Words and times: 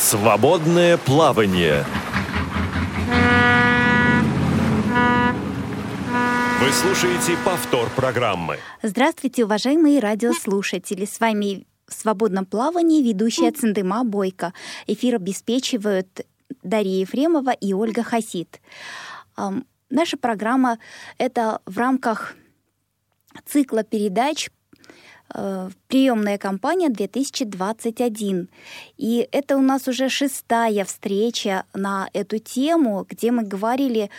Свободное 0.00 0.96
плавание. 0.96 1.84
Вы 6.58 6.72
слушаете 6.72 7.36
повтор 7.44 7.90
программы. 7.94 8.56
Здравствуйте, 8.82 9.44
уважаемые 9.44 10.00
радиослушатели. 10.00 11.04
С 11.04 11.20
вами 11.20 11.66
в 11.86 11.92
свободном 11.92 12.46
плавании 12.46 13.02
ведущая 13.02 13.52
Цендыма 13.52 14.02
Бойко. 14.04 14.54
Эфир 14.86 15.16
обеспечивают 15.16 16.26
Дарья 16.62 17.00
Ефремова 17.00 17.50
и 17.50 17.74
Ольга 17.74 18.02
Хасид. 18.02 18.58
Наша 19.90 20.16
программа— 20.16 20.78
это 21.18 21.60
в 21.66 21.76
рамках 21.76 22.36
цикла 23.44 23.84
передач 23.84 24.48
приемная 25.88 26.38
кампания 26.38 26.88
2021. 26.88 28.48
И 28.96 29.28
это 29.32 29.56
у 29.56 29.62
нас 29.62 29.88
уже 29.88 30.08
шестая 30.08 30.84
встреча 30.84 31.64
на 31.74 32.08
эту 32.12 32.38
тему, 32.38 33.06
где 33.08 33.30
мы 33.30 33.42
говорили 33.42 34.10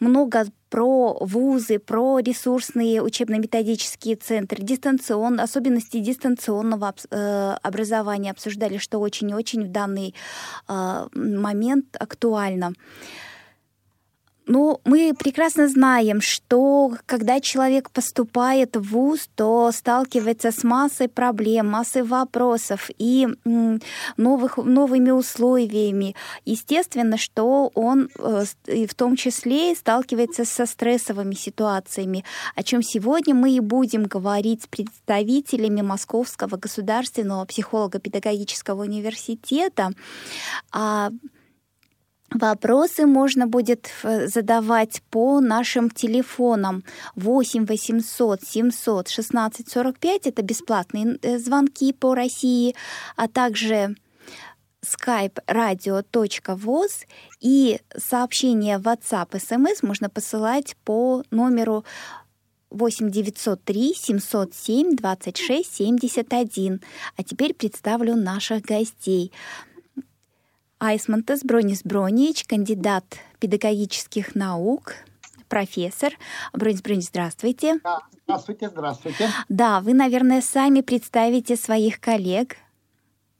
много 0.00 0.46
про 0.70 1.16
вузы, 1.20 1.78
про 1.78 2.18
ресурсные 2.18 3.02
учебно-методические 3.02 4.16
центры, 4.16 4.62
дистанцион, 4.62 5.40
особенности 5.40 5.98
дистанционного 5.98 6.94
э, 7.10 7.56
образования 7.62 8.30
обсуждали, 8.30 8.78
что 8.78 8.98
очень-очень 8.98 9.64
в 9.64 9.72
данный 9.72 10.14
э, 10.68 11.06
момент 11.14 11.96
актуально. 11.98 12.74
Ну, 14.48 14.80
мы 14.86 15.12
прекрасно 15.12 15.68
знаем, 15.68 16.22
что 16.22 16.92
когда 17.04 17.38
человек 17.38 17.90
поступает 17.90 18.76
в 18.76 18.92
ВУЗ, 18.92 19.28
то 19.34 19.70
сталкивается 19.72 20.52
с 20.52 20.64
массой 20.64 21.08
проблем, 21.08 21.68
массой 21.68 22.02
вопросов 22.02 22.88
и 22.96 23.28
новых, 24.16 24.56
новыми 24.56 25.10
условиями. 25.10 26.16
Естественно, 26.46 27.18
что 27.18 27.70
он 27.74 28.08
э, 28.18 28.44
в 28.86 28.94
том 28.94 29.16
числе 29.16 29.74
сталкивается 29.74 30.46
со 30.46 30.64
стрессовыми 30.64 31.34
ситуациями, 31.34 32.24
о 32.54 32.62
чем 32.62 32.82
сегодня 32.82 33.34
мы 33.34 33.50
и 33.50 33.60
будем 33.60 34.04
говорить 34.04 34.62
с 34.62 34.66
представителями 34.66 35.82
Московского 35.82 36.56
государственного 36.56 37.44
психолого-педагогического 37.44 38.80
университета. 38.80 39.92
Вопросы 42.30 43.06
можно 43.06 43.46
будет 43.46 43.88
э, 44.02 44.26
задавать 44.26 45.02
по 45.10 45.40
нашим 45.40 45.88
телефонам 45.88 46.84
8 47.16 47.64
800 47.64 48.42
700 48.42 49.08
16 49.08 49.68
45, 49.70 50.26
это 50.26 50.42
бесплатные 50.42 51.18
э, 51.22 51.38
звонки 51.38 51.92
по 51.94 52.14
России, 52.14 52.74
а 53.16 53.28
также 53.28 53.96
skype 54.84 55.38
radio.voz 55.46 57.06
и 57.40 57.80
сообщения 57.96 58.78
WhatsApp, 58.78 59.30
SMS 59.30 59.78
можно 59.82 60.10
посылать 60.10 60.76
по 60.84 61.22
номеру 61.30 61.84
8 62.70 63.10
903 63.10 63.94
707 63.94 64.96
26 64.96 65.74
71. 65.74 66.80
А 67.16 67.24
теперь 67.24 67.54
представлю 67.54 68.16
наших 68.16 68.62
гостей. 68.62 69.32
Айсмантес 70.80 71.42
Бронис 71.42 71.82
Бронич, 71.82 72.44
кандидат 72.44 73.04
педагогических 73.40 74.36
наук, 74.36 74.94
профессор. 75.48 76.12
Бронис 76.52 76.82
Бронич, 76.82 77.06
здравствуйте. 77.06 77.80
Да, 77.82 77.98
здравствуйте, 78.24 78.68
здравствуйте. 78.68 79.28
Да, 79.48 79.80
вы, 79.80 79.92
наверное, 79.92 80.40
сами 80.40 80.82
представите 80.82 81.56
своих 81.56 82.00
коллег. 82.00 82.56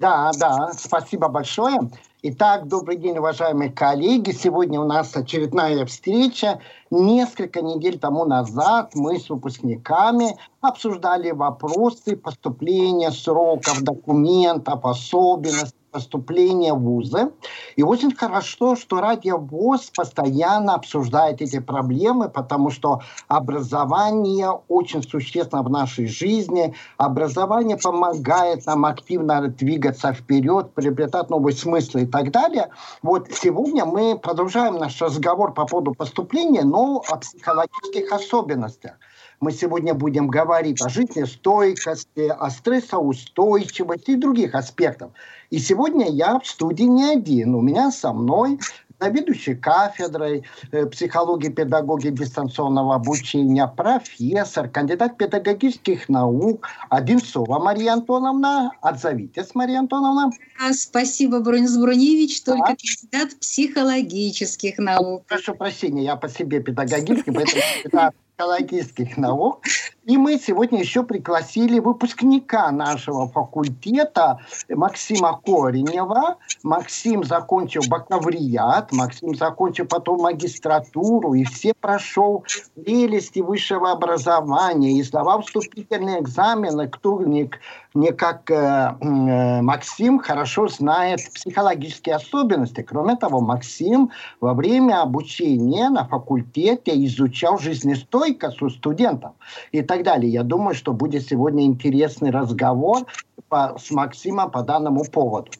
Да, 0.00 0.32
да, 0.36 0.72
спасибо 0.76 1.28
большое. 1.28 1.78
Итак, 2.22 2.66
добрый 2.66 2.96
день, 2.96 3.18
уважаемые 3.18 3.70
коллеги. 3.70 4.32
Сегодня 4.32 4.80
у 4.80 4.84
нас 4.84 5.14
очередная 5.14 5.86
встреча. 5.86 6.60
Несколько 6.90 7.62
недель 7.62 8.00
тому 8.00 8.24
назад 8.24 8.90
мы 8.96 9.20
с 9.20 9.30
выпускниками 9.30 10.36
обсуждали 10.60 11.30
вопросы 11.30 12.16
поступления 12.16 13.12
сроков, 13.12 13.82
документов, 13.82 14.84
особенностей 14.84 15.77
поступления 15.90 16.72
в 16.72 16.80
вузы. 16.80 17.30
И 17.76 17.82
очень 17.82 18.14
хорошо, 18.14 18.76
что 18.76 19.00
Радио 19.00 19.38
ВОЗ 19.38 19.90
постоянно 19.96 20.74
обсуждает 20.74 21.40
эти 21.42 21.58
проблемы, 21.58 22.28
потому 22.28 22.70
что 22.70 23.00
образование 23.28 24.50
очень 24.68 25.02
существенно 25.02 25.62
в 25.62 25.70
нашей 25.70 26.06
жизни. 26.06 26.74
Образование 26.96 27.76
помогает 27.76 28.66
нам 28.66 28.84
активно 28.84 29.48
двигаться 29.48 30.12
вперед, 30.12 30.72
приобретать 30.74 31.30
новые 31.30 31.54
смыслы 31.54 32.02
и 32.02 32.06
так 32.06 32.30
далее. 32.30 32.70
Вот 33.02 33.28
сегодня 33.32 33.84
мы 33.84 34.18
продолжаем 34.18 34.76
наш 34.76 35.00
разговор 35.00 35.52
по 35.52 35.66
поводу 35.66 35.94
поступления, 35.94 36.62
но 36.64 37.02
о 37.08 37.16
психологических 37.16 38.12
особенностях. 38.12 38.92
Мы 39.40 39.52
сегодня 39.52 39.94
будем 39.94 40.28
говорить 40.28 40.82
о 40.82 40.88
жизнестойкости, 40.88 42.28
о 42.28 42.50
стрессоустойчивости 42.50 44.12
и 44.12 44.16
других 44.16 44.54
аспектах. 44.54 45.10
И 45.50 45.58
сегодня 45.58 46.10
я 46.10 46.40
в 46.40 46.46
студии 46.46 46.84
не 46.84 47.04
один. 47.04 47.54
У 47.54 47.60
меня 47.60 47.90
со 47.92 48.12
мной 48.12 48.58
заведующий 49.00 49.54
кафедрой 49.54 50.44
э, 50.72 50.86
психологии, 50.86 51.48
педагогии 51.48 52.10
дистанционного 52.10 52.96
обучения, 52.96 53.66
профессор, 53.68 54.68
кандидат 54.68 55.16
педагогических 55.16 56.08
наук 56.08 56.66
Одинцова 56.90 57.60
Мария 57.60 57.92
Антоновна. 57.92 58.72
Отзовитесь, 58.80 59.54
Мария 59.54 59.78
Антоновна. 59.78 60.32
А, 60.60 60.72
спасибо, 60.72 61.40
Бронис 61.40 61.76
Броневич, 61.76 62.42
только 62.42 62.70
да. 62.70 62.76
кандидат 62.76 63.38
психологических 63.38 64.78
наук. 64.78 65.24
Прошу 65.28 65.54
прощения, 65.54 66.04
я 66.04 66.16
по 66.16 66.28
себе 66.28 66.60
педагогический, 66.60 67.30
поэтому 67.30 68.12
психологических 68.38 69.16
наук. 69.16 69.64
И 70.08 70.16
мы 70.16 70.38
сегодня 70.38 70.80
еще 70.80 71.02
пригласили 71.02 71.80
выпускника 71.80 72.70
нашего 72.70 73.28
факультета 73.28 74.38
Максима 74.70 75.38
Коренева. 75.44 76.38
Максим 76.62 77.24
закончил 77.24 77.82
бакалавриат, 77.90 78.90
Максим 78.92 79.34
закончил 79.34 79.84
потом 79.84 80.22
магистратуру, 80.22 81.34
и 81.34 81.44
все 81.44 81.74
прошел 81.78 82.42
прелести 82.74 83.40
высшего 83.40 83.92
образования, 83.92 84.92
и 84.92 85.02
сдавал 85.02 85.42
вступительные 85.42 86.20
экзамены. 86.20 86.88
Кто 86.88 87.20
не, 87.22 87.50
не 87.92 88.10
как 88.12 88.50
э, 88.50 88.96
э, 88.98 89.60
Максим 89.60 90.20
хорошо 90.20 90.68
знает 90.68 91.20
психологические 91.34 92.14
особенности. 92.14 92.80
Кроме 92.80 93.16
того, 93.16 93.42
Максим 93.42 94.10
во 94.40 94.54
время 94.54 95.02
обучения 95.02 95.90
на 95.90 96.06
факультете 96.06 96.92
изучал 97.04 97.58
жизнестойкость 97.58 98.62
у 98.62 98.70
студентов. 98.70 99.32
И 99.70 99.82
так 99.82 99.97
далее. 100.02 100.30
Я 100.32 100.42
думаю, 100.42 100.74
что 100.74 100.92
будет 100.92 101.26
сегодня 101.26 101.64
интересный 101.64 102.30
разговор 102.30 103.06
по, 103.48 103.76
с 103.78 103.90
Максимом 103.90 104.50
по 104.50 104.62
данному 104.62 105.04
поводу. 105.04 105.50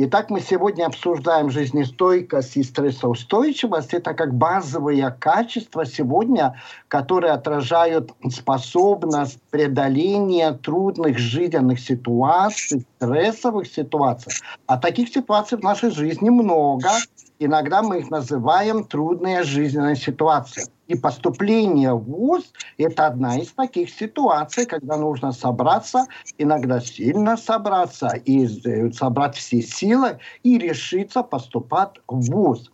Итак, 0.00 0.30
мы 0.30 0.40
сегодня 0.40 0.86
обсуждаем 0.86 1.50
жизнестойкость 1.50 2.56
и 2.56 2.62
стрессоустойчивость. 2.62 3.92
Это 3.92 4.14
как 4.14 4.32
базовые 4.32 5.10
качества 5.10 5.84
сегодня, 5.84 6.54
которые 6.86 7.32
отражают 7.32 8.12
способность 8.30 9.40
преодоления 9.50 10.52
трудных 10.52 11.18
жизненных 11.18 11.80
ситуаций, 11.80 12.86
стрессовых 12.98 13.66
ситуаций. 13.66 14.34
А 14.66 14.78
таких 14.78 15.08
ситуаций 15.08 15.58
в 15.58 15.64
нашей 15.64 15.90
жизни 15.90 16.30
много. 16.30 16.90
Иногда 17.40 17.82
мы 17.82 18.00
их 18.00 18.10
называем 18.10 18.84
трудные 18.84 19.44
жизненные 19.44 19.94
ситуации. 19.94 20.64
И 20.88 20.96
поступление 20.96 21.94
в 21.94 22.02
ВУЗ– 22.04 22.52
это 22.78 23.06
одна 23.06 23.38
из 23.38 23.52
таких 23.52 23.90
ситуаций, 23.90 24.66
когда 24.66 24.96
нужно 24.96 25.32
собраться, 25.32 26.06
иногда 26.38 26.80
сильно 26.80 27.36
собраться, 27.36 28.08
и 28.24 28.46
э, 28.46 28.90
собрать 28.92 29.36
все 29.36 29.62
силы 29.62 30.18
и 30.42 30.58
решиться 30.58 31.22
поступать 31.22 32.00
в 32.08 32.20
ВУЗ 32.30 32.70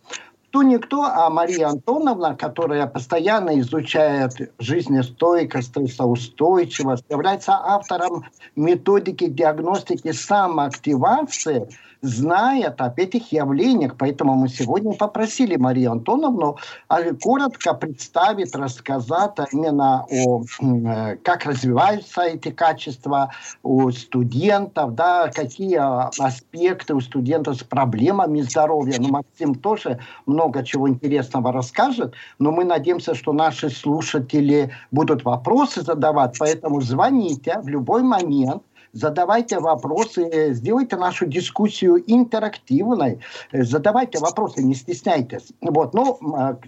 кто 0.55 0.63
никто, 0.63 1.03
а 1.03 1.29
Мария 1.29 1.67
Антоновна, 1.67 2.33
которая 2.33 2.87
постоянно 2.87 3.59
изучает 3.59 4.53
жизнестойкость, 4.57 5.67
стрессоустойчивость, 5.67 7.03
является 7.09 7.59
автором 7.61 8.23
методики 8.55 9.27
диагностики 9.27 10.13
самоактивации– 10.13 11.67
знает 12.05 12.81
об 12.81 12.99
этих 12.99 13.31
явлениях. 13.31 13.95
Поэтому 13.97 14.35
мы 14.35 14.47
сегодня 14.47 14.93
попросили 14.93 15.55
Марию 15.55 15.91
Антоновну 15.91 16.57
а, 16.87 17.01
коротко 17.21 17.73
представить, 17.73 18.55
рассказать 18.55 19.33
именно 19.51 20.05
о, 20.09 20.43
э, 20.61 21.17
как 21.17 21.45
развиваются 21.45 22.21
эти 22.21 22.51
качества 22.51 23.31
у 23.63 23.91
студентов, 23.91 24.95
да, 24.95 25.29
какие 25.29 25.79
аспекты 26.23 26.93
у 26.93 27.01
студентов 27.01 27.57
с 27.57 27.63
проблемами 27.63 28.41
здоровья. 28.41 28.97
Ну, 28.99 29.09
Максим 29.09 29.55
тоже 29.55 29.99
много 30.25 30.63
чего 30.63 30.87
интересного 30.87 31.51
расскажет, 31.51 32.13
но 32.39 32.51
мы 32.51 32.63
надеемся, 32.63 33.15
что 33.15 33.33
наши 33.33 33.69
слушатели 33.69 34.71
будут 34.91 35.23
вопросы 35.23 35.81
задавать, 35.81 36.37
поэтому 36.37 36.81
звоните 36.81 37.59
в 37.61 37.67
любой 37.67 38.03
момент– 38.03 38.63
задавайте 38.95 39.59
вопросы, 39.59 40.53
сделайте 40.53 40.95
нашу 40.95 41.27
дискуссию 41.27 42.01
интерактивной, 42.07 43.19
задавайте 43.51 44.19
вопросы, 44.19 44.63
не 44.63 44.73
стесняйтесь. 44.73 45.51
Вот, 45.61 45.93
ну, 45.93 46.17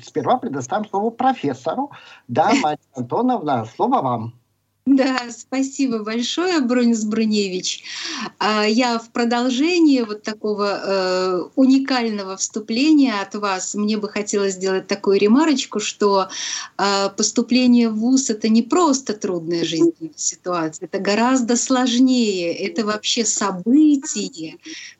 сперва 0.03 0.37
предоставим 0.37 0.87
слово 0.87 1.09
профессору. 1.09 1.89
Да, 2.27 2.51
Мария 2.61 2.77
Антоновна, 2.93 3.65
слово 3.65 4.01
вам. 4.01 4.33
Да, 4.87 5.19
спасибо 5.37 5.99
большое, 5.99 6.61
Бронис 6.61 7.03
Бруневич. 7.03 7.83
А, 8.39 8.63
я 8.63 8.99
в 8.99 9.09
продолжении 9.09 9.99
вот 9.99 10.23
такого 10.23 10.79
э, 10.81 11.41
уникального 11.55 12.37
вступления 12.37 13.19
от 13.19 13.35
вас, 13.35 13.75
мне 13.75 13.97
бы 13.97 14.07
хотелось 14.07 14.53
сделать 14.53 14.87
такую 14.87 15.19
ремарочку, 15.19 15.81
что 15.81 16.29
э, 16.77 17.09
поступление 17.17 17.89
в 17.89 17.97
ВУЗ— 17.97 18.29
это 18.29 18.47
не 18.47 18.61
просто 18.61 19.11
трудная 19.13 19.65
жизненная 19.65 20.13
ситуация, 20.15 20.85
это 20.85 20.99
гораздо 20.99 21.57
сложнее, 21.57 22.53
это 22.53 22.85
вообще 22.85 23.25
событие, 23.25 24.55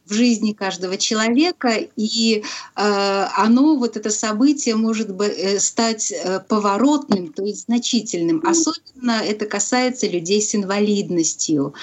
в 0.08 0.14
жизни 0.14 0.54
каждого 0.54 0.98
человека, 0.98 1.74
и 1.96 2.44
э, 2.76 3.28
оно, 3.38 3.76
вот 3.76 3.98
это 3.98 4.10
событие, 4.10 4.76
может 4.76 5.10
э, 5.10 5.60
стать 5.60 6.12
э, 6.12 6.40
поворотным, 6.48 7.34
то 7.34 7.44
есть 7.44 7.66
значительным. 7.66 8.42
Особенно 8.46 9.22
это 9.24 9.46
касается 9.46 10.08
людей 10.08 10.42
с 10.42 10.56
инвалидностью. 10.56 11.74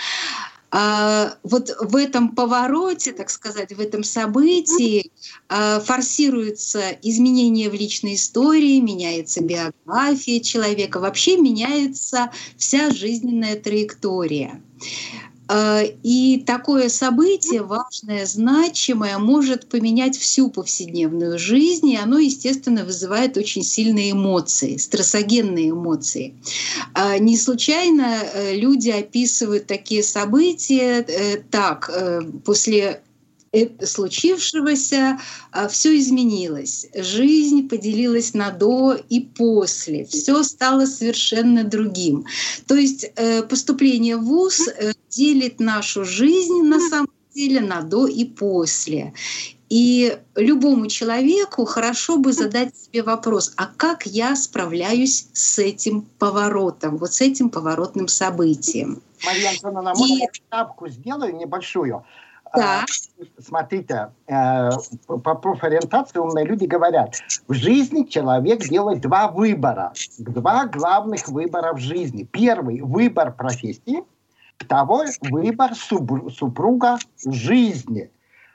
А, 0.76 1.37
вот 1.44 1.71
в 1.79 1.94
этом 1.94 2.31
повороте, 2.31 3.12
так 3.12 3.31
сказать, 3.31 3.73
в 3.73 3.81
этом 3.81 4.03
событии 4.03 5.12
форсируются 5.49 6.91
изменения 7.00 7.70
в 7.70 7.75
личной 7.75 8.17
истории, 8.17 8.81
меняется 8.81 9.41
биография 9.41 10.41
человека, 10.41 10.99
вообще 10.99 11.37
меняется 11.37 12.32
вся 12.56 12.91
жизненная 12.91 13.55
траектория. 13.55 14.61
Э, 15.49 15.85
и 16.02 16.43
такое 16.46 16.88
событие 16.88 17.62
важное, 17.62 18.25
значимое, 18.26 19.19
может 19.19 19.69
поменять 19.69 20.17
всю 20.17 20.49
повседневную 20.50 21.38
жизнь, 21.38 21.88
и 21.91 21.96
оно, 21.96 22.19
естественно, 22.19 22.85
вызывает 22.85 23.37
очень 23.37 23.62
сильные 23.62 24.12
эмоции, 24.12 24.76
стрессогенные 24.76 25.70
эмоции. 25.70 26.35
А 26.94 27.19
не 27.19 27.37
случайно 27.37 28.23
э, 28.23 28.55
люди 28.56 28.91
описывают 28.91 29.67
такие 29.67 30.02
события 30.02 31.05
э, 31.06 31.43
так, 31.50 31.91
после 32.44 33.02
случившегося 33.83 35.19
а, 35.53 35.69
все 35.69 35.97
изменилось. 35.99 36.87
Жизнь 36.95 37.69
поделилась 37.69 38.35
на 38.35 38.51
до 38.51 38.95
и 38.95 39.21
после. 39.21 40.05
Все 40.05 40.43
стало 40.43 40.87
совершенно 40.87 41.65
другим. 41.65 42.27
То 42.67 42.75
есть 42.75 43.06
э, 43.17 43.43
поступление 43.43 44.17
в 44.17 44.25
ВУЗ 44.25 44.69
э, 44.69 44.93
делит 45.11 45.61
нашу 45.61 46.05
жизнь 46.05 46.62
на 46.62 46.81
самом 46.89 47.11
деле 47.35 47.61
на 47.61 47.83
до 47.83 48.06
и 48.06 48.25
после. 48.25 49.12
И 49.69 50.19
любому 50.37 50.87
человеку 50.87 51.65
хорошо 51.65 52.19
бы 52.19 52.33
задать 52.33 52.77
себе 52.77 53.03
вопрос, 53.03 53.55
а 53.56 53.67
как 53.67 54.06
я 54.06 54.37
справляюсь 54.37 55.27
с 55.33 55.59
этим 55.59 56.03
поворотом, 56.19 56.99
вот 56.99 57.15
с 57.15 57.21
этим 57.21 57.51
поворотным 57.51 58.06
событием? 58.06 59.03
Марья 59.25 59.51
Антоновна, 59.51 59.95
можно 59.95 60.15
и... 60.15 60.19
я 60.19 60.29
шапку 60.51 60.89
сделаю 60.89 61.35
небольшую? 61.35 62.05
Да. 62.56 62.85
Смотрите, 63.39 64.12
э, 64.27 64.71
по 65.06 65.35
профориентации 65.35 66.19
умные 66.19 66.45
люди 66.45 66.65
говорят, 66.65 67.17
в 67.49 67.55
жизни 67.55 68.05
человек 68.05 68.62
делает 68.62 69.01
два 69.01 69.29
выбора, 69.29 69.93
два 70.19 70.67
главных 70.67 71.29
выбора 71.29 71.73
в 71.73 71.79
жизни. 71.79 72.25
Первый– 72.25 72.81
выбор 72.83 73.33
профессии, 73.33 74.05
второй– 74.56 75.09
выбор 75.21 75.75
супруга 75.75 76.99
жизни. 77.25 78.11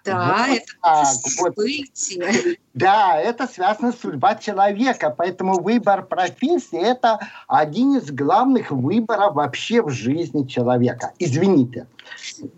Да, 0.05 0.45
вот 0.47 0.57
это 0.57 0.73
так, 0.81 1.05
событие. 1.05 2.57
Да, 2.79 3.19
это 3.19 3.45
связано 3.45 3.91
с 3.91 3.99
судьбой 3.99 4.39
человека, 4.39 5.13
поэтому 5.15 5.59
выбор 5.59 6.05
профессии– 6.05 6.79
это 6.81 7.19
один 7.49 7.97
из 7.97 8.09
главных 8.09 8.71
выборов 8.71 9.35
вообще 9.35 9.81
в 9.81 9.89
жизни 9.89 10.47
человека. 10.47 11.11
Извините. 11.19 11.87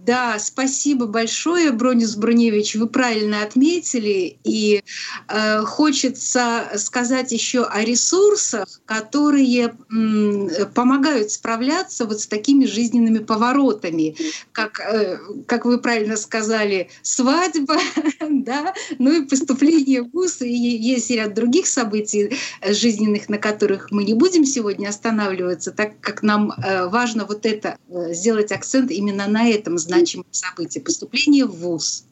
Да, 0.05 0.37
спасибо 0.39 1.07
большое, 1.07 1.71
Бронис 1.71 2.15
Бруневич, 2.15 2.75
вы 2.75 2.87
правильно 2.87 3.43
отметили. 3.43 4.37
И 4.43 4.83
э, 5.27 5.59
хочется 5.65 6.71
сказать 6.75 7.31
еще 7.31 7.63
о 7.63 7.81
ресурсах, 7.83 8.81
которые 8.85 9.75
м, 9.91 10.49
помогают 10.73 11.31
справляться 11.31 12.05
вот 12.05 12.21
с 12.21 12.27
такими 12.27 12.65
жизненными 12.65 13.19
поворотами, 13.19 14.15
как, 14.51 14.79
э, 14.79 15.17
как 15.47 15.65
вы 15.65 15.79
правильно 15.79 16.17
сказали, 16.17 16.89
свадьба, 17.01 17.77
да, 18.29 18.73
ну 18.99 19.11
и 19.11 19.25
поступление 19.25 20.03
ВУЗ, 20.13 20.41
и 20.41 20.53
есть 20.53 21.09
ряд 21.09 21.33
других 21.33 21.67
событий 21.67 22.37
жизненных, 22.67 23.29
на 23.29 23.37
которых 23.37 23.91
мы 23.91 24.03
не 24.03 24.13
будем 24.13 24.45
сегодня 24.45 24.89
останавливаться, 24.89 25.71
так 25.71 25.99
как 25.99 26.23
нам 26.23 26.51
э, 26.51 26.87
важно 26.87 27.25
вот 27.25 27.45
это, 27.45 27.77
э, 27.89 28.13
сделать 28.13 28.51
акцент 28.51 28.91
именно 28.91 29.27
на 29.27 29.47
этом 29.47 29.77
значимом 29.77 30.27
событии— 30.31 30.79
поступление 30.85 31.45
в 31.45 31.55
ВУЗ. 31.55 32.05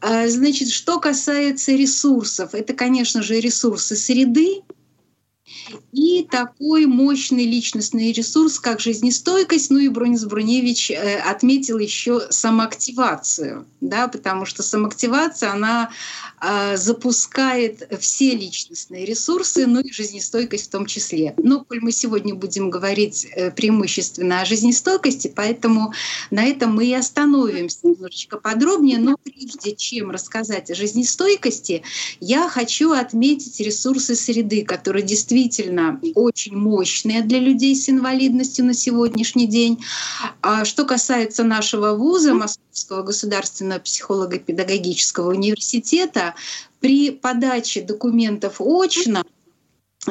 Значит, 0.00 0.70
что 0.70 1.00
касается 1.00 1.72
ресурсов, 1.72 2.54
это, 2.54 2.72
конечно 2.72 3.22
же, 3.22 3.40
ресурсы 3.40 3.96
среды, 3.96 4.62
и 5.92 6.26
такой 6.30 6.86
мощный 6.86 7.44
личностный 7.44 8.12
ресурс, 8.12 8.58
как 8.58 8.80
жизнестойкость. 8.80 9.70
Ну 9.70 9.78
и 9.78 9.88
Бронис 9.88 10.24
Бруневич 10.24 10.90
э, 10.90 11.18
отметил 11.18 11.78
еще 11.78 12.26
самоактивацию, 12.30 13.66
да, 13.80 14.08
потому 14.08 14.46
что 14.46 14.62
самоактивация, 14.62 15.52
она 15.52 15.90
э, 15.90 16.31
запускает 16.74 17.88
все 18.00 18.34
личностные 18.34 19.04
ресурсы, 19.04 19.66
ну 19.66 19.80
и 19.80 19.92
жизнестойкость 19.92 20.66
в 20.66 20.70
том 20.70 20.86
числе. 20.86 21.34
Но, 21.36 21.64
коль 21.64 21.80
мы 21.80 21.92
сегодня 21.92 22.34
будем 22.34 22.68
говорить 22.68 23.26
э, 23.36 23.52
преимущественно 23.52 24.40
о 24.40 24.44
жизнестойкости, 24.44 25.32
поэтому 25.34 25.92
на 26.30 26.44
этом 26.44 26.74
мы 26.74 26.86
и 26.86 26.94
остановимся 26.94 27.78
немножечко 27.84 28.38
подробнее. 28.38 28.98
Но 28.98 29.16
прежде 29.22 29.76
чем 29.76 30.10
рассказать 30.10 30.70
о 30.70 30.74
жизнестойкости, 30.74 31.84
я 32.20 32.48
хочу 32.48 32.90
отметить 32.92 33.60
ресурсы 33.60 34.16
среды, 34.16 34.64
которые 34.64 35.04
действительно 35.04 36.00
очень 36.14 36.56
мощные 36.56 37.22
для 37.22 37.38
людей 37.38 37.76
с 37.76 37.88
инвалидностью 37.88 38.64
на 38.64 38.74
сегодняшний 38.74 39.46
день. 39.46 39.84
А 40.40 40.64
что 40.64 40.84
касается 40.84 41.44
нашего 41.44 41.92
вуза, 41.92 42.34
Московского 42.34 43.02
государственного 43.02 43.78
психолого-педагогического 43.78 45.30
университета, 45.30 46.31
при 46.80 47.10
подаче 47.10 47.82
документов 47.82 48.56
очно 48.60 49.24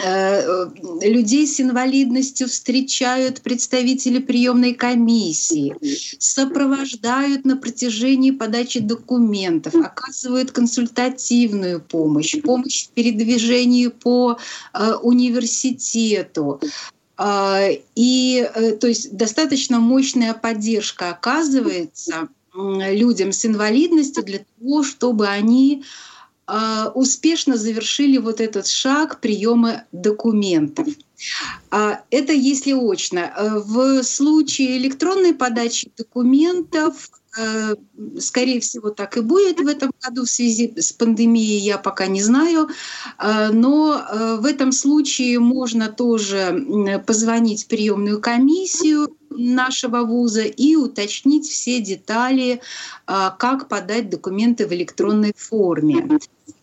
э, 0.01 0.65
людей 1.01 1.45
с 1.45 1.59
инвалидностью 1.59 2.47
встречают 2.47 3.41
представители 3.41 4.19
приемной 4.19 4.73
комиссии, 4.73 5.75
сопровождают 6.19 7.45
на 7.45 7.57
протяжении 7.57 8.31
подачи 8.31 8.79
документов, 8.79 9.75
оказывают 9.75 10.51
консультативную 10.51 11.81
помощь, 11.81 12.41
помощь 12.41 12.85
в 12.85 12.89
передвижении 12.91 13.87
по 13.87 14.37
э, 14.73 14.93
университету. 15.01 16.61
И 17.95 18.49
э, 18.55 18.71
то 18.77 18.87
есть 18.87 19.15
достаточно 19.15 19.79
мощная 19.79 20.33
поддержка 20.33 21.11
оказывается 21.11 22.29
людям 22.53 23.31
с 23.31 23.45
инвалидностью 23.45 24.23
для 24.23 24.39
того, 24.39 24.83
чтобы 24.83 25.27
они 25.27 25.83
а, 26.47 26.91
успешно 26.93 27.55
завершили 27.55 28.17
вот 28.17 28.41
этот 28.41 28.67
шаг 28.67 29.21
приема 29.21 29.85
документов. 29.91 30.87
А, 31.69 32.01
это 32.09 32.33
если 32.33 32.73
очно. 32.73 33.19
Э, 33.19 33.59
в 33.59 34.03
случае 34.03 34.77
электронной 34.77 35.33
подачи 35.33 35.91
документов 35.95 37.09
Э, 37.37 37.75
скорее 38.19 38.59
всего, 38.59 38.89
так 38.89 39.15
и 39.15 39.21
будет 39.21 39.59
в 39.59 39.67
этом 39.67 39.91
году 40.03 40.25
в 40.25 40.29
связи 40.29 40.73
с 40.75 40.91
пандемией, 40.91 41.59
я 41.59 41.77
пока 41.77 42.07
не 42.07 42.21
знаю. 42.21 42.69
Э, 43.17 43.51
но 43.53 43.95
э, 43.95 44.35
в 44.35 44.45
этом 44.45 44.73
случае 44.73 45.39
можно 45.39 45.87
тоже 45.87 47.01
позвонить 47.07 47.63
в 47.63 47.67
приемную 47.67 48.19
комиссию 48.19 49.15
нашего 49.31 50.03
вуза 50.03 50.43
и 50.43 50.75
уточнить 50.75 51.47
все 51.47 51.79
детали, 51.79 52.61
как 53.05 53.67
подать 53.67 54.09
документы 54.09 54.67
в 54.67 54.73
электронной 54.73 55.33
форме. 55.35 56.19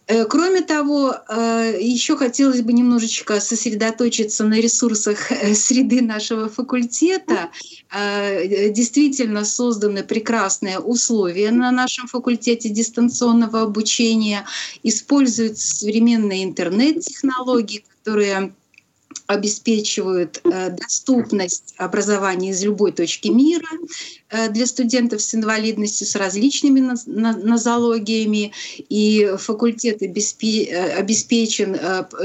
Э, 0.08 0.24
кроме 0.24 0.62
того, 0.62 1.14
э, 1.28 1.78
еще 1.80 2.16
хотелось 2.16 2.62
бы 2.62 2.72
немножечко 2.72 3.40
сосредоточиться 3.40 4.44
на 4.44 4.54
ресурсах 4.54 5.30
э, 5.30 5.54
среды 5.54 6.00
нашего 6.00 6.48
факультета. 6.48 7.50
Действительно 7.90 9.44
созданы 9.44 10.02
прекрасные 10.02 10.78
условия 10.78 11.50
на 11.50 11.70
нашем 11.70 12.06
факультете 12.06 12.68
дистанционного 12.68 13.62
обучения. 13.62 14.44
Используются 14.82 15.76
современные 15.76 16.44
интернет-технологии, 16.44 17.84
которые 18.04 18.52
обеспечивают 19.28 20.40
э, 20.42 20.70
доступность 20.70 21.74
образования 21.76 22.50
из 22.50 22.64
любой 22.64 22.92
точки 22.92 23.28
мира 23.28 23.68
э, 24.30 24.48
для 24.48 24.64
студентов 24.64 25.20
с 25.20 25.34
инвалидностью, 25.34 26.06
с 26.06 26.16
различными 26.16 26.80
нозологиями, 27.06 28.52
и 28.88 29.34
факультет 29.38 30.02
э, 30.02 30.06
обеспечен 30.96 31.78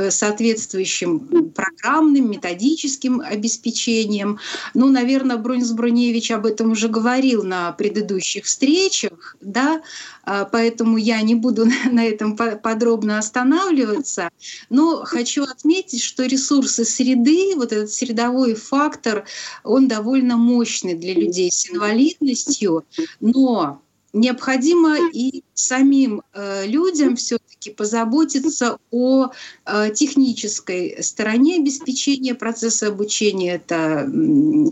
соответствующим 0.10 1.52
программным, 1.54 2.32
методическим 2.32 3.20
обеспечением. 3.20 4.40
Ну, 4.74 4.90
наверное, 4.90 5.36
Бронис 5.36 5.72
Броневич 5.74 6.32
об 6.32 6.46
этом 6.46 6.72
уже 6.72 6.88
говорил 6.88 7.44
на 7.44 7.74
предыдущих 7.74 8.46
встречах, 8.46 9.36
да, 9.42 9.82
поэтому 10.24 10.96
я 10.96 11.22
не 11.22 11.36
буду 11.36 11.66
на 11.92 12.06
этом 12.06 12.38
подробно 12.38 13.20
останавливаться, 13.20 14.30
но 14.70 15.04
хочу 15.04 15.44
отметить, 15.44 16.02
что 16.02 16.24
ресурсы 16.24 16.86
среды, 16.94 17.56
вот 17.56 17.72
этот 17.72 17.92
средовой 17.92 18.56
фактор, 18.56 19.26
он 19.64 19.88
довольно 19.88 20.38
мощный 20.38 20.94
для 20.94 21.14
людей 21.14 21.52
с 21.52 21.70
инвалидностью, 21.70 22.86
но 23.20 23.82
необходимо 24.14 25.10
и 25.12 25.44
самим 25.56 26.22
э, 26.34 26.68
людям 26.68 27.16
все-таки 27.16 27.72
позаботиться 27.72 28.78
о 28.92 29.30
э, 29.66 29.90
технической 29.94 31.02
стороне 31.02 31.58
обеспечения 31.58 32.36
процесса 32.36 32.88
обучения. 32.88 33.56
Это 33.56 34.06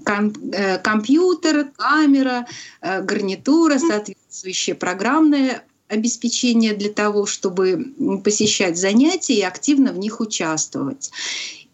ком, 0.06 0.34
э, 0.54 0.78
компьютер, 0.78 1.72
камера, 1.75 2.46
э, 2.82 3.01
гарнитура, 3.01 3.80
соответствующее 3.80 4.75
программное 4.75 5.63
обеспечение 5.88 6.74
для 6.74 6.90
того, 6.90 7.25
чтобы 7.25 7.94
посещать 8.24 8.78
занятия 8.78 9.36
и 9.36 9.42
активно 9.42 9.92
в 9.92 9.98
них 9.98 10.22
участвовать. 10.22 11.12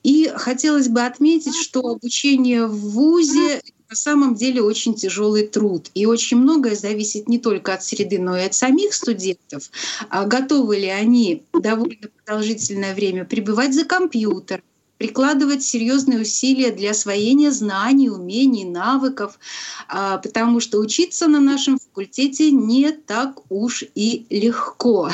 И 0.04 0.32
хотелось 0.36 0.88
бы 0.88 1.02
отметить, 1.02 1.56
что 1.56 1.80
обучение 1.82 2.66
в 2.66 2.78
ВУЗе 2.78 3.62
на 3.90 3.96
самом 3.96 4.36
деле 4.36 4.62
очень 4.62 4.96
тяжелый 4.96 5.48
труд. 5.48 5.90
И 5.94 6.06
очень 6.06 6.38
многое 6.38 6.76
зависит 6.76 7.28
не 7.30 7.40
только 7.40 7.74
от 7.74 7.84
среды, 7.84 8.20
но 8.20 8.38
и 8.38 8.42
от 8.42 8.54
самих 8.54 8.94
студентов. 8.94 9.70
А 10.10 10.26
готовы 10.26 10.78
ли 10.78 10.88
они 10.88 11.44
довольно 11.54 12.10
продолжительное 12.26 12.94
время 12.94 13.24
пребывать 13.26 13.74
за 13.74 13.86
компьютер, 13.86 14.62
прикладывать 14.98 15.64
серьезные 15.64 16.22
усилия 16.22 16.72
для 16.72 16.92
освоения 16.92 17.52
знаний, 17.52 18.10
умений, 18.10 18.66
навыков, 18.66 19.40
а, 19.88 20.18
потому 20.18 20.60
что 20.60 20.80
учиться 20.80 21.28
на 21.28 21.40
нашем 21.40 21.78
факультете 21.80 22.52
не 22.52 22.92
так 22.92 23.40
уж 23.50 23.84
и 23.96 24.26
легко. 24.30 25.10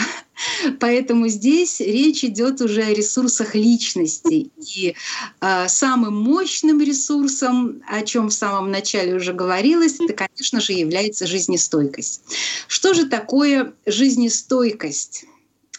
Поэтому 0.79 1.27
здесь 1.27 1.79
речь 1.79 2.23
идет 2.23 2.61
уже 2.61 2.83
о 2.83 2.93
ресурсах 2.93 3.55
личности. 3.55 4.51
И 4.75 4.95
э, 5.41 5.67
самым 5.67 6.15
мощным 6.15 6.81
ресурсом, 6.81 7.81
о 7.87 8.01
чем 8.01 8.29
в 8.29 8.33
самом 8.33 8.71
начале 8.71 9.15
уже 9.15 9.33
говорилось, 9.33 9.99
это, 9.99 10.13
конечно 10.13 10.59
же, 10.59 10.73
является 10.73 11.27
жизнестойкость. 11.27 12.21
Что 12.67 12.93
же 12.93 13.07
такое 13.07 13.73
жизнестойкость? 13.85 15.25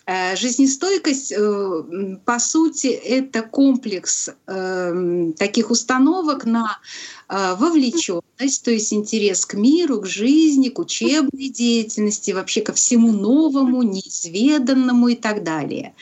Э, 0.06 0.36
жизнестойкость, 0.36 1.32
э, 1.32 2.18
по 2.26 2.38
сути, 2.38 2.88
это 2.88 3.40
комплекс 3.40 4.28
э, 4.46 5.32
таких 5.38 5.70
установок 5.70 6.44
на 6.44 6.78
вовлеченность, 7.26 8.64
то 8.64 8.70
есть 8.70 8.92
интерес 8.92 9.46
к 9.46 9.54
миру, 9.54 10.02
к 10.02 10.06
жизни, 10.06 10.68
к 10.68 10.78
учебной 10.78 11.48
деятельности, 11.48 12.32
вообще 12.32 12.60
ко 12.60 12.74
всему 12.74 13.12
новому, 13.12 13.82
неизведанному 13.82 15.08
и 15.08 15.14
так 15.14 15.42
далее. 15.42 15.94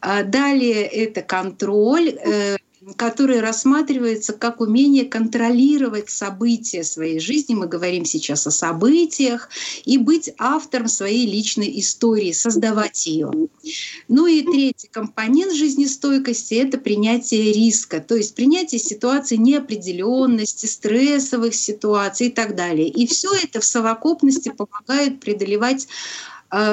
Далее 0.00 0.82
это 0.82 1.22
контроль, 1.22 2.18
который 2.96 3.40
рассматривается 3.40 4.32
как 4.32 4.60
умение 4.60 5.04
контролировать 5.04 6.10
события 6.10 6.84
своей 6.84 7.18
жизни. 7.20 7.54
Мы 7.54 7.66
говорим 7.66 8.04
сейчас 8.04 8.46
о 8.46 8.50
событиях 8.50 9.48
и 9.84 9.98
быть 9.98 10.32
автором 10.38 10.88
своей 10.88 11.26
личной 11.26 11.78
истории, 11.80 12.32
создавать 12.32 13.06
ее. 13.06 13.30
Ну 14.08 14.26
и 14.26 14.42
третий 14.42 14.88
компонент 14.88 15.54
жизнестойкости– 15.54 16.54
это 16.56 16.78
принятие 16.78 17.52
риска, 17.52 18.00
то 18.00 18.16
есть 18.16 18.34
принятие 18.34 18.78
ситуации 18.78 19.36
неопределенности, 19.36 20.66
стрессовых 20.66 21.54
ситуаций 21.54 22.28
и 22.28 22.30
так 22.30 22.54
далее. 22.54 22.88
И 22.88 23.06
все 23.06 23.30
это 23.34 23.60
в 23.60 23.64
совокупности 23.64 24.50
помогает 24.50 25.20
преодолевать 25.20 25.88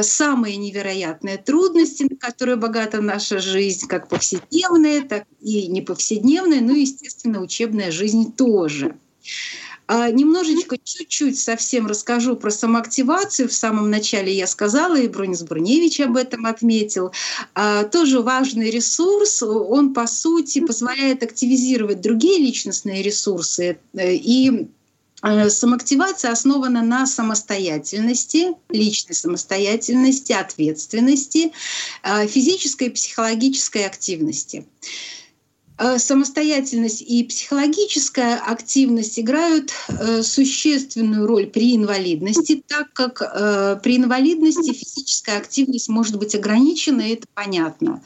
самые 0.01 0.57
невероятные 0.57 1.37
трудности, 1.37 2.03
на 2.03 2.15
которые 2.15 2.55
богата 2.55 3.01
наша 3.01 3.39
жизнь, 3.39 3.87
как 3.87 4.07
повседневная, 4.07 5.01
так 5.01 5.25
и 5.41 5.67
не 5.67 5.81
повседневная, 5.81 6.61
но, 6.61 6.73
естественно, 6.73 7.41
учебная 7.41 7.91
жизнь 7.91 8.33
тоже. 8.33 8.95
А, 9.93 10.09
немножечко, 10.09 10.77
чуть-чуть 10.81 11.37
совсем 11.37 11.85
расскажу 11.85 12.37
про 12.37 12.49
самоактивацию. 12.49 13.49
В 13.49 13.53
самом 13.53 13.89
начале 13.89 14.33
я 14.33 14.47
сказала, 14.47 14.95
и 14.97 15.09
Бронис 15.09 15.43
Бурневич 15.43 15.99
об 15.99 16.15
этом 16.15 16.45
отметил. 16.45 17.11
А, 17.55 17.83
тоже 17.83 18.21
важный 18.21 18.69
ресурс. 18.69 19.43
Он, 19.43 19.93
по 19.93 20.07
сути, 20.07 20.61
позволяет 20.61 21.23
активизировать 21.23 21.99
другие 21.99 22.39
личностные 22.39 23.01
ресурсы 23.03 23.79
э, 23.93 24.13
и 24.13 24.69
Э, 24.80 24.80
самоактивация 25.49 26.31
основана 26.31 26.81
на 26.81 27.05
самостоятельности, 27.05 28.53
личной 28.69 29.15
самостоятельности, 29.15 30.33
ответственности, 30.33 31.51
э, 32.03 32.27
физической 32.27 32.87
и 32.87 32.91
психологической 32.91 33.85
активности. 33.85 34.65
Э, 35.81 35.97
самостоятельность 35.97 37.01
и 37.01 37.23
психологическая 37.23 38.37
активность 38.37 39.19
играют 39.19 39.71
существенную 40.21 41.25
роль 41.27 41.47
при 41.47 41.75
инвалидности, 41.75 42.63
так 42.67 42.93
как 42.93 43.19
при 43.81 43.97
инвалидности 43.97 44.73
физическая 44.73 45.37
активность 45.37 45.89
может 45.89 46.17
быть 46.17 46.35
ограничена, 46.35 47.01
это 47.01 47.25
понятно 47.33 48.01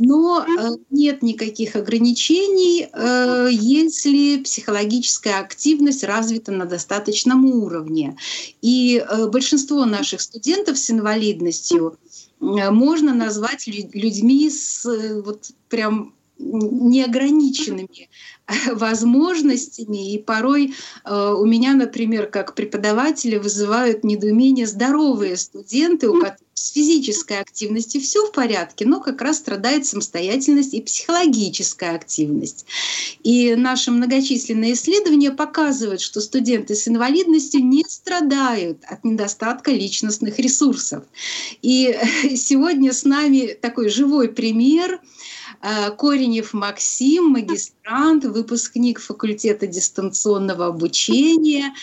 но 0.00 0.44
э, 0.44 0.76
нет 0.90 1.22
никаких 1.22 1.76
ограничений, 1.76 2.88
э, 2.90 3.48
если 3.52 4.42
психологическая 4.42 5.38
активность 5.38 6.02
развита 6.04 6.52
на 6.52 6.64
достаточном 6.64 7.44
уровне. 7.44 8.16
И 8.62 8.96
э, 8.96 9.26
большинство 9.28 9.84
наших 9.84 10.22
студентов 10.22 10.78
с 10.78 10.90
инвалидностью 10.90 11.98
можно 12.40 13.12
назвать 13.12 13.66
людьми 13.66 14.48
с 14.48 14.86
вот 15.22 15.50
прям 15.68 16.14
неограниченными 16.40 18.08
возможностями. 18.72 20.12
И 20.12 20.18
порой 20.18 20.74
э, 21.04 21.34
у 21.38 21.44
меня, 21.44 21.74
например, 21.74 22.26
как 22.26 22.54
преподавателя 22.54 23.38
вызывают 23.40 24.04
недоумение 24.04 24.66
здоровые 24.66 25.36
студенты, 25.36 26.08
у 26.08 26.14
которых 26.14 26.50
с 26.60 26.72
физической 26.72 27.40
активностью 27.40 28.02
все 28.02 28.26
в 28.26 28.32
порядке, 28.32 28.84
но 28.84 29.00
как 29.00 29.22
раз 29.22 29.38
страдает 29.38 29.86
самостоятельность 29.86 30.74
и 30.74 30.82
психологическая 30.82 31.94
активность. 31.94 32.66
И 33.22 33.54
наши 33.54 33.90
многочисленные 33.90 34.74
исследования 34.74 35.30
показывают, 35.30 36.02
что 36.02 36.20
студенты 36.20 36.74
с 36.74 36.86
инвалидностью 36.86 37.64
не 37.64 37.84
страдают 37.88 38.84
от 38.84 39.04
недостатка 39.04 39.70
личностных 39.70 40.38
ресурсов. 40.38 41.04
И 41.62 41.96
сегодня 42.36 42.92
с 42.92 43.04
нами 43.04 43.56
такой 43.60 43.88
живой 43.88 44.28
пример– 44.28 45.00
Коренев 45.60 46.54
Максим, 46.54 47.30
магистрант, 47.30 48.24
выпускник 48.24 48.98
факультета 48.98 49.66
дистанционного 49.66 50.66
обучения. 50.66 51.74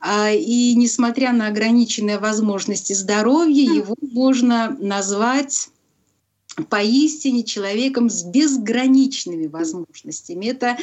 А, 0.00 0.32
и 0.32 0.74
несмотря 0.74 1.32
на 1.32 1.46
ограниченные 1.46 2.18
возможности 2.18 2.92
здоровья, 2.92 3.72
его 3.72 3.94
можно 4.00 4.76
назвать 4.80 5.68
поистине 6.68 7.44
человеком 7.44 8.10
с 8.10 8.24
безграничными 8.24 9.46
возможностями. 9.46 10.46
Это 10.46 10.76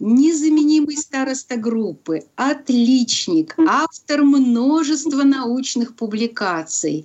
незаменимый 0.00 0.96
староста 0.96 1.56
группы, 1.56 2.24
отличник, 2.36 3.54
автор 3.58 4.24
множества 4.24 5.22
научных 5.22 5.94
публикаций, 5.94 7.04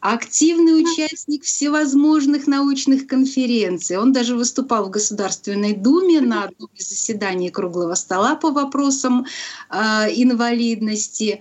активный 0.00 0.82
участник 0.82 1.44
всевозможных 1.44 2.46
научных 2.46 3.06
конференций. 3.06 3.98
Он 3.98 4.12
даже 4.12 4.34
выступал 4.34 4.86
в 4.86 4.90
Государственной 4.90 5.74
Думе 5.74 6.22
на 6.22 6.44
одном 6.44 6.70
из 6.74 6.88
заседаний 6.88 7.50
круглого 7.50 7.94
стола 7.94 8.34
по 8.34 8.50
вопросам 8.50 9.26
э, 9.68 9.76
инвалидности. 10.14 11.40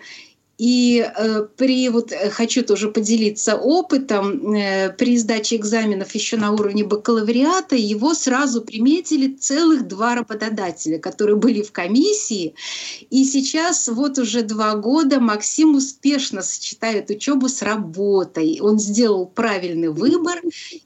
И 0.60 1.00
э, 1.00 1.48
при 1.56 1.88
вот 1.88 2.12
э, 2.12 2.30
хочу 2.30 2.64
тоже 2.64 2.92
поделиться 2.92 3.56
опытом 3.56 4.54
э, 4.54 4.90
при 4.90 5.18
сдаче 5.18 5.56
экзаменов 5.56 6.14
еще 6.14 6.36
на 6.36 6.52
уровне 6.52 6.84
бакалавриата 6.84 7.78
его 7.78 8.14
сразу 8.14 8.62
приметили 8.62 9.34
целых 9.34 9.88
два 9.88 10.16
работодателя, 10.16 11.00
которые 11.00 11.38
были 11.38 11.62
в 11.62 11.72
комиссии. 11.72 12.56
И 13.10 13.24
сейчас 13.24 13.88
вот 13.88 14.18
уже 14.18 14.42
два 14.42 14.76
года 14.76 15.22
Максим 15.22 15.76
успешно 15.76 16.42
сочетает 16.42 17.10
учебу 17.10 17.48
с 17.48 17.62
работой. 17.62 18.60
Он 18.60 18.80
сделал 18.80 19.28
правильный 19.28 19.90
выбор, 19.90 20.42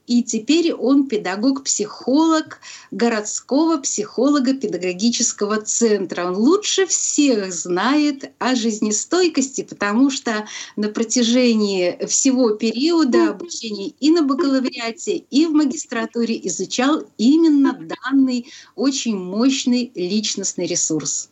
и 0.06 0.22
теперь 0.22 0.72
он 0.72 1.08
педагог-психолог 1.08 2.60
городского 2.92 3.78
психолого-педагогического 3.78 5.62
центра. 5.64 6.26
Он 6.26 6.36
лучше 6.36 6.86
всех 6.86 7.52
знает 7.52 8.32
о 8.38 8.54
жизнестойкости 8.54 9.63
потому 9.64 10.10
что 10.10 10.46
на 10.76 10.90
протяжении 10.90 12.06
всего 12.06 12.52
периода 12.52 13.32
обучения 13.32 13.90
и 14.00 14.12
на 14.12 14.24
бакалавриате, 14.24 15.18
и 15.18 15.46
в 15.46 15.52
магистратуре 15.52 16.40
изучал 16.48 17.04
именно 17.18 17.74
данный 17.74 18.52
очень 18.76 19.18
мощный 19.18 19.92
личностный 19.96 20.68
ресурс. 20.68 21.30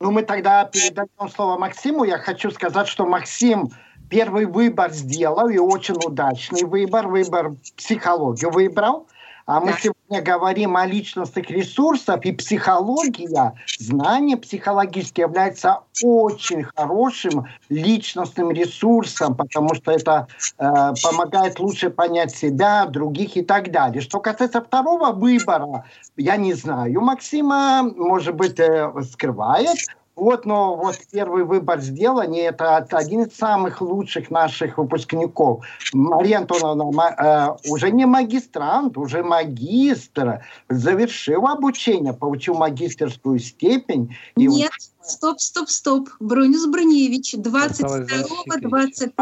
Ну, 0.00 0.10
мы 0.10 0.22
тогда 0.22 0.64
передаем 0.64 1.30
слово 1.34 1.58
Максиму. 1.58 2.04
Я 2.04 2.18
хочу 2.18 2.50
сказать, 2.50 2.88
что 2.88 3.04
Максим 3.04 3.70
первый 4.08 4.46
выбор 4.46 4.92
сделал, 4.92 5.48
и 5.48 5.58
очень 5.58 5.94
удачный 5.94 6.64
выбор, 6.64 7.06
выбор 7.08 7.52
психологию 7.76 8.50
выбрал. 8.50 9.06
А 9.50 9.58
мы 9.58 9.72
сегодня 9.80 10.22
говорим 10.22 10.76
о 10.76 10.86
личностных 10.86 11.50
ресурсах, 11.50 12.24
и 12.24 12.30
психология, 12.30 13.52
знание 13.80 14.36
психологическое 14.36 15.22
является 15.22 15.80
очень 16.04 16.62
хорошим 16.62 17.46
личностным 17.68 18.52
ресурсом, 18.52 19.34
потому 19.34 19.74
что 19.74 19.90
это 19.90 20.28
э, 20.56 20.92
помогает 21.02 21.58
лучше 21.58 21.90
понять 21.90 22.32
себя, 22.32 22.86
других 22.86 23.36
и 23.36 23.42
так 23.42 23.72
далее. 23.72 24.00
Что 24.00 24.20
касается 24.20 24.60
второго 24.60 25.10
выбора, 25.10 25.84
я 26.16 26.36
не 26.36 26.54
знаю, 26.54 27.00
Максима, 27.00 27.82
может 27.82 28.36
быть, 28.36 28.60
э, 28.60 28.88
скрывает, 29.02 29.78
вот, 30.16 30.44
но 30.44 30.76
вот 30.76 30.98
первый 31.10 31.44
выбор 31.44 31.80
сделан, 31.80 32.32
и 32.32 32.38
это 32.38 32.76
один 32.76 33.22
из 33.22 33.36
самых 33.36 33.80
лучших 33.80 34.30
наших 34.30 34.76
выпускников. 34.76 35.64
Мария 35.92 36.38
Антоновна 36.38 37.56
э, 37.64 37.70
уже 37.70 37.90
не 37.90 38.06
магистрант, 38.06 38.98
уже 38.98 39.22
магистр, 39.22 40.44
завершил 40.68 41.46
обучение, 41.46 42.12
получил 42.12 42.54
магистерскую 42.54 43.38
степень. 43.38 44.14
И 44.36 44.46
Нет, 44.46 44.70
стоп, 45.10 45.40
стоп, 45.40 45.68
стоп. 45.68 46.08
Бронис 46.20 46.66
Броневич 46.66 47.34
22-23 47.34 49.12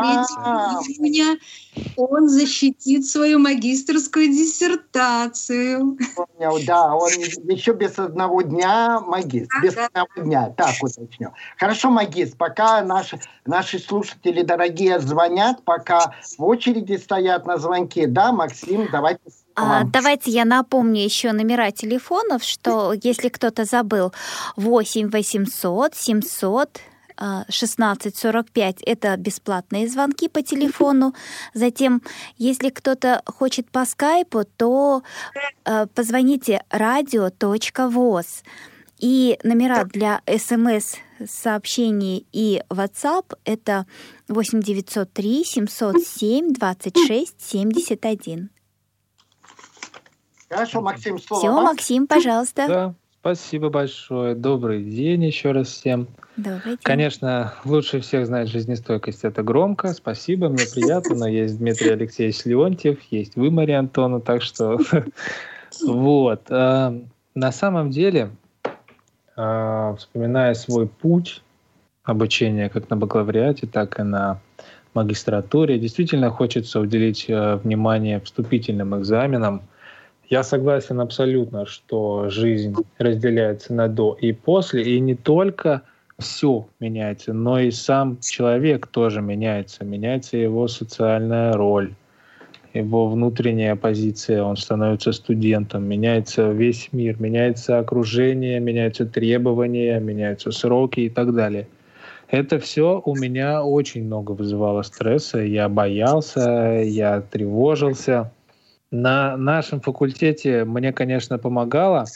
июня 0.88 1.38
он 1.96 2.28
защитит 2.28 3.06
свою 3.06 3.38
магистрскую 3.38 4.28
диссертацию. 4.28 5.96
Понял, 6.14 6.58
да, 6.66 6.94
он 6.94 7.10
еще 7.48 7.72
без 7.72 7.98
одного 7.98 8.42
дня 8.42 9.00
магистр, 9.00 9.62
без 9.62 9.76
одного 9.76 10.08
дня, 10.16 10.54
так 10.56 10.74
уточню. 10.80 11.32
Хорошо, 11.56 11.90
магистр, 11.90 12.36
пока 12.36 12.82
наши, 12.82 13.20
наши 13.46 13.78
слушатели 13.78 14.42
дорогие 14.42 15.00
звонят, 15.00 15.64
пока 15.64 16.14
в 16.36 16.44
очереди 16.44 16.96
стоят 16.96 17.46
на 17.46 17.58
звонки, 17.58 18.06
да, 18.06 18.32
Максим, 18.32 18.88
давайте 18.90 19.22
а, 19.58 19.84
давайте 19.84 20.30
я 20.30 20.44
напомню 20.44 21.02
еще 21.02 21.32
номера 21.32 21.70
телефонов, 21.70 22.44
что 22.44 22.92
если 22.92 23.28
кто-то 23.28 23.64
забыл, 23.64 24.12
8 24.56 25.10
800 25.10 25.94
700 25.94 26.80
1645– 27.18 28.82
это 28.86 29.16
бесплатные 29.16 29.88
звонки 29.88 30.28
по 30.28 30.40
телефону. 30.42 31.14
Затем, 31.52 32.02
если 32.36 32.70
кто-то 32.70 33.22
хочет 33.26 33.68
по 33.70 33.84
скайпу, 33.84 34.44
то 34.56 35.02
э, 35.64 35.86
позвоните 35.86 36.62
radio.voz. 36.70 38.26
И 39.00 39.38
номера 39.42 39.84
для 39.84 40.22
смс 40.38 40.96
сообщений 41.26 42.26
и 42.32 42.62
WhatsApp– 42.70 43.36
это 43.44 43.86
8903 44.28 45.44
707 45.44 46.52
26 46.52 47.34
71. 47.40 48.50
Хорошо, 50.48 50.80
Максим, 50.80 51.18
слово 51.18 51.40
Все, 51.40 51.52
Максим, 51.52 52.06
пожалуйста. 52.06 52.66
Да, 52.66 52.94
спасибо 53.20 53.68
большое. 53.68 54.34
Добрый 54.34 54.82
день 54.82 55.24
еще 55.24 55.52
раз 55.52 55.68
всем. 55.68 56.08
Добрый 56.36 56.72
день. 56.72 56.78
Конечно, 56.82 57.52
лучше 57.64 58.00
всех 58.00 58.26
знать 58.26 58.48
жизнестойкость. 58.48 59.24
Это 59.24 59.42
громко. 59.42 59.92
Спасибо, 59.92 60.48
мне 60.48 60.64
приятно. 60.74 61.16
Но 61.16 61.28
есть 61.28 61.58
Дмитрий 61.58 61.90
Алексеевич 61.90 62.44
Леонтьев, 62.46 62.98
есть 63.10 63.36
вы, 63.36 63.50
Мария 63.50 63.78
Антона. 63.78 64.20
Так 64.20 64.42
что 64.42 64.78
вот. 65.82 66.42
А, 66.48 66.98
на 67.34 67.52
самом 67.52 67.90
деле, 67.90 68.30
а, 69.36 69.96
вспоминая 69.96 70.54
свой 70.54 70.88
путь 70.88 71.42
обучения 72.04 72.70
как 72.70 72.88
на 72.88 72.96
бакалавриате, 72.96 73.66
так 73.66 74.00
и 74.00 74.02
на 74.02 74.40
магистратуре, 74.94 75.78
действительно 75.78 76.30
хочется 76.30 76.80
уделить 76.80 77.26
а, 77.28 77.58
внимание 77.58 78.20
вступительным 78.20 78.98
экзаменам– 78.98 79.60
я 80.28 80.42
согласен 80.42 81.00
абсолютно, 81.00 81.66
что 81.66 82.28
жизнь 82.28 82.74
разделяется 82.98 83.72
на 83.72 83.88
до 83.88 84.16
и 84.20 84.32
после, 84.32 84.82
и 84.82 85.00
не 85.00 85.14
только 85.14 85.82
все 86.18 86.66
меняется, 86.80 87.32
но 87.32 87.60
и 87.60 87.70
сам 87.70 88.18
человек 88.20 88.88
тоже 88.88 89.22
меняется. 89.22 89.84
Меняется 89.84 90.36
его 90.36 90.68
социальная 90.68 91.52
роль, 91.52 91.94
его 92.74 93.08
внутренняя 93.08 93.76
позиция, 93.76 94.42
он 94.42 94.56
становится 94.56 95.12
студентом, 95.12 95.84
меняется 95.84 96.50
весь 96.50 96.92
мир, 96.92 97.20
меняется 97.20 97.78
окружение, 97.78 98.60
меняются 98.60 99.06
требования, 99.06 99.98
меняются 100.00 100.50
сроки 100.50 101.00
и 101.00 101.08
так 101.08 101.34
далее. 101.34 101.68
Это 102.30 102.58
все 102.58 103.00
у 103.02 103.16
меня 103.16 103.64
очень 103.64 104.04
много 104.04 104.32
вызывало 104.32 104.82
стресса. 104.82 105.38
Я 105.38 105.70
боялся, 105.70 106.82
я 106.84 107.22
тревожился. 107.22 108.30
На 108.90 109.36
нашем 109.36 109.80
факультете 109.80 110.64
мне, 110.64 110.92
конечно, 110.92 111.38
помогала 111.38 112.06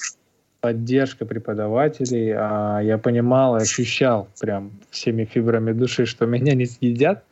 поддержка 0.61 1.27
преподавателей. 1.27 2.33
А 2.35 2.81
я 2.81 2.97
понимал 2.97 3.59
и 3.59 3.63
ощущал 3.63 4.29
прям 4.41 4.73
всеми 4.91 5.25
фибрами 5.25 5.73
души, 5.73 6.07
что 6.07 6.25
меня 6.25 6.55
не 6.55 6.65
съедят. 6.65 7.25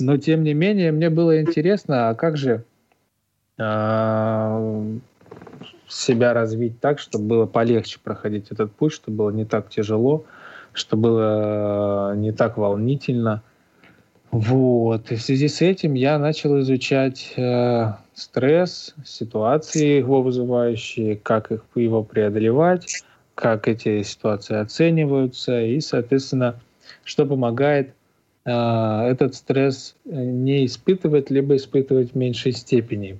Но, 0.00 0.16
тем 0.18 0.42
не 0.42 0.52
менее, 0.52 0.92
мне 0.92 1.10
было 1.10 1.40
интересно, 1.40 2.10
а 2.10 2.14
как 2.14 2.36
же 2.36 2.64
а, 3.58 4.82
себя 5.88 6.34
развить 6.34 6.80
так, 6.80 6.98
чтобы 6.98 7.26
было 7.26 7.46
полегче 7.46 7.98
проходить 8.02 8.50
этот 8.50 8.72
путь, 8.72 8.92
чтобы 8.92 9.16
было 9.16 9.30
не 9.30 9.44
так 9.44 9.70
тяжело, 9.70 10.24
чтобы 10.72 11.10
было 11.10 12.16
не 12.16 12.32
так 12.32 12.56
волнительно. 12.56 13.42
Вот. 14.30 15.10
И 15.10 15.16
в 15.16 15.22
связи 15.22 15.48
с 15.48 15.62
этим 15.62 15.94
я 15.94 16.18
начал 16.18 16.60
изучать 16.60 17.32
э, 17.36 17.92
стресс, 18.14 18.94
ситуации 19.04 19.98
его 19.98 20.22
вызывающие, 20.22 21.16
как 21.16 21.52
их 21.52 21.64
его 21.74 22.02
преодолевать, 22.02 23.04
как 23.34 23.68
эти 23.68 24.02
ситуации 24.02 24.56
оцениваются 24.56 25.60
и, 25.60 25.80
соответственно, 25.80 26.58
что 27.04 27.24
помогает 27.24 27.94
э, 28.44 28.50
этот 28.50 29.34
стресс 29.34 29.94
не 30.04 30.66
испытывать, 30.66 31.30
либо 31.30 31.56
испытывать 31.56 32.12
в 32.12 32.14
меньшей 32.16 32.52
степени. 32.52 33.18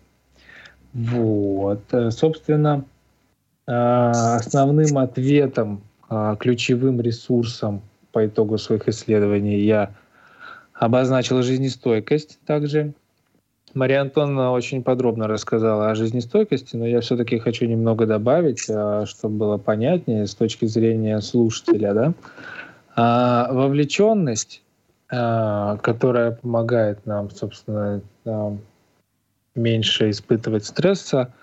Вот. 0.93 1.83
Собственно, 2.11 2.85
э, 3.67 3.73
основным 3.73 4.99
ответом, 4.99 5.83
э, 6.11 6.37
ключевым 6.41 7.01
ресурсом 7.01 7.83
по 8.13 8.27
итогу 8.27 8.57
своих 8.59 8.89
исследований 8.89 9.59
я 9.61 9.95
обозначил 10.79 11.43
жизнестойкость 11.43 12.39
также– 12.47 12.95
Мария 13.77 14.01
Антоновна 14.01 14.53
очень 14.53 14.83
подробно 14.83 15.29
рассказала 15.29 15.91
о 15.91 15.95
жизнестойкости, 15.95 16.77
но 16.77 16.87
я 16.87 17.03
все-таки 17.03 17.39
хочу 17.39 17.67
немного 17.67 18.07
добавить, 18.07 18.65
а, 18.71 19.05
чтобы 19.05 19.37
было 19.37 19.59
понятнее 19.59 20.27
с 20.27 20.35
точки 20.35 20.65
зрения 20.65 21.21
слушателя. 21.21 21.93
Да? 21.93 22.15
А, 22.97 23.53
вовлеченность, 23.53 24.63
а, 25.11 25.77
которая 25.77 26.31
помогает 26.31 27.05
нам, 27.05 27.31
собственно, 27.31 28.01
меньше 29.55 30.09
испытывать 30.09 30.65
стресса, 30.65 31.35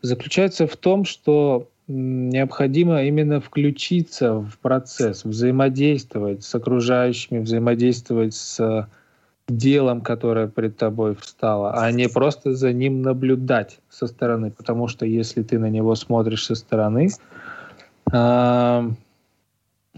заключается 0.00 0.66
в 0.66 0.76
том, 0.78 1.04
что 1.04 1.68
необходимо 1.88 3.04
именно 3.04 3.40
включиться 3.40 4.34
в 4.34 4.58
процесс, 4.58 5.24
взаимодействовать 5.24 6.44
с 6.44 6.54
окружающими, 6.54 7.38
взаимодействовать 7.38 8.34
с 8.34 8.88
делом, 9.48 10.00
которое 10.00 10.48
пред 10.48 10.76
тобой 10.76 11.14
встало, 11.14 11.72
а 11.72 11.90
не 11.92 12.08
просто 12.08 12.54
за 12.54 12.72
ним 12.72 13.02
наблюдать 13.02 13.78
со 13.88 14.06
стороны. 14.06 14.50
Потому 14.50 14.88
что 14.88 15.06
если 15.06 15.42
ты 15.42 15.58
на 15.58 15.70
него 15.70 15.94
смотришь 15.94 16.46
со 16.46 16.56
стороны, 16.56 17.10
э, 18.12 18.90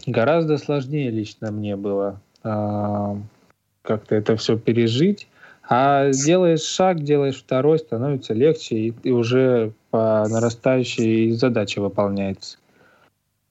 гораздо 0.07 0.59
сложнее 0.59 1.11
лично 1.11 1.51
мне 1.51 1.77
было 1.77 2.21
э, 2.45 3.17
как-то 3.83 4.15
это 4.15 4.37
все 4.37 4.59
пережить. 4.59 5.29
А 5.71 6.11
делаешь 6.13 6.63
шаг, 6.63 7.01
делаешь 7.03 7.37
второй, 7.37 7.79
становится 7.79 8.33
легче, 8.33 8.77
и, 8.77 8.95
и 9.03 9.11
уже 9.11 9.73
по 9.91 10.27
нарастающей 10.29 11.33
задача 11.33 11.81
выполняется. 11.81 12.59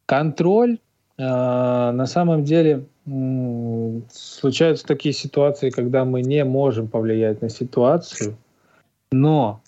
Контроль 0.06 0.80
э, 1.17 1.21
на 1.21 2.06
самом 2.06 2.43
деле 2.43 2.86
э, 3.06 4.02
случаются 4.12 4.86
такие 4.86 5.13
ситуации, 5.13 5.69
когда 5.69 6.06
мы 6.06 6.21
не 6.21 6.43
можем 6.45 6.88
повлиять 6.88 7.41
на 7.41 7.50
ситуацию, 7.50 8.38
но 9.12 9.62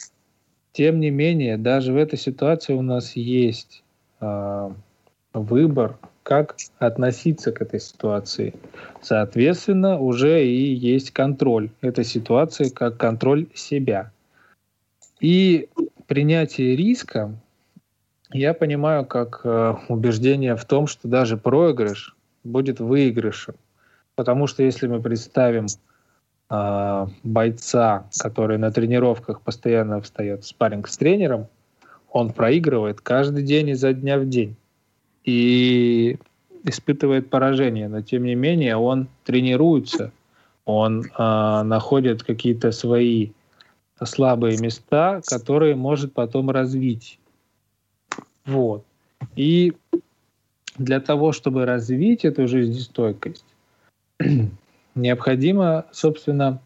тем 0.73 0.99
не 0.99 1.09
менее 1.09 1.57
даже 1.57 1.91
в 1.91 1.97
этой 1.97 2.17
ситуации 2.17 2.73
у 2.73 2.81
нас 2.81 3.15
есть 3.15 3.83
э, 4.21 4.71
выбор 5.33 5.97
как 6.23 6.57
относиться 6.77 7.51
к 7.51 7.61
этой 7.61 7.79
ситуации. 7.79 8.53
Соответственно, 9.01 9.99
уже 9.99 10.45
и 10.45 10.73
есть 10.75 11.09
контроль 11.11 11.71
этой 11.81 12.05
ситуации, 12.05 12.69
как 12.69 12.97
контроль 12.97 13.47
себя. 13.55 14.11
И 15.19 15.67
принятие 16.09 16.75
риска 16.75 17.31
я 18.33 18.53
понимаю 18.55 19.05
как 19.05 19.41
э, 19.43 19.75
убеждение 19.89 20.55
в 20.55 20.65
том, 20.65 20.87
что 20.87 21.07
даже 21.07 21.37
проигрыш 21.37 22.15
будет 22.43 22.79
выигрышем. 22.79 23.55
Потому 24.15 24.47
что 24.47 24.63
если 24.63 24.87
мы 24.87 25.01
представим 25.01 25.67
э, 26.49 27.07
бойца, 27.23 28.09
который 28.19 28.57
на 28.57 28.71
тренировках 28.71 29.41
постоянно 29.41 30.01
встает 30.01 30.43
в 30.43 30.47
спарринг 30.47 30.87
с 30.87 30.97
тренером, 30.97 31.47
он 32.11 32.33
проигрывает 32.33 33.01
каждый 33.01 33.43
день 33.43 33.69
изо 33.69 33.93
дня 33.93 34.17
в 34.17 34.27
день 34.27 34.55
и 35.25 36.17
испытывает 36.63 37.29
поражение, 37.29 37.87
но 37.87 38.01
тем 38.01 38.23
не 38.23 38.33
менее 38.33 38.77
он 38.77 39.07
тренируется, 39.25 40.11
он 40.65 41.03
э, 41.03 41.63
находит 41.63 42.23
какие-то 42.23 42.71
свои 42.71 43.29
слабые 44.05 44.57
места, 44.57 45.21
которые 45.25 45.75
может 45.75 46.13
потом 46.13 46.49
развить. 46.49 47.19
Вот. 48.45 48.83
И 49.35 49.73
для 50.77 50.99
того, 50.99 51.31
чтобы 51.31 51.65
развить 51.65 52.25
эту 52.25 52.47
жизнестойкость, 52.47 53.45
необходимо, 54.95 55.85
собственно, 55.91 56.61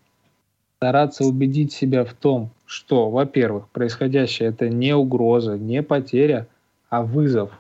стараться 0.78 1.26
убедить 1.26 1.72
себя 1.72 2.04
в 2.04 2.14
том, 2.14 2.52
что, 2.66 3.10
во-первых, 3.10 3.70
происходящее 3.70 4.50
это 4.50 4.70
не 4.70 4.96
угроза, 4.96 5.58
не 5.58 5.82
потеря, 5.82 6.48
а 6.90 7.04
вызов. 7.04 7.52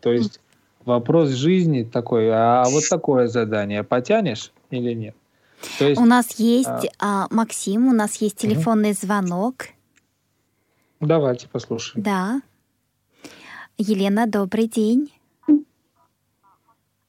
То 0.00 0.12
есть 0.12 0.40
вопрос 0.84 1.30
жизни 1.30 1.82
такой, 1.84 2.30
а 2.32 2.64
вот 2.68 2.84
такое 2.88 3.26
задание 3.26 3.84
потянешь 3.84 4.52
или 4.70 4.94
нет? 4.94 5.14
То 5.78 5.88
есть, 5.88 6.00
у 6.00 6.04
нас 6.04 6.38
есть, 6.38 6.68
а... 6.98 7.24
А, 7.24 7.26
Максим, 7.30 7.88
у 7.88 7.92
нас 7.92 8.16
есть 8.16 8.36
телефонный 8.36 8.90
угу. 8.90 8.98
звонок. 9.00 9.66
Давайте 11.00 11.48
послушаем. 11.48 12.02
Да. 12.02 12.42
Елена, 13.78 14.26
добрый 14.26 14.68
день. 14.68 15.12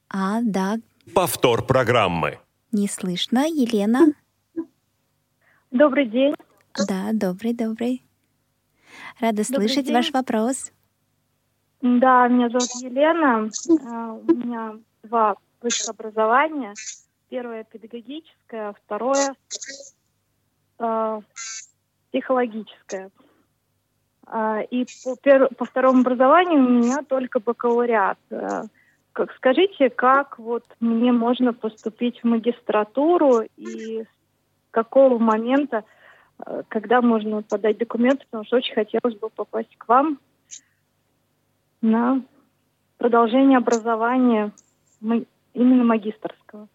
А, 0.10 0.42
да. 0.42 0.78
Повтор 1.14 1.66
программы. 1.66 2.40
Не 2.72 2.88
слышно, 2.88 3.46
Елена. 3.46 4.14
Добрый 5.72 6.06
день. 6.06 6.34
Да, 6.88 7.12
добрый, 7.14 7.54
добрый. 7.54 8.04
Рада 9.20 9.44
добрый 9.44 9.68
слышать 9.68 9.86
день. 9.86 9.94
ваш 9.94 10.12
вопрос. 10.12 10.72
Да, 11.82 12.28
меня 12.28 12.50
зовут 12.50 12.70
Елена. 12.82 13.50
А, 13.86 14.14
у 14.14 14.24
меня 14.34 14.76
два 15.04 15.36
высших 15.62 15.90
образования. 15.90 16.74
Первое 17.32 17.64
педагогическое, 17.64 18.74
второе 18.74 19.36
э, 20.80 21.22
психологическое. 22.10 23.10
Э, 24.28 24.66
и 24.70 24.86
по, 25.06 25.16
пер, 25.16 25.48
по 25.56 25.64
второму 25.64 26.02
образованию 26.02 26.60
у 26.60 26.70
меня 26.70 26.98
только 27.08 27.40
бакалавриат. 27.40 28.18
Э, 28.32 28.64
как, 29.14 29.32
скажите, 29.38 29.90
как 29.90 30.40
вот 30.40 30.66
мне 30.82 31.14
можно 31.14 31.54
поступить 31.54 32.20
в 32.20 32.26
магистратуру 32.26 33.44
и 33.56 34.04
с 34.04 34.72
какого 34.72 35.18
момента, 35.18 35.86
э, 36.46 36.64
когда 36.68 37.02
можно 37.02 37.44
подать 37.44 37.78
документы, 37.78 38.26
потому 38.26 38.44
что 38.44 38.58
очень 38.58 38.76
хотелось 38.76 39.16
бы 39.16 39.30
попасть 39.30 39.74
к 39.78 39.88
вам 39.88 40.20
на 41.80 42.24
продолжение 42.98 43.58
образования 43.58 44.52
именно 45.00 45.86
магистрского. 45.86 46.68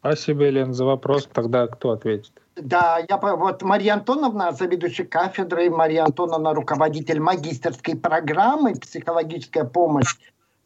Спасибо, 0.00 0.44
Елена, 0.44 0.72
за 0.72 0.84
вопрос. 0.84 1.28
Тогда 1.32 1.66
кто 1.66 1.90
ответит? 1.90 2.32
Да, 2.56 3.04
я 3.08 3.16
вот 3.16 3.62
Мария 3.62 3.94
Антоновна, 3.94 4.52
заведующая 4.52 5.06
кафедрой, 5.06 5.68
Мария 5.68 6.04
Антоновна, 6.04 6.54
руководитель 6.54 7.20
магистрской 7.20 7.96
программы 7.96 8.74
«Психологическая 8.74 9.64
помощь», 9.64 10.16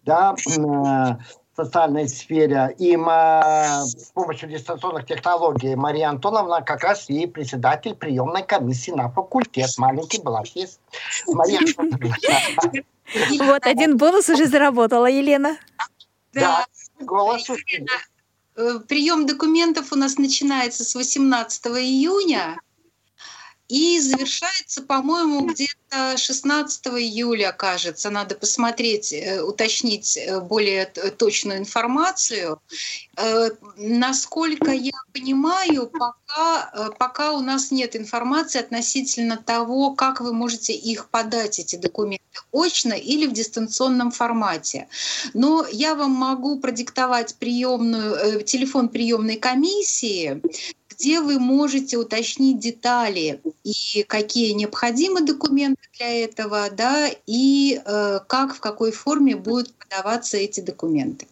да, 0.05 0.35
в 0.47 1.19
социальной 1.57 2.09
сфере. 2.09 2.75
И 2.79 2.97
с 2.97 4.11
помощью 4.15 4.49
дистанционных 4.49 5.07
технологий 5.07 5.75
Мария 5.75 6.09
Антоновна 6.09 6.63
как 6.63 6.85
раз 6.85 7.11
и 7.11 7.27
председатель 7.27 7.95
приемной 7.95 8.43
комиссии 8.43 8.93
на 8.93 9.11
факультет. 9.11 9.71
Маленький 9.79 10.23
балафист. 10.23 10.81
Мария 11.27 11.61
Вот 13.41 13.67
один 13.67 13.97
бонус 13.97 14.29
уже 14.29 14.47
заработала, 14.47 15.07
Елена. 15.07 15.57
Да, 16.33 16.67
голос 17.01 17.51
Э, 17.51 18.20
прием 18.89 19.27
документов 19.27 19.93
у 19.93 19.97
нас 19.97 20.19
начинается 20.19 20.85
с 20.85 20.95
18 20.95 21.67
июня 21.67 22.61
и 23.71 24.01
завершается, 24.01 24.83
по-моему, 24.83 25.47
где-то 25.47 26.17
16 26.17 26.87
июля, 26.89 27.53
кажется. 27.53 28.11
Надо 28.11 28.35
посмотреть, 28.35 29.13
э, 29.13 29.43
уточнить 29.43 30.17
э, 30.17 30.41
более 30.41 30.87
точную 30.87 31.59
информацию. 31.59 32.61
Насколько 33.77 34.71
я 34.71 34.93
понимаю, 35.13 35.87
пока, 35.89 36.91
пока 36.99 37.33
у 37.33 37.41
нас 37.41 37.71
нет 37.71 37.95
информации 37.95 38.61
относительно 38.61 39.37
того, 39.37 39.95
как 39.95 40.21
вы 40.21 40.33
можете 40.33 40.73
их 40.73 41.11
подать, 41.11 41.59
эти 41.59 41.77
документы, 41.77 42.25
очно 42.51 42.95
или 42.95 43.27
в 43.27 43.33
дистанционном 43.33 44.11
формате. 44.11 44.89
Но 45.35 45.67
я 45.71 45.95
вам 45.95 46.13
могу 46.13 46.61
продиктовать 46.61 47.35
приемную, 47.35 48.43
телефон 48.43 48.89
приемной 48.89 49.37
комиссии, 49.37 50.41
где 51.01 51.21
вы 51.21 51.39
можете 51.39 51.97
уточнить 51.97 52.59
детали 52.59 53.41
и 53.65 54.03
какие 54.03 54.53
необходимы 54.53 55.23
документы 55.23 55.81
для 55.97 56.25
этого, 56.25 56.69
да, 56.71 57.11
и 57.27 57.81
э, 57.83 58.21
как, 58.27 58.55
в 58.55 58.61
какой 58.61 58.93
форме 58.93 59.35
будут 59.35 59.73
подаваться 59.75 60.37
эти 60.37 60.61
документы. 60.61 61.27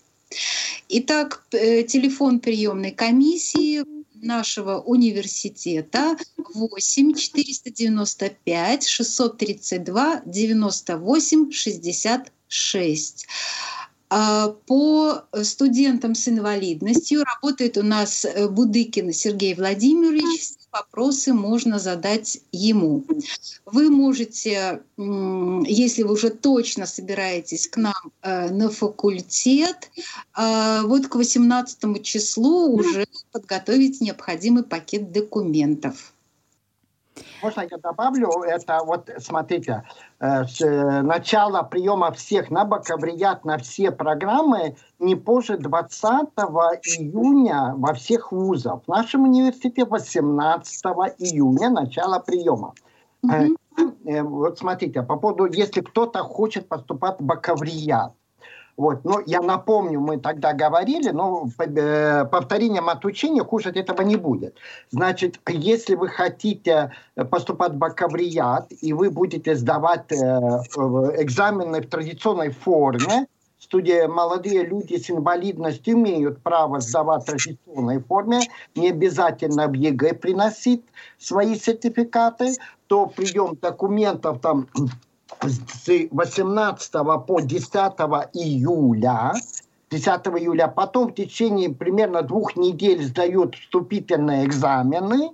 Итак, 0.88 1.42
э, 1.52 1.82
телефон 1.82 2.40
приемной 2.40 2.92
комиссии 2.92 3.84
нашего 4.14 4.80
университета 4.80 6.16
8 6.54 7.14
495 7.14 8.88
632 8.88 10.22
98 10.24 11.52
66. 11.52 13.26
А, 14.10 14.48
по 14.66 15.22
студентам 15.42 16.14
с 16.14 16.28
инвалидностью 16.28 17.24
работает 17.24 17.76
у 17.76 17.82
нас 17.82 18.24
э, 18.24 18.48
Будыкин 18.48 19.12
Сергей 19.12 19.54
Владимирович. 19.54 20.40
Все 20.40 20.54
вопросы 20.72 21.34
можно 21.34 21.78
задать 21.78 22.40
ему. 22.50 23.04
Вы 23.66 23.90
можете, 23.90 24.82
если 24.96 26.02
вы 26.04 26.14
уже 26.14 26.30
точно 26.30 26.86
собираетесь 26.86 27.68
к 27.68 27.76
нам 27.76 28.12
э, 28.22 28.48
на 28.48 28.70
факультет, 28.70 29.90
э, 30.36 30.82
вот 30.84 31.08
к 31.08 31.14
18 31.14 32.02
числу 32.02 32.74
уже 32.74 33.06
подготовить 33.32 34.00
необходимый 34.00 34.62
пакет 34.62 35.12
документов. 35.12 36.14
Можно 37.42 37.62
я 37.70 37.78
добавлю? 37.78 38.28
Это 38.42 38.80
вот, 38.84 39.10
смотрите, 39.18 39.84
э, 40.20 40.44
с 40.44 40.60
начала 41.02 41.62
приема 41.62 42.10
всех 42.12 42.50
на 42.50 42.64
бакалавриат 42.64 43.44
на 43.44 43.58
все 43.58 43.90
программы 43.90 44.76
не 44.98 45.14
позже 45.14 45.56
20 45.56 46.02
июня 46.82 47.74
во 47.76 47.94
всех 47.94 48.32
вузах. 48.32 48.80
В 48.86 48.88
нашем 48.88 49.24
университете 49.24 49.84
18 49.84 50.84
июня 51.18 51.70
начало 51.70 52.18
приема. 52.18 52.74
Mm-hmm. 53.24 54.22
Вот 54.22 54.58
смотрите, 54.58 55.02
по 55.02 55.16
поводу, 55.16 55.46
если 55.46 55.80
кто-то 55.80 56.22
хочет 56.24 56.68
поступать 56.68 57.20
в 57.20 57.24
бакалавриат, 57.24 58.12
вот. 58.78 59.04
Но 59.04 59.20
я 59.26 59.42
напомню, 59.42 60.00
мы 60.00 60.18
тогда 60.18 60.52
говорили, 60.52 61.10
но 61.10 61.48
э, 61.58 62.24
повторением 62.26 62.88
отучения 62.88 63.42
хуже 63.42 63.70
от 63.70 63.76
этого 63.76 64.02
не 64.02 64.14
будет. 64.14 64.54
Значит, 64.92 65.40
если 65.48 65.96
вы 65.96 66.08
хотите 66.08 66.92
поступать 67.30 67.72
в 67.72 67.76
бакалавриат, 67.76 68.72
и 68.80 68.92
вы 68.92 69.10
будете 69.10 69.56
сдавать 69.56 70.12
э, 70.12 70.14
экзамены 70.14 71.80
в 71.80 71.88
традиционной 71.88 72.50
форме, 72.50 73.26
студия, 73.58 74.06
молодые 74.06 74.64
люди 74.64 74.94
с 74.94 75.10
инвалидностью 75.10 75.94
имеют 75.94 76.40
право 76.44 76.78
сдавать 76.78 77.24
в 77.24 77.26
традиционной 77.26 78.00
форме, 78.00 78.42
не 78.76 78.90
обязательно 78.90 79.66
в 79.66 79.72
ЕГЭ 79.72 80.14
приносить 80.14 80.84
свои 81.18 81.56
сертификаты, 81.56 82.54
то 82.86 83.06
прием 83.06 83.56
документов 83.60 84.40
там 84.40 84.68
с 85.42 86.08
18 86.10 86.92
по 87.26 87.40
10 87.40 87.74
июля 88.34 89.32
10 89.90 90.08
июля, 90.38 90.68
потом 90.68 91.08
в 91.08 91.14
течение 91.14 91.70
примерно 91.70 92.22
двух 92.22 92.56
недель 92.56 93.02
сдают 93.02 93.54
вступительные 93.54 94.44
экзамены, 94.44 95.30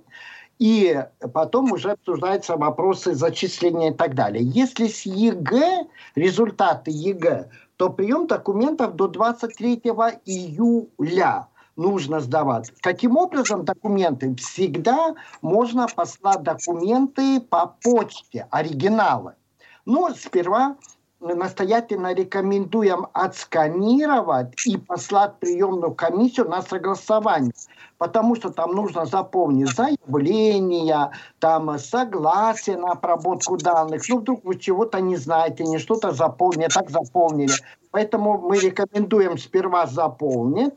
и 0.59 1.03
потом 1.33 1.73
уже 1.73 1.91
обсуждаются 1.91 2.55
вопросы 2.55 3.13
зачисления 3.13 3.91
и 3.91 3.93
так 3.93 4.15
далее. 4.15 4.43
Если 4.43 4.87
с 4.87 5.05
ЕГЭ, 5.05 5.87
результаты 6.15 6.91
ЕГЭ, 6.91 7.49
то 7.75 7.89
прием 7.89 8.27
документов 8.27 8.95
до 8.95 9.09
23 9.09 9.81
июля 10.25 11.47
нужно 11.75 12.21
сдавать. 12.21 12.71
Каким 12.79 13.17
образом 13.17 13.65
документы? 13.65 14.33
Всегда 14.35 15.15
можно 15.41 15.87
послать 15.93 16.43
документы 16.43 17.41
по 17.41 17.75
почте, 17.83 18.47
оригиналы. 18.49 19.33
Но 19.85 20.09
сперва 20.13 20.75
настоятельно 21.19 22.13
рекомендуем 22.13 23.07
отсканировать 23.13 24.53
и 24.65 24.77
послать 24.77 25.39
приемную 25.39 25.93
комиссию 25.93 26.49
на 26.49 26.61
согласование. 26.61 27.53
Потому 27.97 28.35
что 28.35 28.49
там 28.49 28.73
нужно 28.73 29.05
заполнить 29.05 29.73
заявление, 29.73 31.11
там 31.39 31.79
согласие 31.79 32.77
на 32.77 32.91
обработку 32.91 33.57
данных. 33.57 34.03
Ну, 34.09 34.19
вдруг 34.19 34.43
вы 34.43 34.59
чего-то 34.59 34.99
не 34.99 35.15
знаете, 35.15 35.63
не 35.63 35.79
что-то 35.79 36.11
заполнили, 36.11 36.67
так 36.67 36.89
заполнили. 36.89 37.53
Поэтому 37.91 38.37
мы 38.37 38.59
рекомендуем 38.59 39.37
сперва 39.37 39.87
заполнить, 39.87 40.73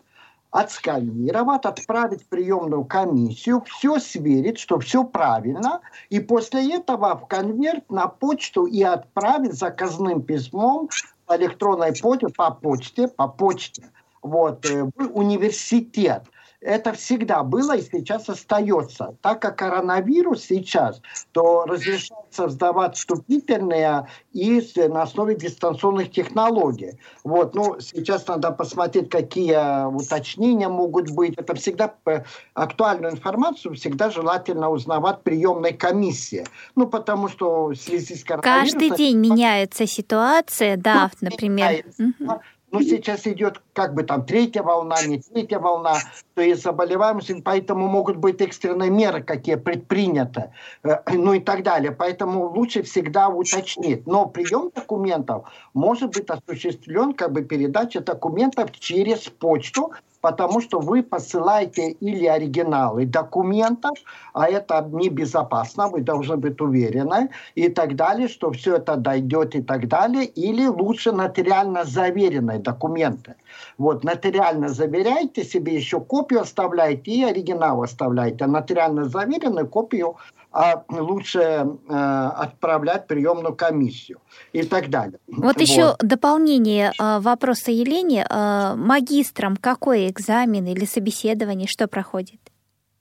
отсканировать, 0.51 1.65
отправить 1.65 2.23
в 2.23 2.27
приемную 2.27 2.85
комиссию, 2.85 3.65
все 3.67 3.99
сверить, 3.99 4.59
что 4.59 4.79
все 4.79 5.05
правильно, 5.05 5.81
и 6.09 6.21
после 6.21 6.75
этого 6.75 7.17
в 7.17 7.27
конверт 7.27 7.91
на 7.91 8.09
почту 8.09 8.67
и 8.67 8.83
отправить 8.83 9.55
заказным 9.55 10.23
письмом 10.23 10.89
по 11.27 11.37
электронной 11.37 11.93
почте, 11.95 12.29
по 12.29 12.51
почте, 12.51 13.09
по 13.09 13.29
почте, 13.29 13.91
вот, 14.23 14.65
э, 14.67 14.85
в 14.85 15.17
университет 15.17 16.25
это 16.61 16.93
всегда 16.93 17.43
было 17.43 17.77
и 17.77 17.83
сейчас 17.83 18.29
остается. 18.29 19.17
Так 19.23 19.41
как 19.41 19.59
коронавирус 19.59 20.45
сейчас, 20.45 21.01
то 21.33 21.65
разрешается 21.65 22.49
сдавать 22.49 22.97
вступительные 22.97 24.09
и 24.33 24.63
на 24.89 25.03
основе 25.03 25.37
дистанционных 25.37 26.11
технологий. 26.11 26.99
Вот, 27.25 27.55
ну, 27.55 27.79
сейчас 27.81 28.27
надо 28.27 28.51
посмотреть, 28.51 29.11
какие 29.11 29.87
уточнения 29.87 30.69
могут 30.69 31.11
быть. 31.11 31.35
Это 31.37 31.55
всегда 31.55 31.95
э, 32.07 32.23
актуальную 32.55 33.13
информацию 33.13 33.75
всегда 33.75 34.11
желательно 34.11 34.71
узнавать 34.71 35.23
приемной 35.23 35.73
комиссии. 35.73 36.45
Ну, 36.75 36.87
потому 36.87 37.29
что 37.29 37.67
в 37.67 37.77
связи 37.77 38.15
с 38.15 38.25
коронавирусом... 38.25 38.81
Каждый 38.81 38.97
день 38.97 39.19
меняется 39.19 39.87
ситуация, 39.87 40.77
да, 40.77 41.11
например. 41.21 41.85
Угу. 41.99 42.41
Ну, 42.71 42.83
сейчас 42.83 43.27
идет 43.27 43.63
как 43.73 43.95
бы 43.95 44.03
там 44.03 44.27
третья 44.27 44.63
волна, 44.63 44.97
не 45.07 45.21
третья 45.21 45.59
волна, 45.59 45.97
то 46.35 46.43
есть 46.43 46.63
заболеваемость, 46.63 47.43
поэтому 47.43 47.89
могут 47.89 48.17
быть 48.17 48.41
экстренные 48.43 48.91
меры, 48.91 49.23
какие 49.23 49.55
предприняты, 49.55 50.53
э, 50.83 50.97
ну 51.13 51.33
и 51.33 51.41
так 51.41 51.63
далее. 51.63 51.93
Поэтому 51.93 52.47
лучше 52.49 52.83
всегда 52.83 53.29
уточнить. 53.29 54.07
Но 54.07 54.27
прием 54.27 54.71
документов 54.75 55.49
может 55.73 56.15
быть 56.15 56.29
осуществлен, 56.29 57.15
как 57.15 57.33
бы 57.33 57.43
передача 57.43 58.01
документов 58.01 58.71
через 58.79 59.29
почту, 59.29 59.93
потому 60.21 60.61
что 60.61 60.81
вы 60.81 61.03
посылаете 61.03 61.91
или 61.91 62.27
оригиналы 62.27 63.07
документов, 63.07 63.99
а 64.33 64.49
это 64.49 64.89
небезопасно, 64.91 65.89
вы 65.89 66.01
должны 66.01 66.37
быть 66.37 66.61
уверены, 66.61 67.31
и 67.55 67.69
так 67.69 67.97
далее, 67.97 68.29
что 68.29 68.51
все 68.51 68.77
это 68.77 68.97
дойдет 68.97 69.55
и 69.55 69.63
так 69.63 69.89
далее, 69.89 70.25
или 70.25 70.67
лучше 70.67 71.13
нотариально 71.13 71.85
заверенные 71.85 72.59
документы. 72.59 73.35
Вот, 73.79 74.05
нотариально 74.05 74.69
заверяйте 74.69 75.45
себе, 75.45 75.77
еще 75.77 76.01
копию 76.01 76.41
оставляйте 76.41 77.11
и 77.11 77.25
оригинал 77.25 77.83
оставляйте, 77.83 78.45
а 78.45 78.49
нотариально 78.49 79.05
заверенную 79.05 79.69
копию 79.69 80.17
а 80.59 80.85
лучше 80.89 81.39
э, 81.39 82.31
отправлять 82.37 83.07
приемную 83.07 83.55
комиссию 83.55 84.19
и 84.53 84.65
так 84.65 84.91
далее. 84.91 85.21
Вот, 85.29 85.45
вот. 85.57 85.61
еще 85.61 85.95
дополнение 86.01 86.93
э, 86.99 87.21
вопроса 87.21 87.71
Елене. 87.71 88.27
Э, 88.29 88.75
магистром 88.75 89.57
какой 89.57 90.09
экзамен 90.09 90.67
или 90.67 90.85
собеседование, 90.85 91.69
что 91.69 91.87
проходит? 91.87 92.41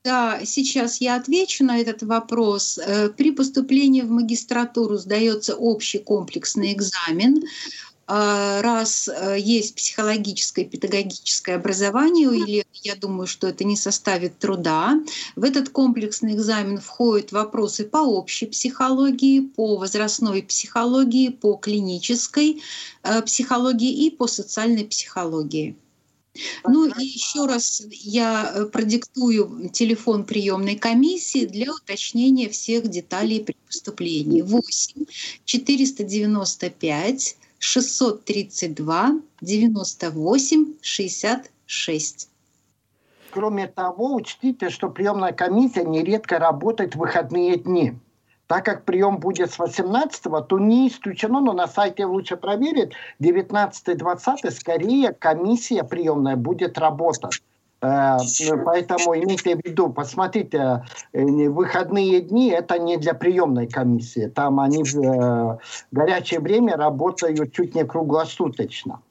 Да, 0.04 0.40
сейчас 0.46 1.02
я 1.02 1.16
отвечу 1.16 1.66
на 1.66 1.80
этот 1.80 2.04
вопрос. 2.04 2.78
Э, 2.78 3.10
при 3.10 3.32
поступлении 3.32 4.04
в 4.04 4.12
магистратуру 4.12 4.98
сдается 4.98 5.56
общий 5.56 5.98
комплексный 5.98 6.74
экзамен. 6.74 7.42
А, 8.10 8.62
раз 8.62 9.10
э, 9.10 9.38
есть 9.38 9.76
психологическое 9.76 10.62
и 10.62 10.70
педагогическое 10.70 11.58
образование 11.58 12.30
или 12.30 12.66
я 12.82 12.96
думаю, 12.96 13.28
что 13.28 13.48
это 13.48 13.66
не 13.66 13.76
составит 13.76 14.40
труда. 14.40 14.98
В 15.36 15.44
этот 15.44 15.68
комплексный 15.70 16.34
экзамен 16.34 16.80
входят 16.80 17.34
вопросы 17.34 17.84
по 17.84 17.98
общей 17.98 18.46
психологии, 18.46 19.42
по 19.42 19.76
возрастной 19.76 20.42
психологии, 20.42 21.28
по 21.28 21.56
клинической 21.56 22.62
э, 23.04 23.22
психологии 23.24 24.06
и 24.06 24.10
по 24.10 24.28
социальной 24.28 24.86
психологии. 24.86 25.76
Ну 26.66 26.86
и 26.86 27.04
еще 27.04 27.46
раз 27.46 27.84
я 27.92 28.54
э, 28.56 28.66
продиктую 28.68 29.70
телефон 29.74 30.24
приемной 30.24 30.78
комиссии 30.78 31.46
для 31.46 31.74
уточнения 31.74 32.48
всех 32.48 32.88
деталей 32.88 33.42
при 33.42 33.58
поступлении. 33.66 34.44
8 34.44 35.06
495 35.44 37.36
632 37.60 39.22
98 39.42 40.66
66. 40.82 42.30
Кроме 43.32 43.68
того, 43.68 44.16
учтите, 44.16 44.70
что 44.70 44.90
приемная 44.90 45.32
комиссия 45.32 45.84
нередко 45.84 46.40
работает 46.40 46.96
в 46.96 47.00
выходные 47.00 47.58
дни. 47.58 47.94
Так 48.48 48.64
как 48.64 48.86
прием 48.86 49.18
будет 49.18 49.52
с 49.52 49.60
18 49.60 50.24
то 50.48 50.60
не 50.60 50.88
исключено, 50.88 51.42
но 51.42 51.52
на 51.54 51.68
сайте 51.68 52.06
лучше 52.06 52.38
проверить, 52.38 52.94
19-20 53.22 54.52
скорее 54.52 55.14
комиссия 55.14 55.84
приемная 55.84 56.38
будет 56.38 56.78
работать. 56.78 57.42
Э, 57.82 58.18
поэтому 58.66 59.16
имейте 59.16 59.56
в 59.56 59.64
виду, 59.64 59.90
посмотрите, 59.90 60.84
э, 61.14 61.24
выходные 61.50 62.22
дни 62.22 62.50
это 62.50 62.80
не 62.80 62.98
для 62.98 63.14
приемной 63.14 63.68
комиссии. 63.68 64.28
Там 64.28 64.60
они 64.60 64.84
в 64.84 64.96
э, 64.96 65.58
горячее 65.92 66.40
время 66.40 66.76
работают 66.76 67.54
чуть 67.54 67.76
не 67.76 67.86
круглосуточно. 67.86 69.02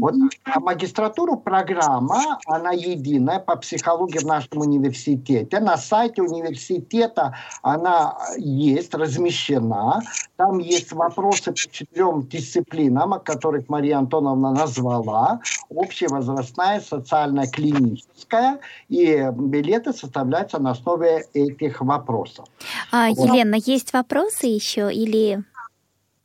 Вот 0.00 0.14
а 0.44 0.60
магистратуру 0.60 1.36
программа, 1.36 2.38
она 2.46 2.72
единая 2.72 3.38
по 3.38 3.56
психологии 3.56 4.18
в 4.18 4.26
нашем 4.26 4.60
университете. 4.60 5.60
На 5.60 5.76
сайте 5.76 6.22
университета 6.22 7.34
она 7.62 8.16
есть, 8.36 8.94
размещена. 8.94 10.00
Там 10.36 10.58
есть 10.58 10.92
вопросы 10.92 11.52
по 11.52 11.58
четырем 11.58 12.22
дисциплинам, 12.22 13.14
о 13.14 13.18
которых 13.18 13.68
Мария 13.68 13.98
Антоновна 13.98 14.52
назвала. 14.52 15.40
Общевозрастная, 15.70 16.80
социальная, 16.80 17.46
клиническая. 17.46 18.58
И 18.88 19.30
билеты 19.34 19.92
составляются 19.92 20.58
на 20.58 20.70
основе 20.70 21.26
этих 21.34 21.80
вопросов. 21.80 22.46
А, 22.90 23.10
вот. 23.10 23.28
Елена, 23.28 23.56
есть 23.56 23.92
вопросы 23.92 24.46
еще 24.46 24.92
или 24.92 25.44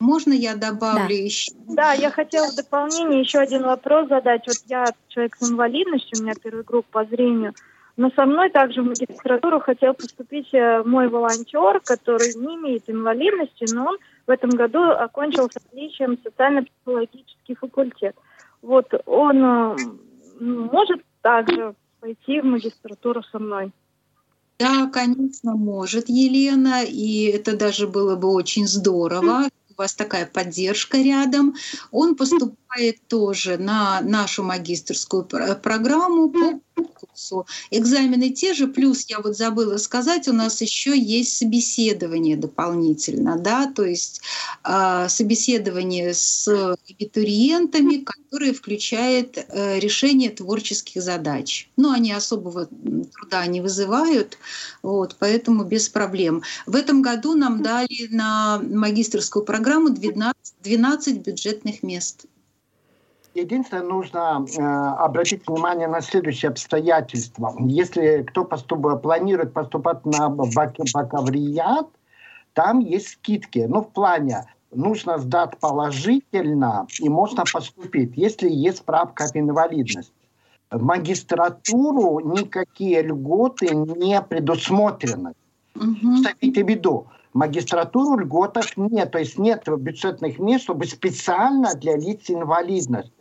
можно 0.00 0.32
я 0.32 0.54
добавлю 0.54 1.08
да. 1.08 1.14
еще? 1.14 1.52
Да, 1.68 1.92
я 1.92 2.10
хотела 2.10 2.46
в 2.48 2.56
дополнение 2.56 3.20
еще 3.20 3.38
один 3.38 3.62
вопрос 3.62 4.08
задать. 4.08 4.46
Вот 4.46 4.56
я 4.66 4.86
человек 5.08 5.36
с 5.36 5.50
инвалидностью, 5.50 6.18
у 6.18 6.22
меня 6.22 6.34
первая 6.40 6.62
группа 6.62 6.88
по 6.90 7.04
зрению, 7.04 7.54
но 7.96 8.10
со 8.14 8.24
мной 8.26 8.50
также 8.50 8.82
в 8.82 8.86
магистратуру 8.86 9.58
хотел 9.58 9.94
поступить 9.94 10.54
э, 10.54 10.84
мой 10.84 11.08
волонтер, 11.08 11.80
который 11.80 12.32
не 12.34 12.54
имеет 12.54 12.88
инвалидности, 12.88 13.66
но 13.74 13.86
он 13.88 13.98
в 14.26 14.30
этом 14.30 14.50
году 14.50 14.82
окончил 14.82 15.50
с 15.50 15.56
отличием 15.56 16.16
социально-психологический 16.22 17.56
факультет. 17.56 18.14
Вот 18.62 18.86
он 19.04 19.44
э, 19.44 19.76
может 20.38 21.02
также 21.22 21.74
пойти 21.98 22.40
в 22.40 22.44
магистратуру 22.44 23.24
со 23.24 23.40
мной. 23.40 23.72
Да, 24.60 24.88
конечно, 24.92 25.56
может, 25.56 26.08
Елена, 26.08 26.84
и 26.84 27.24
это 27.24 27.56
даже 27.56 27.88
было 27.88 28.16
бы 28.16 28.28
очень 28.32 28.66
здорово 28.66 29.48
у 29.78 29.82
вас 29.82 29.94
такая 29.94 30.26
поддержка 30.26 30.98
рядом. 30.98 31.54
Он 31.92 32.16
поступает 32.16 32.58
тоже 33.08 33.58
на 33.58 34.00
нашу 34.02 34.42
магистрскую 34.42 35.24
программу 35.24 36.28
по 36.30 36.60
курсу. 36.84 37.46
Экзамены 37.70 38.30
те 38.30 38.54
же, 38.54 38.68
плюс 38.68 39.06
я 39.08 39.20
вот 39.20 39.36
забыла 39.36 39.78
сказать, 39.78 40.28
у 40.28 40.32
нас 40.32 40.60
еще 40.60 40.96
есть 40.96 41.36
собеседование 41.36 42.36
дополнительно, 42.36 43.36
да, 43.38 43.66
то 43.66 43.84
есть 43.84 44.20
э, 44.64 45.06
собеседование 45.08 46.14
с 46.14 46.46
абитуриентами, 46.88 48.04
которое 48.04 48.52
включает 48.52 49.38
э, 49.38 49.78
решение 49.80 50.30
творческих 50.30 51.02
задач. 51.02 51.68
Но 51.76 51.90
они 51.90 52.12
особого 52.12 52.66
труда 52.66 53.46
не 53.46 53.60
вызывают, 53.60 54.38
вот, 54.82 55.16
поэтому 55.18 55.64
без 55.64 55.88
проблем. 55.88 56.42
В 56.66 56.76
этом 56.76 57.02
году 57.02 57.34
нам 57.34 57.62
дали 57.62 58.08
на 58.10 58.60
магистрскую 58.60 59.44
программу 59.44 59.90
12, 59.90 60.54
12 60.62 61.18
бюджетных 61.18 61.82
мест. 61.82 62.26
Единственное, 63.34 63.84
нужно 63.84 64.44
э, 64.46 64.62
обратить 64.62 65.46
внимание 65.46 65.86
на 65.86 66.00
следующее 66.00 66.50
обстоятельство. 66.50 67.54
Если 67.60 68.22
кто 68.22 68.44
поступ, 68.44 69.02
планирует 69.02 69.52
поступать 69.52 70.04
на 70.04 70.28
бак, 70.28 70.74
бакалавриат, 70.92 71.86
там 72.54 72.80
есть 72.80 73.08
скидки. 73.08 73.66
Ну, 73.68 73.82
в 73.82 73.92
плане, 73.92 74.46
нужно 74.72 75.18
сдать 75.18 75.58
положительно, 75.60 76.86
и 77.00 77.08
можно 77.08 77.44
поступить, 77.52 78.12
если 78.16 78.48
есть 78.50 78.78
справка 78.78 79.24
об 79.24 79.36
инвалидности. 79.36 80.12
В 80.70 80.82
магистратуру 80.82 82.20
никакие 82.20 83.02
льготы 83.02 83.74
не 83.74 84.20
предусмотрены. 84.20 85.32
Угу. 85.76 86.16
Ставите 86.18 86.64
в 86.64 86.68
виду, 86.68 87.06
магистратуру 87.32 88.18
льготов 88.18 88.76
нет, 88.76 89.12
то 89.12 89.18
есть 89.18 89.38
нет 89.38 89.64
бюджетных 89.66 90.38
мест, 90.38 90.64
чтобы 90.64 90.86
специально 90.86 91.74
для 91.74 91.96
лиц 91.96 92.26
с 92.26 92.30
инвалидностью. 92.30 93.17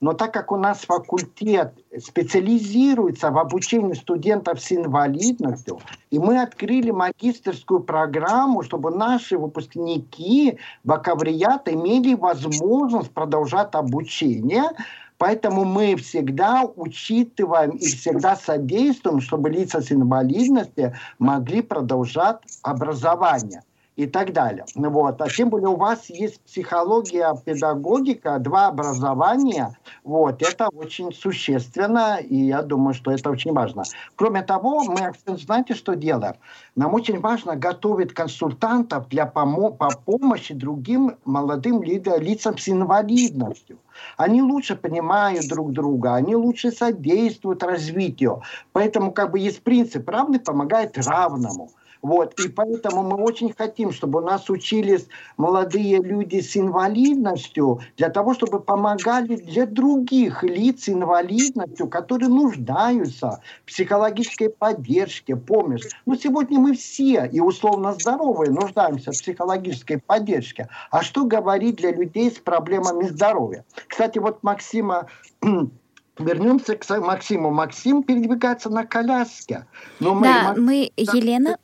Но 0.00 0.14
так 0.14 0.32
как 0.32 0.50
у 0.50 0.56
нас 0.56 0.78
факультет 0.80 1.74
специализируется 1.98 3.30
в 3.30 3.38
обучении 3.38 3.92
студентов 3.92 4.60
с 4.60 4.72
инвалидностью, 4.72 5.78
и 6.10 6.18
мы 6.18 6.40
открыли 6.40 6.90
магистрскую 6.90 7.80
программу, 7.80 8.62
чтобы 8.62 8.90
наши 8.90 9.36
выпускники 9.36 10.58
бакалавриата 10.84 11.74
имели 11.74 12.14
возможность 12.14 13.10
продолжать 13.12 13.74
обучение, 13.74 14.70
Поэтому 15.18 15.66
мы 15.66 15.96
всегда 15.96 16.64
учитываем 16.76 17.72
и 17.72 17.84
всегда 17.84 18.36
содействуем, 18.36 19.20
чтобы 19.20 19.50
лица 19.50 19.82
с 19.82 19.92
инвалидностью 19.92 20.94
могли 21.18 21.60
продолжать 21.60 22.38
образование 22.62 23.60
и 23.96 24.06
так 24.06 24.32
далее. 24.32 24.64
Вот. 24.74 25.20
А 25.20 25.28
тем 25.28 25.50
более 25.50 25.68
у 25.68 25.76
вас 25.76 26.08
есть 26.08 26.40
психология, 26.40 27.34
педагогика, 27.44 28.38
два 28.38 28.68
образования. 28.68 29.76
Вот. 30.04 30.42
Это 30.42 30.68
очень 30.68 31.12
существенно, 31.12 32.16
и 32.16 32.36
я 32.36 32.62
думаю, 32.62 32.94
что 32.94 33.10
это 33.10 33.30
очень 33.30 33.52
важно. 33.52 33.82
Кроме 34.16 34.42
того, 34.42 34.84
мы, 34.84 35.12
знаете, 35.26 35.74
что 35.74 35.94
делаем? 35.94 36.34
Нам 36.76 36.94
очень 36.94 37.20
важно 37.20 37.56
готовить 37.56 38.14
консультантов 38.14 39.08
для 39.08 39.24
помо- 39.26 39.76
по 39.76 39.90
помощи 39.90 40.54
другим 40.54 41.16
молодым 41.24 41.82
лицам 41.82 42.56
с 42.56 42.68
инвалидностью. 42.68 43.78
Они 44.16 44.40
лучше 44.40 44.76
понимают 44.76 45.48
друг 45.48 45.72
друга, 45.72 46.14
они 46.14 46.36
лучше 46.36 46.70
содействуют 46.70 47.62
развитию. 47.62 48.42
Поэтому 48.72 49.12
как 49.12 49.32
бы 49.32 49.38
есть 49.38 49.62
принцип 49.62 50.08
«равный 50.08 50.40
помогает 50.40 50.96
равному». 50.96 51.70
Вот. 52.02 52.38
И 52.40 52.48
поэтому 52.48 53.02
мы 53.02 53.22
очень 53.22 53.52
хотим, 53.52 53.92
чтобы 53.92 54.20
у 54.20 54.24
нас 54.24 54.48
учились 54.48 55.06
молодые 55.36 55.98
люди 55.98 56.40
с 56.40 56.56
инвалидностью, 56.56 57.80
для 57.96 58.08
того, 58.08 58.34
чтобы 58.34 58.60
помогали 58.60 59.36
для 59.36 59.66
других 59.66 60.42
лиц 60.42 60.84
с 60.84 60.88
инвалидностью, 60.88 61.88
которые 61.88 62.28
нуждаются 62.28 63.42
в 63.62 63.66
психологической 63.66 64.48
поддержке, 64.50 65.36
помощи. 65.36 65.90
Но 66.06 66.16
сегодня 66.16 66.58
мы 66.58 66.74
все, 66.74 67.26
и 67.26 67.40
условно 67.40 67.92
здоровые, 67.92 68.50
нуждаемся 68.50 69.12
в 69.12 69.14
психологической 69.18 69.98
поддержке. 69.98 70.68
А 70.90 71.02
что 71.02 71.24
говорить 71.24 71.76
для 71.76 71.92
людей 71.92 72.30
с 72.30 72.38
проблемами 72.38 73.04
здоровья? 73.04 73.64
Кстати, 73.88 74.18
вот 74.18 74.42
Максима 74.42 75.06
Вернемся 76.20 76.76
к 76.76 77.00
Максиму. 77.00 77.50
Максим 77.50 78.02
передвигается 78.02 78.70
на 78.70 78.86
коляске. 78.86 79.66
Но 79.98 80.14
мы, 80.14 80.22
да, 80.24 80.54
мы, 80.56 80.92
Елена... 80.96 81.58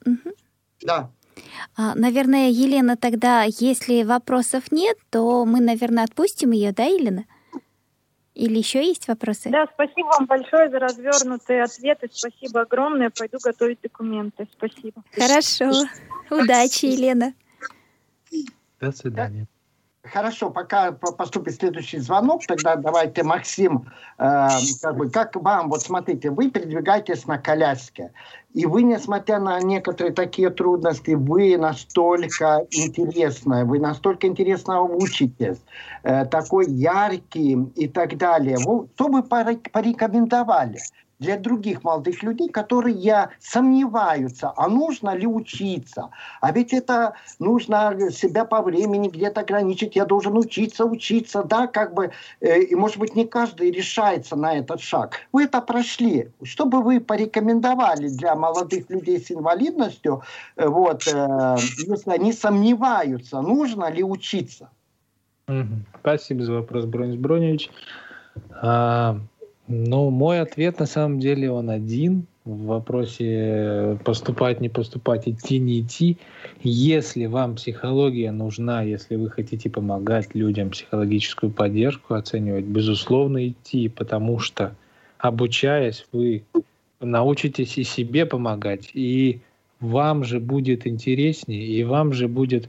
Да. 0.82 1.10
А, 1.76 1.94
наверное, 1.94 2.50
Елена, 2.50 2.96
тогда, 2.96 3.44
если 3.44 4.02
вопросов 4.02 4.72
нет, 4.72 4.96
то 5.10 5.44
мы, 5.44 5.60
наверное, 5.60 6.04
отпустим 6.04 6.50
ее, 6.50 6.72
да, 6.72 6.84
Елена? 6.84 7.24
Или 8.34 8.58
еще 8.58 8.84
есть 8.86 9.08
вопросы? 9.08 9.48
Да, 9.48 9.66
спасибо 9.72 10.08
вам 10.08 10.26
большое 10.26 10.68
за 10.70 10.78
развернутые 10.78 11.62
ответы. 11.62 12.10
Спасибо 12.12 12.62
огромное. 12.62 13.10
Пойду 13.10 13.38
готовить 13.42 13.80
документы. 13.82 14.46
Спасибо. 14.52 15.02
Хорошо. 15.12 15.70
Удачи, 16.30 16.84
Елена. 16.84 17.32
До 18.78 18.92
свидания. 18.92 19.46
Хорошо, 20.12 20.50
пока 20.50 20.92
поступит 20.92 21.54
следующий 21.54 21.98
звонок, 21.98 22.42
тогда 22.46 22.76
давайте, 22.76 23.22
Максим, 23.22 23.90
э, 24.18 24.48
как, 24.82 24.96
бы, 24.96 25.10
как 25.10 25.36
вам, 25.36 25.68
вот 25.68 25.82
смотрите, 25.82 26.30
вы 26.30 26.50
передвигаетесь 26.50 27.26
на 27.26 27.38
коляске, 27.38 28.12
и 28.54 28.66
вы, 28.66 28.82
несмотря 28.82 29.38
на 29.38 29.60
некоторые 29.60 30.12
такие 30.12 30.50
трудности, 30.50 31.12
вы 31.12 31.56
настолько 31.56 32.66
интересная, 32.70 33.64
вы 33.64 33.78
настолько 33.78 34.26
интересно 34.26 34.82
учитесь, 34.82 35.58
э, 36.02 36.24
такой 36.26 36.66
яркий 36.70 37.54
и 37.74 37.88
так 37.88 38.16
далее. 38.16 38.56
Вы, 38.58 38.88
что 38.94 39.08
вы 39.08 39.22
порекомендовали? 39.22 40.78
Для 41.18 41.38
других 41.38 41.84
молодых 41.84 42.22
людей, 42.22 42.48
которые 42.48 43.30
сомневаются, 43.40 44.52
а 44.56 44.68
нужно 44.68 45.14
ли 45.14 45.26
учиться. 45.26 46.10
А 46.40 46.52
ведь 46.52 46.72
это 46.72 47.14
нужно 47.38 48.10
себя 48.10 48.44
по 48.44 48.62
времени 48.62 49.08
где-то 49.08 49.40
ограничить, 49.40 49.96
я 49.96 50.04
должен 50.04 50.36
учиться, 50.36 50.84
учиться, 50.84 51.42
да, 51.42 51.66
как 51.66 51.94
бы, 51.94 52.10
э, 52.40 52.62
и 52.62 52.74
может 52.74 52.98
быть 52.98 53.16
не 53.16 53.26
каждый 53.26 53.70
решается 53.70 54.36
на 54.36 54.56
этот 54.58 54.80
шаг. 54.80 55.20
Вы 55.32 55.44
это 55.44 55.60
прошли. 55.60 56.30
Что 56.42 56.66
бы 56.66 56.82
вы 56.82 57.00
порекомендовали 57.00 58.08
для 58.08 58.34
молодых 58.34 58.90
людей 58.90 59.20
с 59.20 59.30
инвалидностью, 59.30 60.22
э, 60.56 60.68
вот, 60.68 61.06
э, 61.06 61.56
если 61.86 62.10
они 62.10 62.32
сомневаются, 62.32 63.40
нужно 63.40 63.90
ли 63.90 64.02
учиться? 64.02 64.68
Спасибо 66.00 66.42
за 66.44 66.52
вопрос, 66.54 66.84
Бронис 66.86 67.16
Броневич. 67.16 67.70
Ну, 69.68 70.10
мой 70.10 70.40
ответ 70.40 70.78
на 70.78 70.86
самом 70.86 71.18
деле 71.18 71.50
он 71.50 71.70
один 71.70 72.26
в 72.44 72.66
вопросе 72.66 73.98
поступать, 74.04 74.60
не 74.60 74.68
поступать, 74.68 75.26
идти, 75.26 75.58
не 75.58 75.80
идти. 75.80 76.18
Если 76.62 77.26
вам 77.26 77.56
психология 77.56 78.30
нужна, 78.30 78.82
если 78.82 79.16
вы 79.16 79.28
хотите 79.28 79.68
помогать 79.68 80.34
людям 80.34 80.70
психологическую 80.70 81.50
поддержку 81.50 82.14
оценивать, 82.14 82.64
безусловно, 82.64 83.48
идти, 83.48 83.88
потому 83.88 84.38
что 84.38 84.76
обучаясь, 85.18 86.06
вы 86.12 86.44
научитесь 87.00 87.76
и 87.78 87.82
себе 87.82 88.24
помогать, 88.24 88.90
и 88.94 89.40
вам 89.80 90.22
же 90.22 90.38
будет 90.38 90.86
интереснее, 90.86 91.66
и 91.66 91.82
вам 91.82 92.12
же 92.12 92.28
будет 92.28 92.68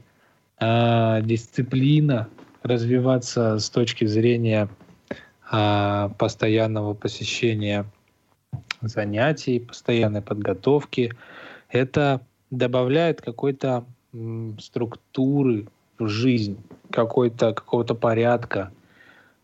э, 0.60 1.20
дисциплина 1.22 2.28
развиваться 2.64 3.58
с 3.60 3.70
точки 3.70 4.04
зрения 4.06 4.68
постоянного 5.50 6.94
посещения 6.94 7.86
занятий, 8.80 9.60
постоянной 9.60 10.22
подготовки. 10.22 11.12
Это 11.68 12.20
добавляет 12.50 13.20
какой-то 13.20 13.84
структуры 14.58 15.66
в 15.98 16.08
жизнь, 16.08 16.58
какой-то 16.90 17.52
какого-то 17.52 17.94
порядка. 17.94 18.72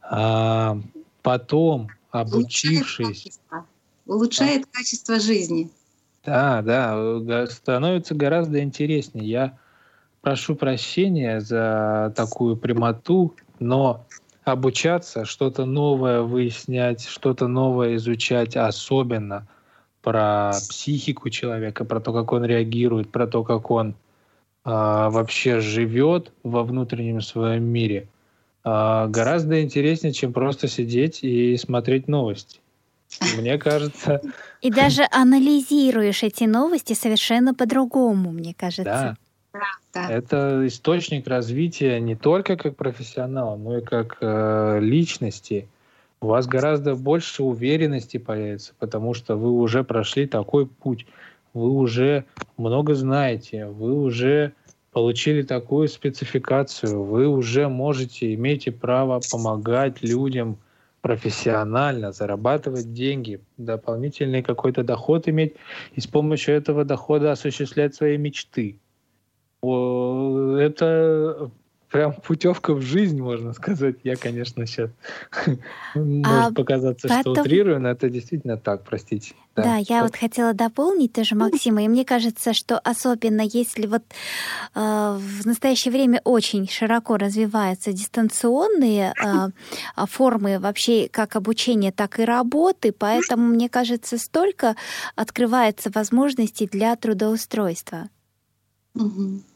А 0.03 0.79
потом, 1.23 1.89
обучившись... 2.11 3.39
Улучшает 4.07 4.67
качество 4.71 5.19
жизни. 5.19 5.71
Да, 6.27 6.61
да, 6.61 7.47
становится 7.47 8.15
гораздо 8.15 8.63
интереснее. 8.63 9.27
Я 9.27 9.59
прошу 10.21 10.57
прощения 10.57 11.41
за 11.41 12.13
такую 12.15 12.57
прямоту, 12.57 13.35
но 13.59 14.05
обучаться, 14.45 15.25
что-то 15.25 15.65
новое 15.65 16.23
выяснять, 16.23 17.07
что-то 17.07 17.49
новое 17.49 17.97
изучать, 17.97 18.57
особенно 18.57 19.47
про 20.03 20.53
психику 20.69 21.31
человека, 21.31 21.85
про 21.85 22.01
то, 22.01 22.13
как 22.13 22.33
он 22.33 22.45
реагирует, 22.45 23.11
про 23.11 23.27
то, 23.27 23.43
как 23.43 23.71
он 23.71 23.91
э, 23.91 23.95
вообще 24.65 25.61
живет 25.61 26.33
во 26.43 26.63
внутреннем 26.63 27.23
своем 27.23 27.65
мире, 27.65 28.07
э, 28.65 29.07
гораздо 29.09 29.63
интереснее, 29.63 30.13
чем 30.13 30.33
просто 30.35 30.69
сидеть 30.69 31.21
и 31.23 31.57
смотреть 31.57 32.07
новости. 32.07 32.61
Мне 33.39 33.59
кажется. 33.59 34.21
И 34.61 34.71
даже 34.71 35.07
анализируешь 35.11 36.23
эти 36.23 36.45
новости 36.45 36.95
совершенно 36.95 37.55
по-другому, 37.55 38.33
мне 38.33 38.55
кажется. 38.55 38.85
Да. 38.85 39.17
Да, 39.55 40.11
Это 40.11 40.67
источник 40.67 41.29
развития 41.29 42.01
не 42.01 42.17
только 42.17 42.57
как 42.57 42.77
профессионала, 42.77 43.57
но 43.57 43.79
и 43.79 43.81
как 43.81 44.19
э, 44.21 44.81
личности. 44.81 45.69
у 46.21 46.27
вас 46.27 46.47
гораздо 46.47 46.97
больше 46.97 47.45
уверенности 47.45 48.17
появится, 48.17 48.73
потому 48.79 49.15
что 49.15 49.37
вы 49.37 49.53
уже 49.53 49.85
прошли 49.85 50.27
такой 50.27 50.67
путь, 50.67 51.07
вы 51.53 51.71
уже 51.71 52.25
много 52.57 52.95
знаете, 52.95 53.67
вы 53.67 53.95
уже 53.95 54.55
получили 54.91 55.43
такую 55.43 55.87
спецификацию, 55.89 57.05
вы 57.05 57.29
уже 57.29 57.69
можете, 57.69 58.35
имеете 58.35 58.73
право 58.73 59.21
помогать 59.31 60.03
людям 60.03 60.57
профессионально, 61.01 62.11
зарабатывать 62.11 62.93
деньги, 62.93 63.41
дополнительный 63.57 64.43
какой-то 64.43 64.83
доход 64.83 65.29
иметь 65.29 65.55
и 65.95 66.01
с 66.01 66.07
помощью 66.07 66.55
этого 66.55 66.85
дохода 66.85 67.31
осуществлять 67.31 67.95
свои 67.95 68.17
мечты. 68.17 68.79
Это 70.59 71.51
прям 71.95 72.13
путевка 72.13 72.75
в 72.75 72.81
жизнь, 72.81 73.23
можно 73.23 73.53
сказать. 73.53 73.99
Я, 74.03 74.17
конечно, 74.17 74.67
сейчас 74.67 74.91
может 75.95 76.27
а 76.27 76.53
показаться, 76.53 77.07
потом... 77.07 77.35
что 77.35 77.43
утрирую, 77.43 77.81
но 77.81 77.89
это 77.89 78.11
действительно 78.11 78.57
так, 78.57 78.83
простите. 78.83 79.35
Да, 79.55 79.63
да 79.63 79.77
я 79.77 80.03
вот 80.03 80.17
хотела 80.17 80.55
дополнить 80.55 81.13
тоже 81.13 81.37
Максима, 81.37 81.85
и 81.85 81.89
мне 81.89 82.05
кажется, 82.05 82.53
что 82.53 82.81
особенно 82.81 83.43
если 83.43 83.87
вот 83.87 84.03
э, 84.75 84.81
в 85.21 85.47
настоящее 85.47 85.93
время 85.93 86.21
очень 86.25 86.69
широко 86.69 87.17
развиваются 87.17 87.93
дистанционные 87.93 89.15
э, 89.25 90.07
формы 90.09 90.59
вообще 90.59 91.09
как 91.09 91.37
обучения, 91.37 91.93
так 91.93 92.19
и 92.19 92.25
работы, 92.25 92.91
поэтому, 92.91 93.47
мне 93.47 93.69
кажется, 93.69 94.19
столько 94.19 94.75
открывается 95.15 95.93
возможностей 95.95 96.67
для 96.67 96.97
трудоустройства. 96.97 98.09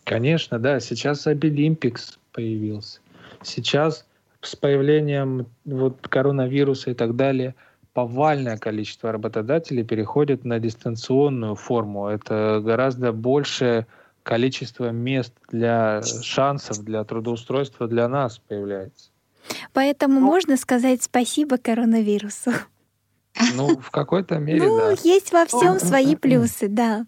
Конечно, 0.04 0.58
да. 0.58 0.80
Сейчас 0.80 1.26
Обилимпикс 1.26 2.18
появился. 2.32 3.00
Сейчас 3.42 4.06
с 4.40 4.56
появлением 4.56 5.46
вот 5.64 6.06
коронавируса 6.08 6.90
и 6.90 6.94
так 6.94 7.16
далее 7.16 7.54
повальное 7.92 8.56
количество 8.58 9.10
работодателей 9.10 9.82
переходит 9.82 10.44
на 10.44 10.60
дистанционную 10.60 11.56
форму. 11.56 12.06
Это 12.06 12.60
гораздо 12.64 13.12
большее 13.12 13.88
количество 14.22 14.90
мест 14.90 15.32
для 15.50 16.02
шансов, 16.02 16.84
для 16.84 17.02
трудоустройства 17.02 17.88
для 17.88 18.06
нас 18.06 18.38
появляется. 18.38 19.10
Поэтому 19.72 20.20
можно 20.20 20.56
сказать 20.56 21.02
спасибо 21.02 21.58
коронавирусу. 21.58 22.52
Ну, 23.54 23.78
в 23.78 23.90
какой-то 23.90 24.38
мере, 24.38 24.66
ну, 24.66 24.78
да. 24.78 24.94
есть 25.02 25.32
во 25.32 25.46
всем 25.46 25.80
свои 25.80 26.14
плюсы, 26.14 26.68
да. 26.68 27.06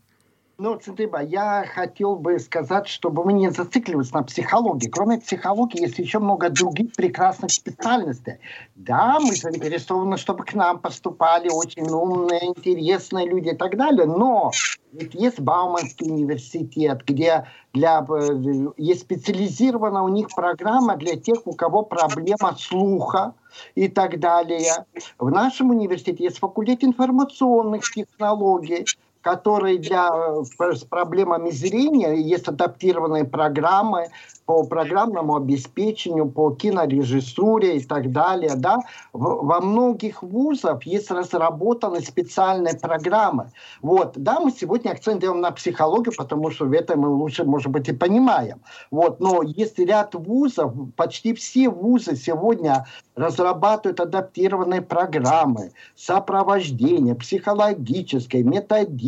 Ну, 0.63 0.77
Центриба, 0.77 1.23
я 1.23 1.65
хотел 1.75 2.17
бы 2.17 2.39
сказать, 2.39 2.87
чтобы 2.87 3.25
мы 3.25 3.33
не 3.33 3.51
зацикливались 3.51 4.13
на 4.13 4.23
психологии. 4.23 4.89
Кроме 4.89 5.19
психологии, 5.19 5.81
есть 5.81 5.99
еще 5.99 6.19
много 6.19 6.51
других 6.51 6.93
прекрасных 6.93 7.51
специальностей. 7.51 8.35
Да, 8.75 9.19
мы 9.21 9.35
заинтересованы, 9.35 10.19
чтобы 10.19 10.45
к 10.45 10.53
нам 10.53 10.79
поступали 10.79 11.49
очень 11.49 11.89
умные, 11.89 12.49
интересные 12.49 13.27
люди 13.27 13.49
и 13.49 13.57
так 13.57 13.79
далее, 13.79 14.05
но 14.05 14.51
ведь 14.93 15.15
есть 15.15 15.41
Бауманский 15.41 16.11
университет, 16.11 17.05
где 17.07 17.47
для, 17.73 18.05
э, 18.07 18.67
есть 18.77 19.03
специализирована 19.03 20.03
у 20.03 20.09
них 20.09 20.29
программа 20.35 20.97
для 20.97 21.17
тех, 21.17 21.39
у 21.47 21.55
кого 21.55 21.85
проблема 21.85 22.55
слуха 22.59 23.35
и 23.75 23.89
так 23.89 24.19
далее. 24.19 24.85
В 25.19 25.31
нашем 25.31 25.71
университете 25.71 26.25
есть 26.25 26.39
факультет 26.39 26.85
информационных 26.85 27.83
технологий, 27.91 28.85
который 29.23 29.79
для 29.79 30.11
э, 30.11 30.75
с 30.75 30.85
проблемами 30.85 31.51
зрения 31.51 32.15
есть 32.15 32.49
адаптированные 32.49 33.25
программы 33.25 34.09
по 34.51 34.65
программному 34.65 35.37
обеспечению, 35.37 36.29
по 36.29 36.51
кинорежиссуре 36.51 37.77
и 37.77 37.85
так 37.85 38.11
далее. 38.11 38.57
Да? 38.57 38.81
Во 39.13 39.61
многих 39.61 40.25
вузах 40.25 40.83
есть 40.83 41.11
разработаны 41.11 42.01
специальные 42.01 42.75
программы. 42.75 43.53
Вот. 43.81 44.15
Да, 44.17 44.41
мы 44.41 44.51
сегодня 44.51 44.91
акцент 44.91 45.21
делаем 45.21 45.41
на 45.41 45.53
психологию, 45.53 46.13
потому 46.17 46.51
что 46.51 46.65
в 46.65 46.73
этом 46.73 47.01
мы 47.01 47.09
лучше, 47.11 47.45
может 47.45 47.71
быть, 47.71 47.89
и 47.89 47.93
понимаем. 47.93 48.61
Вот. 48.91 49.21
Но 49.21 49.43
есть 49.43 49.79
ряд 49.79 50.17
вузов, 50.17 50.73
почти 50.97 51.33
все 51.35 51.69
вузы 51.69 52.17
сегодня 52.17 52.87
разрабатывают 53.15 54.01
адаптированные 54.01 54.83
программы, 54.83 55.71
сопровождения, 55.95 57.15
психологической, 57.15 58.43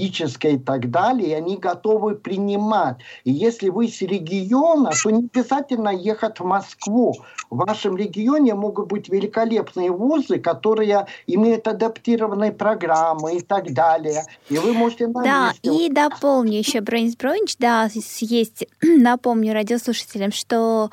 методической 0.02 0.54
и 0.54 0.58
так 0.58 0.90
далее, 0.90 1.30
и 1.30 1.32
они 1.32 1.56
готовы 1.56 2.14
принимать. 2.14 2.96
И 3.24 3.32
если 3.32 3.68
вы 3.68 3.88
с 3.88 4.02
региона, 4.02 4.90
то 5.02 5.10
не 5.10 5.28
обязательно 5.32 5.90
ехать 5.90 6.40
в 6.40 6.44
Москву. 6.44 7.14
В 7.50 7.56
вашем 7.56 7.96
регионе 7.96 8.54
могут 8.54 8.88
быть 8.88 9.08
великолепные 9.08 9.90
вузы, 9.90 10.38
которые 10.38 11.06
имеют 11.26 11.68
адаптированные 11.68 12.52
программы 12.52 13.36
и 13.36 13.40
так 13.40 13.72
далее. 13.72 14.24
И 14.48 14.58
вы 14.58 14.72
можете 14.72 15.06
на 15.06 15.22
Да, 15.22 15.52
и 15.62 15.88
дополню 15.90 16.58
еще, 16.58 16.80
Бронис 16.80 17.16
Бронич, 17.16 17.56
да, 17.58 17.88
есть, 18.20 18.66
напомню 18.82 19.52
радиослушателям, 19.52 20.32
что 20.32 20.90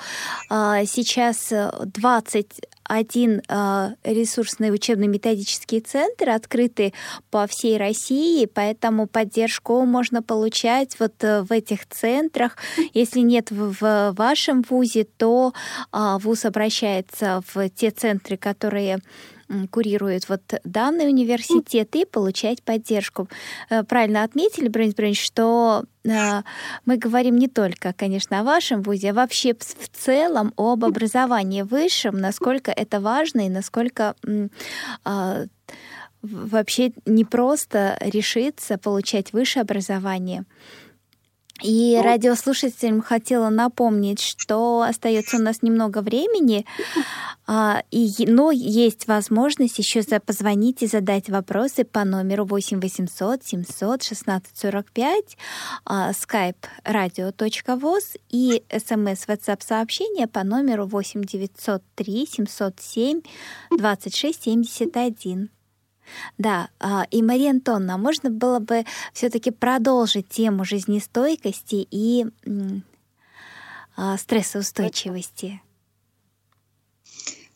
э, 0.50 0.84
сейчас 0.86 1.52
20 1.52 2.48
один 2.90 3.42
э, 3.48 3.90
ресурсный 4.04 4.74
учебно-методический 4.74 5.80
центр, 5.80 6.32
открытый 6.32 6.96
по 7.30 7.46
всей 7.46 7.78
России, 7.78 8.48
поэтому 8.48 9.06
поддержку 9.06 9.86
можно 9.86 10.24
получать 10.24 11.00
вот 11.00 11.14
э, 11.24 11.44
в 11.44 11.52
этих 11.52 11.88
центрах. 11.88 12.58
Если 12.96 13.20
нет 13.20 13.52
в, 13.52 13.76
в 13.80 14.14
вашем 14.18 14.64
вузе, 14.68 15.06
то 15.18 15.54
э, 15.94 16.18
вуз 16.20 16.46
обращается 16.46 17.44
в 17.54 17.70
те 17.70 17.92
центры, 17.92 18.38
которые 18.38 19.00
курирует 19.72 20.30
вот 20.30 20.42
данный 20.64 21.08
университет 21.08 21.96
и 21.96 22.06
получать 22.06 22.64
поддержку. 22.64 23.28
Э, 23.70 23.84
правильно 23.84 24.24
отметили, 24.24 24.68
Бронис 24.68 24.94
Бронич, 24.94 25.24
что 25.24 25.86
э, 26.04 26.42
мы 26.86 26.98
говорим 26.98 27.38
не 27.38 27.48
только, 27.48 27.94
конечно, 27.94 28.40
о 28.40 28.44
вашем 28.44 28.82
вузе, 28.82 29.12
а 29.12 29.14
вообще 29.14 29.54
в 29.54 29.90
целом 29.92 30.54
об 30.58 30.86
образовании 30.86 31.64
высшем, 31.64 32.20
насколько 32.20 32.72
это 32.72 33.00
важно 33.00 33.46
и 33.46 33.50
насколько 33.50 34.16
а, 35.04 35.46
вообще 36.22 36.92
не 37.06 37.26
просто 37.26 37.98
решиться 38.02 38.78
получать 38.78 39.34
высшее 39.34 39.62
образование. 39.62 40.46
И 41.62 41.96
ну, 41.98 42.04
радиослушателям 42.04 43.02
хотела 43.02 43.50
напомнить, 43.50 44.22
что 44.22 44.82
остается 44.82 45.38
у 45.38 45.40
нас 45.42 45.62
немного 45.62 46.02
времени, 46.02 46.66
а, 47.48 47.84
и, 47.92 48.26
но 48.28 48.52
есть 48.52 49.08
возможность 49.08 49.80
еще 49.80 50.02
позвонить 50.20 50.84
и 50.84 50.88
задать 50.88 51.30
вопросы 51.30 51.84
по 51.84 52.06
номеру 52.06 52.46
8 52.46 52.80
800 52.80 53.44
700 53.44 54.04
16 54.04 54.58
45, 54.58 55.38
skype 55.88 56.56
radio.voz 56.86 58.20
и 58.30 58.64
смс 58.72 59.28
WhatsApp 59.28 59.62
сообщение 59.66 60.28
по 60.28 60.44
номеру 60.44 60.86
8 60.86 61.24
903 61.24 62.28
707 62.32 63.22
26 63.72 64.44
71. 64.44 65.50
Да, 66.38 66.70
а, 66.80 67.06
и 67.12 67.22
Мария 67.22 67.52
Антонна, 67.52 67.98
можно 67.98 68.30
было 68.30 68.60
бы 68.60 68.86
все-таки 69.14 69.52
продолжить 69.52 70.30
тему 70.30 70.66
жизнестойкости 70.66 71.88
и 71.90 72.26
а, 73.96 74.18
стрессоустойчивости? 74.18 75.62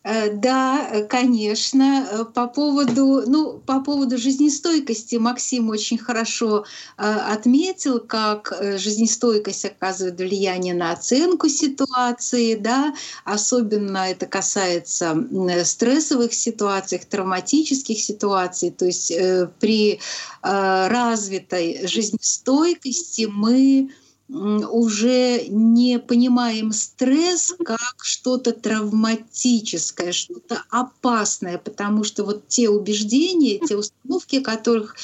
Э, 0.04 0.32
да, 0.32 1.06
конечно. 1.10 2.08
Э, 2.12 2.26
по 2.26 2.48
поводу, 2.48 3.24
ну, 3.26 3.60
по 3.66 3.80
поводу 3.80 4.18
жизнестойкости 4.18 5.16
Максим 5.16 5.70
очень 5.70 5.98
хорошо 5.98 6.66
э, 6.98 7.04
отметил, 7.04 8.00
как 8.00 8.54
жизнестойкость 8.78 9.66
оказывает 9.66 10.20
влияние 10.20 10.74
на 10.74 10.92
оценку 10.92 11.48
ситуации, 11.48 12.56
да, 12.56 12.94
особенно 13.24 14.10
это 14.10 14.26
касается 14.26 15.16
стрессовых 15.64 16.34
ситуаций, 16.34 17.00
травматических 17.10 18.00
ситуаций. 18.00 18.72
То 18.72 18.86
есть 18.86 19.14
при 19.60 20.00
развитой 20.42 21.88
жизнестойкости 21.88 23.28
мы 23.32 23.92
уже 24.30 25.46
не 25.48 26.00
понимаем 26.00 26.72
стресс 26.72 27.54
как 27.64 27.96
что-то 28.02 28.54
травматическое, 28.54 30.12
что-то 30.12 30.64
опасное, 30.70 31.58
потому 31.58 32.04
что 32.04 32.24
вот 32.24 32.48
те 32.48 32.70
убеждения, 32.70 33.60
те 33.60 33.76
установки, 33.76 34.38
о 34.38 34.44
которых 34.44 34.96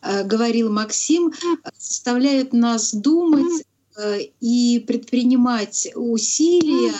э, 0.00 0.24
говорил 0.24 0.70
Максим, 0.70 1.32
заставляют 1.76 2.52
нас 2.52 2.94
думать 2.94 3.64
э, 3.96 4.20
и 4.40 4.78
предпринимать 4.86 5.88
усилия 5.94 6.94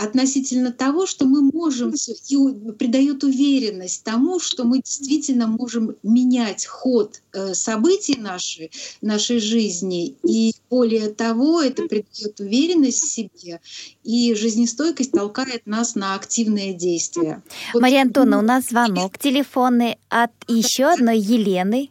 относительно 0.00 0.72
того, 0.72 1.06
что 1.06 1.26
мы 1.26 1.42
можем 1.42 1.92
и 1.92 2.72
придает 2.72 3.22
уверенность 3.22 4.02
тому, 4.02 4.40
что 4.40 4.64
мы 4.64 4.78
действительно 4.78 5.46
можем 5.46 5.94
менять 6.02 6.64
ход 6.64 7.20
э, 7.32 7.52
событий 7.52 8.16
нашей, 8.18 8.70
нашей 9.02 9.40
жизни. 9.40 10.16
И 10.26 10.54
более 10.70 11.10
того, 11.10 11.60
это 11.60 11.82
придает 11.82 12.40
уверенность 12.40 13.02
в 13.02 13.10
себе, 13.10 13.60
и 14.02 14.34
жизнестойкость 14.34 15.12
толкает 15.12 15.66
нас 15.66 15.94
на 15.94 16.14
активные 16.14 16.72
действия. 16.72 17.42
Вот. 17.74 17.82
Мария 17.82 18.02
Антоновна, 18.02 18.38
у 18.38 18.42
нас 18.42 18.68
звонок 18.68 19.18
телефонный 19.18 19.98
от 20.08 20.32
еще 20.48 20.86
одной 20.86 21.18
Елены. 21.18 21.90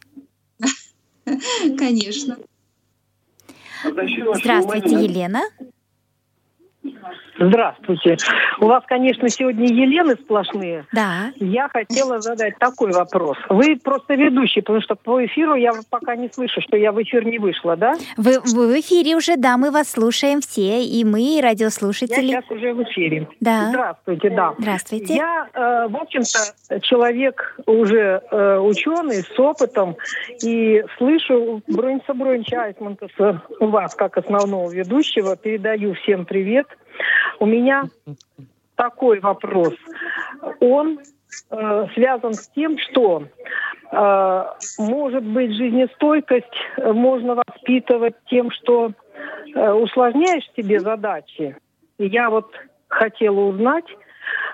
Конечно. 1.78 2.38
Здравствуйте, 3.84 4.96
Елена. 4.96 5.42
Здравствуйте. 7.40 8.18
У 8.60 8.66
вас, 8.66 8.84
конечно, 8.86 9.26
сегодня 9.30 9.66
Елены 9.66 10.14
сплошные. 10.14 10.84
Да. 10.92 11.32
Я 11.36 11.68
хотела 11.68 12.20
задать 12.20 12.58
такой 12.58 12.92
вопрос. 12.92 13.38
Вы 13.48 13.78
просто 13.82 14.14
ведущий, 14.14 14.60
потому 14.60 14.82
что 14.82 14.94
по 14.94 15.24
эфиру 15.24 15.54
я 15.54 15.72
пока 15.88 16.16
не 16.16 16.28
слышу, 16.28 16.60
что 16.60 16.76
я 16.76 16.92
в 16.92 17.02
эфир 17.02 17.24
не 17.24 17.38
вышла, 17.38 17.76
да? 17.76 17.94
Вы, 18.18 18.40
вы 18.40 18.74
в 18.74 18.80
эфире 18.80 19.16
уже, 19.16 19.36
да, 19.36 19.56
мы 19.56 19.70
вас 19.70 19.90
слушаем 19.90 20.42
все, 20.42 20.84
и 20.84 21.02
мы, 21.02 21.38
и 21.38 21.40
радиослушатели. 21.40 22.26
Я 22.26 22.42
сейчас 22.42 22.50
уже 22.50 22.74
в 22.74 22.82
эфире. 22.82 23.26
Да. 23.40 23.70
Здравствуйте, 23.70 24.30
да. 24.30 24.54
Здравствуйте. 24.58 25.14
Я, 25.14 25.48
э, 25.54 25.88
в 25.88 25.96
общем-то, 25.96 26.80
человек 26.80 27.58
уже 27.64 28.22
э, 28.30 28.58
ученый, 28.58 29.22
с 29.22 29.38
опытом, 29.38 29.96
и 30.42 30.84
слышу 30.98 31.62
Броньса 31.66 32.12
Бронча 32.12 32.64
Айсмантаса 32.64 33.42
у 33.60 33.66
вас, 33.68 33.94
как 33.94 34.18
основного 34.18 34.70
ведущего, 34.70 35.36
передаю 35.36 35.94
всем 35.94 36.26
привет– 36.26 36.66
у 37.38 37.46
меня 37.46 37.84
такой 38.76 39.20
вопрос. 39.20 39.74
Он 40.60 40.98
э, 41.50 41.86
связан 41.94 42.34
с 42.34 42.48
тем, 42.50 42.78
что 42.78 43.24
э, 43.92 44.44
может 44.78 45.24
быть 45.24 45.54
жизнестойкость 45.54 46.46
э, 46.76 46.92
можно 46.92 47.34
воспитывать 47.34 48.14
тем, 48.26 48.50
что 48.50 48.92
э, 49.54 49.72
усложняешь 49.72 50.48
себе 50.56 50.80
задачи. 50.80 51.56
И 51.98 52.06
я 52.06 52.30
вот 52.30 52.50
хотела 52.88 53.40
узнать, 53.40 53.84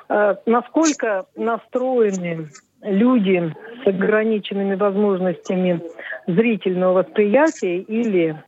э, 0.08 0.34
насколько 0.46 1.26
настроены 1.36 2.48
люди 2.82 3.54
с 3.84 3.86
ограниченными 3.86 4.74
возможностями 4.74 5.80
зрительного 6.26 7.02
восприятия 7.02 7.78
или 7.78 8.42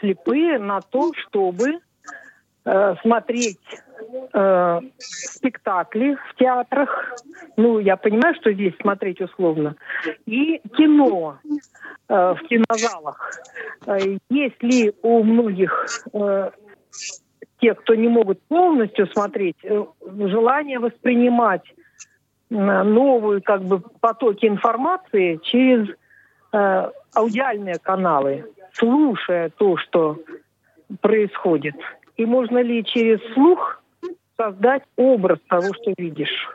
слепые 0.00 0.58
на 0.58 0.80
то, 0.80 1.12
чтобы 1.14 1.78
Э, 2.64 2.94
смотреть 3.02 3.58
э, 4.32 4.80
спектакли 4.98 6.16
в 6.28 6.34
театрах, 6.36 7.16
ну, 7.56 7.80
я 7.80 7.96
понимаю, 7.96 8.36
что 8.36 8.52
здесь 8.52 8.74
смотреть 8.80 9.20
условно, 9.20 9.74
и 10.26 10.60
кино 10.76 11.38
э, 12.08 12.34
в 12.34 12.38
кинозалах. 12.46 13.32
Э, 13.86 13.98
есть 14.30 14.62
ли 14.62 14.94
у 15.02 15.24
многих 15.24 15.88
э, 16.12 16.50
тех, 17.60 17.80
кто 17.80 17.96
не 17.96 18.06
могут 18.06 18.40
полностью 18.42 19.08
смотреть, 19.08 19.56
э, 19.64 19.84
желание 20.00 20.78
воспринимать 20.78 21.64
э, 22.50 22.54
новые 22.54 23.40
как 23.40 23.64
бы 23.64 23.80
потоки 23.80 24.46
информации 24.46 25.40
через 25.42 25.88
э, 26.52 26.90
аудиальные 27.12 27.80
каналы, 27.80 28.44
слушая 28.72 29.50
то, 29.50 29.76
что 29.78 30.20
происходит? 31.00 31.74
И 32.22 32.26
можно 32.26 32.62
ли 32.62 32.84
через 32.84 33.18
слух 33.34 33.82
создать 34.36 34.84
образ 34.96 35.38
того, 35.48 35.74
что 35.74 35.92
видишь? 35.98 36.48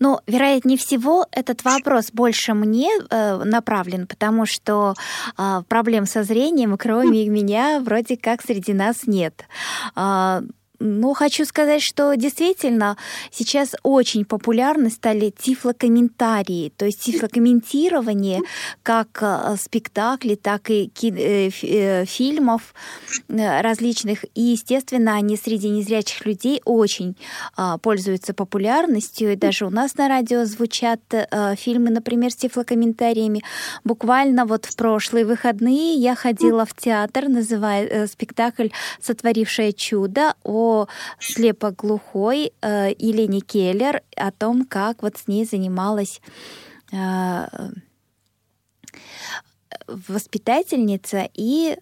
Ну, 0.00 0.18
вероятнее 0.26 0.76
всего, 0.76 1.24
этот 1.30 1.62
вопрос 1.62 2.10
больше 2.12 2.52
мне 2.52 2.88
э, 2.90 3.36
направлен, 3.44 4.08
потому 4.08 4.44
что 4.44 4.94
э, 5.36 5.62
проблем 5.68 6.06
со 6.06 6.24
зрением, 6.24 6.76
кроме 6.76 7.28
меня, 7.28 7.80
вроде 7.80 8.16
как 8.16 8.42
среди 8.42 8.72
нас 8.72 9.06
нет. 9.06 9.44
Э, 9.94 10.40
ну, 10.80 11.12
хочу 11.14 11.44
сказать, 11.44 11.82
что 11.82 12.14
действительно 12.14 12.96
сейчас 13.32 13.74
очень 13.82 14.24
популярны 14.24 14.90
стали 14.90 15.30
тифлокомментарии, 15.30 16.72
то 16.76 16.86
есть 16.86 17.00
тифлокомментирование 17.00 18.42
как 18.82 19.18
э, 19.20 19.56
спектаклей, 19.60 20.36
так 20.36 20.70
и 20.70 20.90
э, 21.02 21.50
э, 21.62 22.04
фильмов 22.04 22.74
различных. 23.28 24.24
И, 24.34 24.42
естественно, 24.42 25.16
они 25.16 25.36
среди 25.36 25.68
незрячих 25.68 26.24
людей 26.26 26.60
очень 26.64 27.16
а, 27.56 27.78
пользуются 27.78 28.34
популярностью. 28.34 29.32
И 29.32 29.36
даже 29.36 29.66
у 29.66 29.70
нас 29.70 29.96
на 29.96 30.08
радио 30.08 30.44
звучат 30.44 31.00
фильмы, 31.56 31.90
например, 31.90 32.30
с 32.30 32.36
тифлокомментариями. 32.36 33.42
Буквально 33.84 34.46
вот 34.46 34.66
в 34.66 34.76
прошлые 34.76 35.24
выходные 35.24 35.94
я 35.94 36.14
ходила 36.14 36.64
в 36.64 36.74
театр, 36.74 37.28
называя 37.28 38.06
спектакль 38.06 38.68
«Сотворившее 39.00 39.72
чудо» 39.72 40.34
о 40.44 40.67
слепоглухой 41.18 42.52
э, 42.60 42.90
Елене 42.98 43.40
Келлер, 43.40 44.02
о 44.16 44.30
том, 44.30 44.64
как 44.64 45.02
вот 45.02 45.16
с 45.16 45.28
ней 45.28 45.44
занималась 45.44 46.20
э, 46.92 47.46
воспитательница. 49.86 51.28
И 51.34 51.76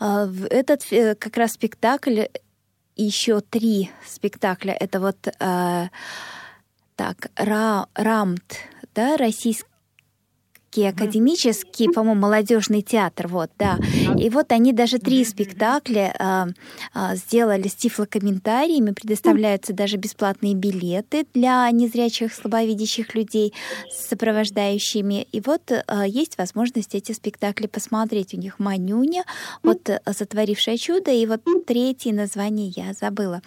э, 0.00 0.32
этот 0.50 0.92
э, 0.92 1.14
как 1.14 1.36
раз 1.36 1.52
спектакль, 1.52 2.24
еще 2.96 3.40
три 3.40 3.90
спектакля, 4.06 4.76
это 4.78 5.00
вот 5.00 5.26
э, 5.26 5.88
так, 6.96 7.30
Ра, 7.36 7.86
Рамт, 7.94 8.56
да, 8.94 9.16
российский 9.16 9.69
Академический, 10.70 10.88
академический, 10.88 11.88
по-моему, 11.88 12.20
молодежный 12.20 12.82
театр, 12.82 13.26
вот, 13.26 13.50
да. 13.58 13.78
И 14.16 14.30
вот 14.30 14.52
они 14.52 14.72
даже 14.72 14.98
три 14.98 15.24
спектакля 15.24 16.14
э, 16.16 16.46
э, 16.94 17.16
сделали 17.16 17.66
с 17.66 17.74
тифлокомментариями, 17.74 18.92
предоставляются 18.92 19.72
даже 19.72 19.96
бесплатные 19.96 20.54
билеты 20.54 21.26
для 21.34 21.68
незрячих, 21.72 22.32
слабовидящих 22.32 23.14
людей 23.14 23.52
с 23.90 24.08
сопровождающими. 24.08 25.26
И 25.32 25.40
вот 25.40 25.72
э, 25.72 25.82
есть 26.06 26.38
возможность 26.38 26.94
эти 26.94 27.12
спектакли 27.12 27.66
посмотреть. 27.66 28.34
У 28.34 28.36
них 28.36 28.60
«Манюня», 28.60 29.24
вот 29.64 29.90
«Сотворившее 30.06 30.78
чудо», 30.78 31.10
и 31.10 31.26
вот 31.26 31.42
третье 31.66 32.12
название 32.12 32.68
я 32.68 32.92
забыла. 32.92 33.42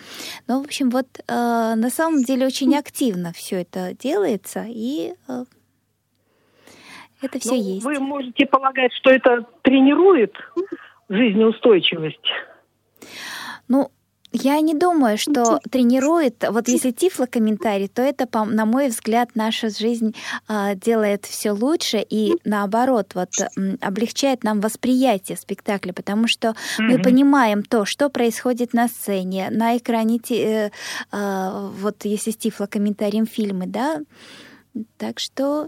Ну, 0.48 0.62
в 0.62 0.66
общем, 0.66 0.90
вот 0.90 1.08
э, 1.20 1.34
на 1.76 1.90
самом 1.90 2.24
деле 2.24 2.46
очень 2.46 2.76
активно 2.76 3.32
все 3.32 3.62
это 3.62 3.96
делается, 3.98 4.66
и 4.68 5.14
э, 5.28 5.46
это 7.24 7.40
все 7.40 7.56
ну, 7.56 7.74
есть. 7.76 7.86
Вы 7.86 8.00
можете 8.00 8.46
полагать, 8.46 8.94
что 8.94 9.10
это 9.10 9.46
тренирует 9.62 10.36
жизнеустойчивость? 11.10 12.26
Ну, 13.68 13.90
я 14.36 14.60
не 14.62 14.74
думаю, 14.74 15.20
что 15.20 15.60
тренирует. 15.70 16.44
Вот 16.50 16.68
если 16.68 16.90
тифло 16.90 17.28
комментарий, 17.28 17.88
то 17.88 18.02
это, 18.02 18.28
на 18.46 18.66
мой 18.66 18.88
взгляд, 18.88 19.30
наша 19.36 19.70
жизнь 19.70 20.16
э, 20.50 20.76
делает 20.76 21.26
все 21.26 21.52
лучше 21.52 22.04
и 22.10 22.34
наоборот 22.44 23.12
вот 23.14 23.30
облегчает 23.80 24.44
нам 24.44 24.60
восприятие 24.60 25.38
спектакля, 25.38 25.94
потому 25.94 26.28
что 26.28 26.50
mm-hmm. 26.50 26.82
мы 26.82 27.00
понимаем 27.00 27.62
то, 27.62 27.86
что 27.86 28.10
происходит 28.10 28.74
на 28.74 28.88
сцене, 28.88 29.50
на 29.52 29.78
экране, 29.78 30.20
э, 30.32 30.72
э, 31.12 31.70
вот 31.80 32.04
если 32.04 32.32
с 32.32 32.36
тифло 32.36 32.66
комментарием 32.66 33.28
фильмы, 33.28 33.68
да. 33.68 34.02
Так 34.98 35.20
что 35.20 35.68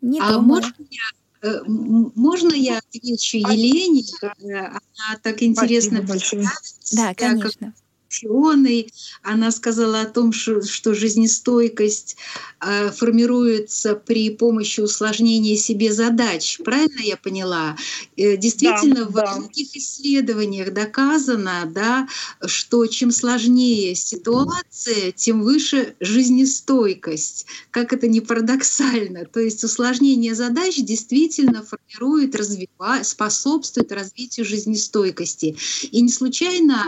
не 0.00 0.20
а 0.20 0.32
думаю. 0.32 0.42
можно 0.42 0.74
я, 0.90 1.48
э, 1.48 1.62
можно 1.66 2.54
я 2.54 2.78
отвечу 2.78 3.38
Елене? 3.38 4.04
Она 4.22 5.18
так 5.22 5.42
интересно 5.42 6.02
представится. 6.02 6.96
Да, 6.96 7.14
конечно 7.14 7.74
ученой. 8.10 8.92
Она 9.22 9.50
сказала 9.50 10.02
о 10.02 10.06
том, 10.06 10.32
что, 10.32 10.60
жизнестойкость 10.94 12.16
э, 12.60 12.90
формируется 12.90 13.94
при 13.94 14.30
помощи 14.30 14.80
усложнения 14.80 15.56
себе 15.56 15.92
задач. 15.92 16.58
Правильно 16.64 17.00
я 17.00 17.16
поняла? 17.16 17.76
Э, 18.16 18.36
действительно, 18.36 19.04
да, 19.04 19.06
в 19.06 19.12
да. 19.12 19.36
многих 19.36 19.76
исследованиях 19.76 20.72
доказано, 20.72 21.70
да, 21.72 22.08
что 22.44 22.86
чем 22.86 23.12
сложнее 23.12 23.94
ситуация, 23.94 25.12
тем 25.12 25.42
выше 25.42 25.94
жизнестойкость. 26.00 27.46
Как 27.70 27.92
это 27.92 28.08
не 28.08 28.20
парадоксально. 28.20 29.24
То 29.26 29.40
есть 29.40 29.62
усложнение 29.62 30.34
задач 30.34 30.76
действительно 30.76 31.62
формирует, 31.62 32.34
развивает, 32.34 33.06
способствует 33.06 33.92
развитию 33.92 34.44
жизнестойкости. 34.44 35.56
И 35.90 36.00
не 36.00 36.10
случайно 36.10 36.84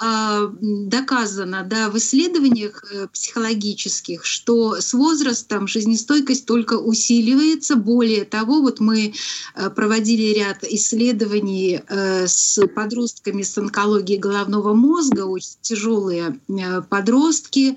доказано 0.00 1.62
да, 1.62 1.90
в 1.90 1.98
исследованиях 1.98 2.84
э, 2.90 3.06
психологических, 3.08 4.24
что 4.24 4.80
с 4.80 4.94
возрастом 4.94 5.68
жизнестойкость 5.68 6.46
только 6.46 6.74
усиливается. 6.78 7.76
Более 7.76 8.24
того, 8.24 8.62
вот 8.62 8.80
мы 8.80 9.12
э, 9.54 9.70
проводили 9.70 10.32
ряд 10.32 10.64
исследований 10.64 11.82
э, 11.86 12.26
с 12.26 12.66
подростками 12.68 13.42
с 13.42 13.58
онкологией 13.58 14.18
головного 14.18 14.72
мозга, 14.72 15.26
очень 15.26 15.56
тяжелые 15.60 16.40
подростки. 16.88 17.76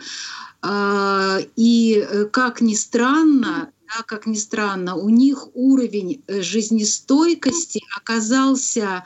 А, 0.61 1.39
и 1.57 2.07
как 2.32 2.61
ни 2.61 2.76
странно, 2.76 3.69
да, 3.86 4.03
как 4.03 4.28
ни 4.28 4.36
странно, 4.36 4.95
у 4.95 5.09
них 5.09 5.49
уровень 5.55 6.24
жизнестойкости 6.30 7.82
оказался 7.97 8.88
а, 8.88 9.03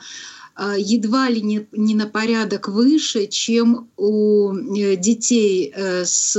едва 0.78 1.30
ли 1.30 1.42
не, 1.42 1.66
не 1.72 1.94
на 1.94 2.06
порядок 2.06 2.68
выше, 2.68 3.26
чем 3.26 3.88
у 3.96 4.52
э, 4.52 4.96
детей 4.96 5.72
э, 5.74 6.04
с 6.04 6.36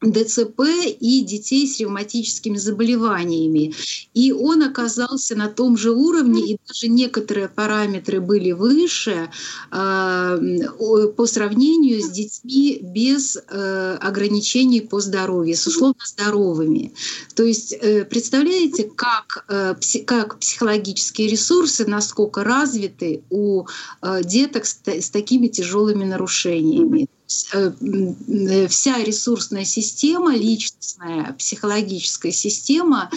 ДЦП 0.00 0.60
и 1.00 1.22
детей 1.22 1.66
с 1.66 1.80
ревматическими 1.80 2.56
заболеваниями. 2.56 3.74
И 4.14 4.32
он 4.32 4.62
оказался 4.62 5.34
на 5.34 5.48
том 5.48 5.76
же 5.76 5.90
уровне, 5.90 6.52
и 6.52 6.58
даже 6.66 6.88
некоторые 6.88 7.48
параметры 7.48 8.20
были 8.20 8.52
выше 8.52 9.30
э, 9.72 11.08
по 11.16 11.26
сравнению 11.26 12.00
с 12.00 12.10
детьми 12.10 12.78
без 12.80 13.36
э, 13.36 13.96
ограничений 14.00 14.80
по 14.80 15.00
здоровью, 15.00 15.56
с 15.56 15.66
условно 15.66 16.04
здоровыми. 16.06 16.92
То 17.34 17.42
есть 17.42 17.72
э, 17.72 18.04
представляете, 18.04 18.84
как, 18.94 19.44
э, 19.48 19.74
пси, 19.80 20.00
как 20.04 20.38
психологические 20.38 21.28
ресурсы, 21.28 21.86
насколько 21.86 22.44
развиты 22.44 23.24
у 23.30 23.64
э, 24.02 24.20
деток 24.22 24.64
с, 24.64 24.80
с 24.86 25.10
такими 25.10 25.48
тяжелыми 25.48 26.04
нарушениями. 26.04 27.08
Э, 27.52 27.72
э, 27.80 28.66
вся 28.68 29.04
ресурсная 29.04 29.64
система, 29.64 30.34
личностная, 30.34 31.34
психологическая 31.38 32.32
система 32.32 33.10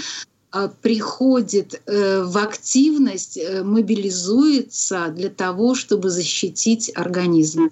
э, 0.53 0.69
приходит 0.81 1.81
в 1.87 2.37
активность, 2.37 3.39
мобилизуется 3.63 5.07
для 5.15 5.29
того, 5.29 5.75
чтобы 5.75 6.09
защитить 6.09 6.91
организм. 6.93 7.69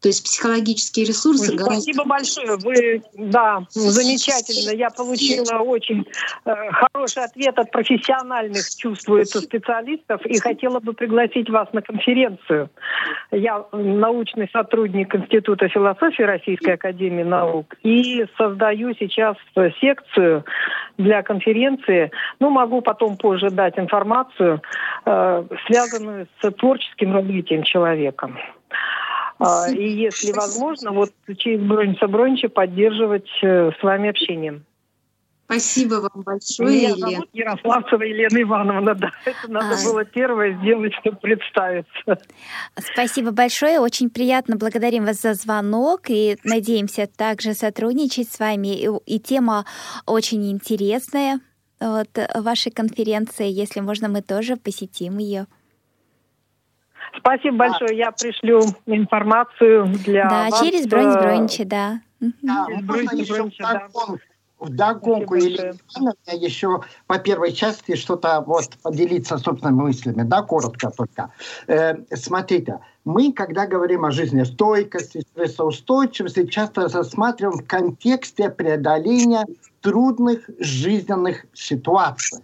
То 0.00 0.08
есть 0.08 0.24
психологические 0.24 1.06
ресурсы. 1.06 1.50
Ой, 1.52 1.56
гораздо... 1.56 1.82
Спасибо 1.82 2.04
большое. 2.04 2.56
Вы, 2.56 3.02
да, 3.14 3.64
замечательно. 3.70 4.76
Я 4.76 4.90
получила 4.90 5.58
очень 5.58 6.06
э, 6.44 6.54
хороший 6.70 7.24
ответ 7.24 7.58
от 7.58 7.72
профессиональных, 7.72 8.62
чувствую 8.76 9.22
это, 9.22 9.40
специалистов, 9.40 10.24
и 10.24 10.38
хотела 10.38 10.78
бы 10.78 10.92
пригласить 10.92 11.50
вас 11.50 11.68
на 11.72 11.82
конференцию. 11.82 12.70
Я 13.32 13.64
научный 13.72 14.48
сотрудник 14.52 15.14
Института 15.14 15.68
философии 15.68 16.22
Российской 16.22 16.74
Академии 16.74 17.24
Наук 17.24 17.74
и 17.82 18.24
создаю 18.36 18.94
сейчас 18.94 19.36
секцию 19.80 20.44
для 20.96 21.22
конференции. 21.22 22.12
Ну, 22.38 22.50
могу 22.50 22.82
потом 22.82 23.16
позже 23.16 23.50
дать 23.50 23.76
информацию, 23.78 24.62
э, 25.04 25.44
связанную 25.66 26.28
с 26.40 26.52
творческим 26.52 27.14
развитием 27.14 27.64
человека. 27.64 28.30
А, 29.38 29.70
и 29.70 29.88
если 29.88 30.32
возможно, 30.32 30.92
вот 30.92 31.10
через 31.36 31.60
Бронница 31.60 32.08
Бронича 32.08 32.48
поддерживать 32.48 33.28
э, 33.42 33.70
с 33.78 33.82
вами 33.82 34.10
общение. 34.10 34.62
Спасибо 35.44 35.94
вам 35.94 36.24
большое, 36.24 36.68
Меня 36.68 36.88
Елена. 36.90 37.10
зовут 37.10 37.28
Ярославцева 37.32 38.02
Елена 38.02 38.42
Ивановна. 38.42 38.94
Да, 38.98 39.10
это 39.24 39.50
надо 39.50 39.76
а... 39.80 39.84
было 39.84 40.04
первое 40.04 40.58
сделать, 40.58 40.92
чтобы 41.00 41.16
представиться. 41.18 42.18
Спасибо 42.76 43.30
большое. 43.30 43.80
Очень 43.80 44.10
приятно. 44.10 44.56
Благодарим 44.56 45.06
вас 45.06 45.22
за 45.22 45.32
звонок 45.32 46.10
и 46.10 46.36
надеемся 46.44 47.06
также 47.06 47.54
сотрудничать 47.54 48.30
с 48.30 48.38
вами. 48.38 48.78
И, 48.78 48.88
и 49.06 49.18
тема 49.18 49.64
очень 50.04 50.50
интересная. 50.50 51.40
Вот 51.80 52.08
вашей 52.34 52.70
конференции, 52.70 53.48
если 53.48 53.80
можно, 53.80 54.08
мы 54.08 54.20
тоже 54.20 54.56
посетим 54.56 55.16
ее. 55.16 55.46
Спасибо 57.16 57.56
большое. 57.56 57.96
Я 57.96 58.12
пришлю 58.12 58.60
информацию 58.86 59.86
для 60.04 60.28
Да, 60.28 60.48
вас. 60.50 60.60
через 60.60 60.86
бронь 60.86 61.12
брончи, 61.12 61.64
да. 61.64 62.00
Да, 62.20 62.66
можно 62.82 63.16
еще 63.16 63.50
в 64.58 64.70
догонку 64.70 65.36
или 65.36 65.74
я 66.26 66.32
еще 66.32 66.80
по 67.06 67.18
первой 67.18 67.52
части 67.52 67.94
что-то 67.94 68.40
вот 68.40 68.76
поделиться 68.82 69.38
собственными 69.38 69.82
мыслями, 69.82 70.22
да, 70.22 70.42
коротко 70.42 70.90
только. 70.90 71.30
Э, 71.68 71.94
смотрите, 72.14 72.80
мы, 73.04 73.32
когда 73.32 73.66
говорим 73.66 74.04
о 74.04 74.10
жизнестойкости, 74.10 75.20
стрессоустойчивости, 75.20 76.46
часто 76.46 76.88
рассматриваем 76.88 77.58
в 77.58 77.66
контексте 77.66 78.50
преодоления 78.50 79.44
трудных 79.80 80.50
жизненных 80.58 81.46
ситуаций. 81.54 82.42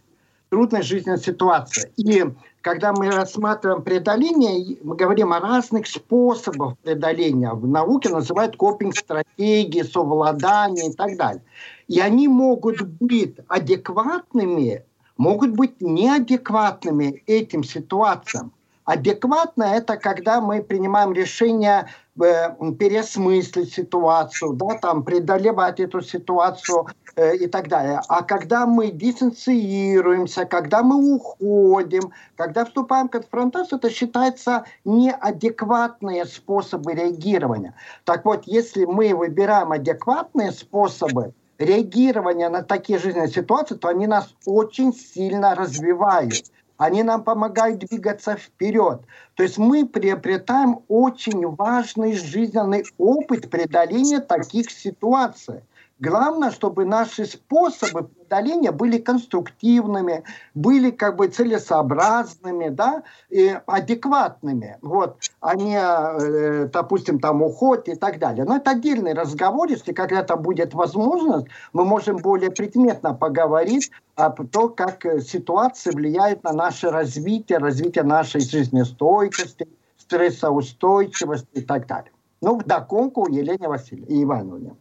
Трудных 0.55 0.84
жизненных 0.84 1.24
ситуаций. 1.24 1.90
И 1.96 2.24
когда 2.61 2.92
мы 2.92 3.11
рассматриваем 3.11 3.82
преодоление, 3.82 4.76
мы 4.84 4.94
говорим 4.94 5.32
о 5.32 5.40
разных 5.40 5.88
способах 5.88 6.78
преодоления. 6.78 7.50
В 7.50 7.66
науке 7.66 8.09
называют 8.09 8.57
копинг-стратегии, 8.57 9.82
совладание 9.82 10.90
и 10.90 10.92
так 10.92 11.16
далее. 11.16 11.42
И 11.88 11.98
они 11.98 12.28
могут 12.28 12.82
быть 12.82 13.34
адекватными, 13.48 14.84
могут 15.16 15.50
быть 15.50 15.80
неадекватными 15.80 17.24
этим 17.26 17.64
ситуациям. 17.64 18.52
Адекватно– 18.85 19.62
это 19.76 19.97
когда 19.97 20.41
мы 20.43 20.62
принимаем 20.62 21.14
решение 21.14 21.89
э, 22.20 22.51
переосмыслить 22.78 23.72
ситуацию, 23.72 24.53
да, 24.53 24.78
там, 24.78 25.03
преодолевать 25.03 25.80
эту 25.80 26.03
ситуацию 26.03 26.89
э, 27.16 27.37
и 27.37 27.47
так 27.47 27.68
далее. 27.68 28.03
А 28.09 28.22
когда 28.22 28.66
мы 28.66 28.91
дистанцируемся, 28.91 30.45
когда 30.45 30.82
мы 30.82 31.14
уходим, 31.14 32.12
когда 32.37 32.66
вступаем 32.66 33.09
в 33.09 33.12
конфронтацию, 33.12 33.78
это 33.78 33.89
считается 33.89 34.64
неадекватные 34.85 36.26
способы 36.26 36.93
реагирования. 36.93 37.74
Так 38.05 38.26
вот, 38.26 38.43
если 38.45 38.85
мы 38.85 39.14
выбираем 39.14 39.72
адекватные 39.72 40.53
способы, 40.53 41.32
реагирования 41.59 42.51
на 42.51 42.62
такие 42.62 42.99
жизненные 42.99 43.28
ситуации, 43.28 43.76
то 43.76 43.89
они 43.89 44.07
нас 44.07 44.35
очень 44.45 44.93
сильно 44.93 45.55
развивают 45.55 46.35
они 46.77 47.03
нам 47.03 47.22
помогают 47.22 47.81
двигаться 47.81 48.37
вперед. 48.37 49.03
То 49.35 49.43
есть 49.43 49.59
мы 49.59 49.87
приобретаем 49.87 50.81
очень 50.89 51.47
важный 51.47 52.14
жизненный 52.14 52.85
опыт 52.99 53.51
преодоления 53.51 54.20
таких 54.20 54.70
ситуаций. 54.70 55.62
Главное, 56.01 56.51
чтобы 56.51 56.84
наши 56.84 57.24
способы 57.24 58.03
преодоления 58.03 58.72
были 58.72 58.99
конструктивными, 58.99 60.24
были 60.53 60.90
как 60.90 61.14
бы 61.14 61.28
целесообразными, 61.28 62.68
да, 62.68 63.05
и 63.30 63.57
адекватными, 63.66 64.76
вот, 64.82 65.18
а 65.40 65.55
не, 65.55 65.78
э, 65.78 66.66
допустим, 66.66 67.20
там 67.20 67.42
уход 67.42 67.88
и 67.88 67.95
так 67.95 68.18
далее. 68.18 68.45
Но 68.45 68.57
это 68.57 68.72
отдельный 68.72 69.14
разговор, 69.14 69.68
если 69.68 69.92
когда-то 69.92 70.36
будет 70.36 70.74
возможность, 70.74 71.47
мы 71.72 71.84
можем 71.84 72.16
более 72.16 72.51
предметно 72.51 73.14
поговорить 73.14 73.92
о 74.16 74.30
том, 74.30 74.74
как 74.74 75.05
ситуации 75.22 75.92
влияют 75.92 76.42
на 76.42 76.53
наше 76.53 76.90
развитие, 76.90 77.59
развитие 77.59 78.03
нашей 78.03 78.40
жизнестойкости, 78.40 79.68
стрессоустойчивости 79.97 81.49
и 81.53 81.61
так 81.61 81.86
далее. 81.86 82.11
Ну, 82.40 82.59
в 82.59 82.64
догонку 82.64 83.28
Елене 83.30 83.68
Васильевне 83.68 84.24
Ивановне. 84.24 84.76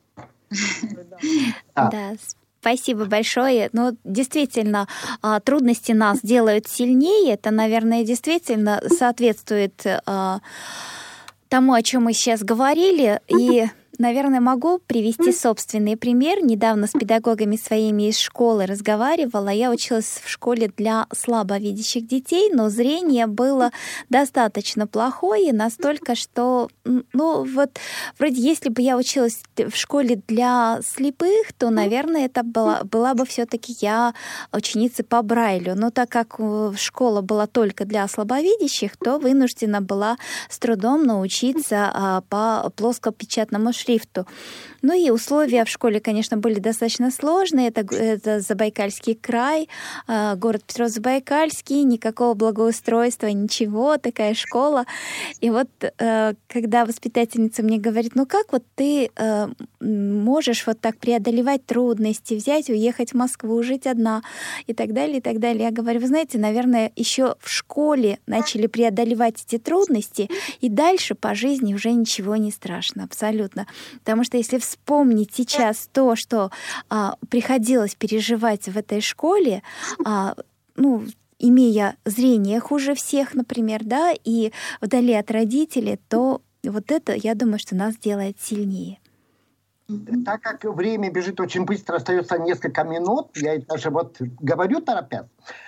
Да, 1.76 2.14
Спасибо 2.60 3.04
большое. 3.04 3.70
Ну, 3.74 3.98
действительно, 4.06 4.88
а, 5.22 5.42
трудности 5.42 5.92
нас 5.92 6.22
делают 6.24 6.66
сильнее. 6.66 7.34
Это, 7.34 7.52
наверное, 7.52 8.06
действительно 8.06 8.82
соответствует 8.88 9.86
а, 10.06 10.40
тому, 11.50 11.74
о 11.74 11.82
чем 11.82 12.06
мы 12.06 12.14
сейчас 12.14 12.42
говорили. 12.42 13.20
И 13.28 13.66
Наверное, 14.00 14.40
могу 14.40 14.80
привести 14.80 15.32
собственный 15.32 15.96
пример. 15.96 16.44
Недавно 16.44 16.88
с 16.88 16.92
педагогами 16.92 17.56
своими 17.56 18.10
из 18.10 18.18
школы 18.18 18.66
разговаривала. 18.66 19.50
Я 19.50 19.70
училась 19.70 20.20
в 20.24 20.28
школе 20.28 20.72
для 20.76 21.06
слабовидящих 21.16 22.08
детей, 22.08 22.50
но 22.52 22.70
зрение 22.70 23.28
было 23.28 23.70
достаточно 24.10 24.88
плохое, 24.88 25.54
настолько, 25.54 26.16
что, 26.16 26.70
ну 26.86 27.44
вот, 27.44 27.78
вроде 28.18 28.42
если 28.42 28.70
бы 28.70 28.82
я 28.82 28.98
училась 28.98 29.44
в 29.58 29.76
школе 29.76 30.20
для 30.28 30.80
слепых, 30.84 31.54
то, 31.56 31.70
наверное, 31.70 32.26
это 32.26 32.42
была, 32.42 32.84
была 32.84 33.14
бы 33.14 33.28
все-таки 33.28 33.76
я 33.80 34.16
ученица 34.52 35.04
по 35.04 35.22
Брайлю. 35.22 35.76
Но 35.76 35.92
так 35.92 36.10
как 36.10 36.36
э, 36.40 36.74
школа 36.78 37.22
была 37.22 37.46
только 37.46 37.86
для 37.86 38.08
слабовидящих, 38.08 38.98
то 38.98 39.20
вынуждена 39.20 39.82
была 39.82 40.18
с 40.50 40.58
трудом 40.58 41.04
научиться 41.04 41.92
а, 41.94 42.22
по 42.22 42.72
плоскопечатному 42.76 43.72
шрифту 43.72 43.93
шрифту. 43.94 44.26
Ну 44.82 44.94
и 44.94 45.10
условия 45.12 45.64
в 45.64 45.70
школе, 45.70 46.02
конечно, 46.02 46.36
были 46.36 46.60
достаточно 46.60 47.10
сложные. 47.10 47.70
Это, 47.70 47.96
это 47.96 48.42
Забайкальский 48.42 49.16
край, 49.16 49.70
э, 50.10 50.36
город 50.36 50.64
Петров-Забайкальский, 50.68 51.84
никакого 51.84 52.34
благоустройства, 52.34 53.28
ничего, 53.28 53.98
такая 53.98 54.34
школа. 54.34 54.86
И 55.40 55.50
вот 55.50 55.70
э, 55.82 56.34
когда 56.50 56.86
воспитательница 56.86 57.64
мне 57.64 57.78
говорит, 57.78 58.16
ну 58.16 58.26
как 58.26 58.52
вот 58.52 58.64
ты 58.76 59.10
э, 59.16 59.48
можешь 59.80 60.68
вот 60.68 60.82
так 60.82 60.98
преодолевать 60.98 61.66
трудности, 61.66 62.34
взять, 62.34 62.70
уехать 62.70 63.12
в 63.12 63.16
Москву, 63.16 63.64
жить 63.64 63.88
одна 63.88 64.22
и 64.68 64.74
так 64.74 64.92
далее, 64.92 65.20
и 65.20 65.22
так 65.22 65.40
далее. 65.40 65.64
Я 65.64 65.72
говорю, 65.72 66.02
вы 66.02 66.08
знаете, 66.08 66.38
наверное, 66.38 66.92
еще 66.98 67.36
в 67.40 67.50
школе 67.50 68.20
начали 68.28 68.68
преодолевать 68.68 69.46
эти 69.48 69.58
трудности, 69.58 70.30
и 70.60 70.68
дальше 70.68 71.16
по 71.16 71.36
жизни 71.36 71.74
уже 71.74 71.92
ничего 71.92 72.36
не 72.36 72.52
страшно, 72.52 73.06
абсолютно. 73.06 73.66
Потому 74.00 74.24
что 74.24 74.38
если 74.38 74.58
вспомнить 74.58 75.34
сейчас 75.34 75.90
то, 75.92 76.16
что 76.16 76.52
а, 76.90 77.18
приходилось 77.30 77.96
переживать 77.96 78.68
в 78.68 78.78
этой 78.78 79.02
школе, 79.02 79.64
а, 80.06 80.36
ну, 80.76 81.06
имея 81.40 81.98
зрение 82.06 82.60
хуже 82.60 82.96
всех, 82.96 83.34
например, 83.34 83.82
да, 83.84 84.14
и 84.24 84.52
вдали 84.82 85.14
от 85.14 85.30
родителей, 85.32 86.00
то 86.08 86.42
вот 86.64 86.92
это, 86.92 87.14
я 87.14 87.36
думаю, 87.36 87.60
что 87.60 87.76
нас 87.76 87.98
делает 87.98 88.40
сильнее. 88.40 89.00
Так 90.26 90.42
как 90.42 90.64
время 90.64 91.12
бежит 91.12 91.40
очень 91.42 91.66
быстро, 91.66 91.98
остается 91.98 92.38
несколько 92.38 92.86
минут, 92.86 93.36
я 93.36 93.60
даже 93.60 93.90
вот 93.90 94.16
говорю 94.20 94.80
торопясь, 94.80 95.26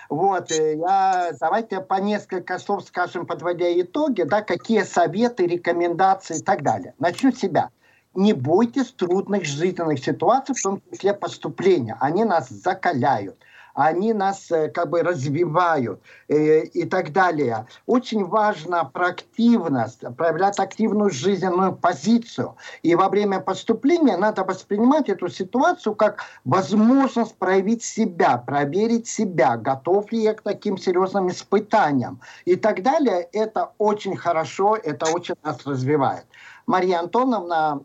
вот, 0.10 0.52
э, 0.52 0.78
я, 0.78 1.32
давайте 1.40 1.82
по 1.82 1.96
несколько 1.96 2.58
слов 2.58 2.86
скажем, 2.86 3.26
подводя 3.26 3.66
итоги, 3.82 4.24
да, 4.24 4.42
какие 4.42 4.84
советы, 4.84 5.46
рекомендации 5.46 6.40
и 6.40 6.42
так 6.42 6.64
далее. 6.64 6.94
Начну 6.98 7.34
с 7.34 7.40
себя. 7.40 7.72
Не 8.16 8.34
бойтесь 8.34 8.92
трудных 8.92 9.46
жизненных 9.46 10.00
ситуаций, 10.00 10.56
в 10.56 10.62
том 10.62 10.82
числе 10.92 11.14
поступления. 11.14 11.98
Они 12.00 12.24
нас 12.24 12.50
закаляют 12.50 13.38
они 13.76 14.14
нас 14.14 14.50
э, 14.52 14.70
как 14.70 14.90
бы 14.90 15.04
развивают 15.04 16.02
э, 16.30 16.62
и 16.62 16.86
так 16.86 17.12
далее. 17.12 17.68
Очень 17.86 18.26
важна 18.26 18.86
проактивность, 18.86 20.00
проявлять 20.18 20.60
активную 20.60 21.12
жизненную 21.12 21.76
позицию. 21.76 22.56
И 22.84 22.96
во 22.96 23.10
время 23.10 23.42
поступления 23.42 24.18
надо 24.18 24.44
воспринимать 24.44 25.10
эту 25.10 25.28
ситуацию 25.28 25.94
как 25.94 26.24
возможность 26.46 27.36
проявить 27.36 27.84
себя, 27.84 28.38
проверить 28.38 29.08
себя, 29.08 29.58
готов 29.58 30.12
ли 30.12 30.24
я 30.24 30.34
к 30.34 30.42
таким 30.42 30.78
серьезным 30.78 31.30
испытаниям 31.30 32.22
и 32.46 32.56
так 32.56 32.82
далее. 32.82 33.28
Это 33.34 33.72
очень 33.78 34.16
хорошо, 34.16 34.78
это 34.78 35.08
очень 35.12 35.36
нас 35.44 35.66
развивает. 35.66 36.26
Мария 36.66 37.00
Антоновна 37.00 37.82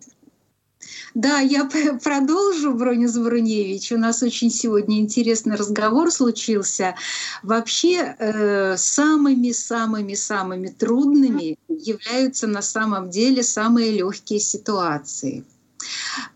да, 1.14 1.40
я 1.40 1.64
продолжу, 2.02 2.72
Бронис 2.72 3.16
Бруневич. 3.18 3.92
У 3.92 3.98
нас 3.98 4.22
очень 4.22 4.50
сегодня 4.50 5.00
интересный 5.00 5.56
разговор 5.56 6.10
случился. 6.10 6.94
Вообще 7.42 8.16
э, 8.18 8.76
самыми-самыми-самыми 8.76 10.68
трудными 10.68 11.58
являются 11.68 12.46
на 12.46 12.62
самом 12.62 13.10
деле 13.10 13.42
самые 13.42 13.90
легкие 13.90 14.40
ситуации 14.40 15.44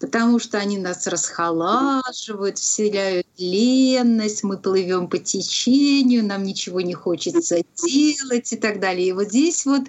потому 0.00 0.38
что 0.38 0.58
они 0.58 0.78
нас 0.78 1.06
расхолаживают, 1.06 2.58
вселяют 2.58 3.23
ленность, 3.38 4.44
мы 4.44 4.58
плывем 4.58 5.08
по 5.08 5.18
течению, 5.18 6.24
нам 6.24 6.44
ничего 6.44 6.80
не 6.80 6.94
хочется 6.94 7.62
делать 7.84 8.52
и 8.52 8.56
так 8.56 8.80
далее. 8.80 9.08
И 9.08 9.12
вот 9.12 9.28
здесь 9.28 9.66
вот 9.66 9.84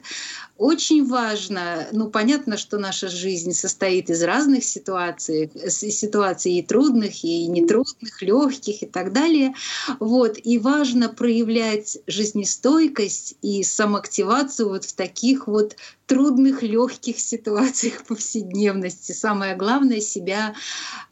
очень 0.57 1.05
важно, 1.05 1.87
ну 1.91 2.09
понятно, 2.09 2.57
что 2.57 2.77
наша 2.77 3.09
жизнь 3.09 3.51
состоит 3.51 4.09
из 4.09 4.23
разных 4.23 4.63
ситуаций, 4.63 5.51
ситуаций 5.69 6.53
и 6.53 6.61
трудных, 6.63 7.25
и 7.25 7.47
нетрудных, 7.47 8.21
легких 8.21 8.83
и 8.83 8.85
так 8.85 9.11
далее. 9.11 9.53
Вот. 9.99 10.37
И 10.41 10.57
важно 10.57 11.09
проявлять 11.09 11.97
жизнестойкость 12.07 13.35
и 13.41 13.63
самоактивацию 13.63 14.69
вот 14.69 14.85
в 14.85 14.93
таких 14.93 15.47
вот 15.47 15.75
трудных, 16.07 16.63
легких 16.63 17.19
ситуациях 17.19 18.03
повседневности. 18.05 19.11
Самое 19.11 19.55
главное 19.55 19.99
себя 19.99 20.55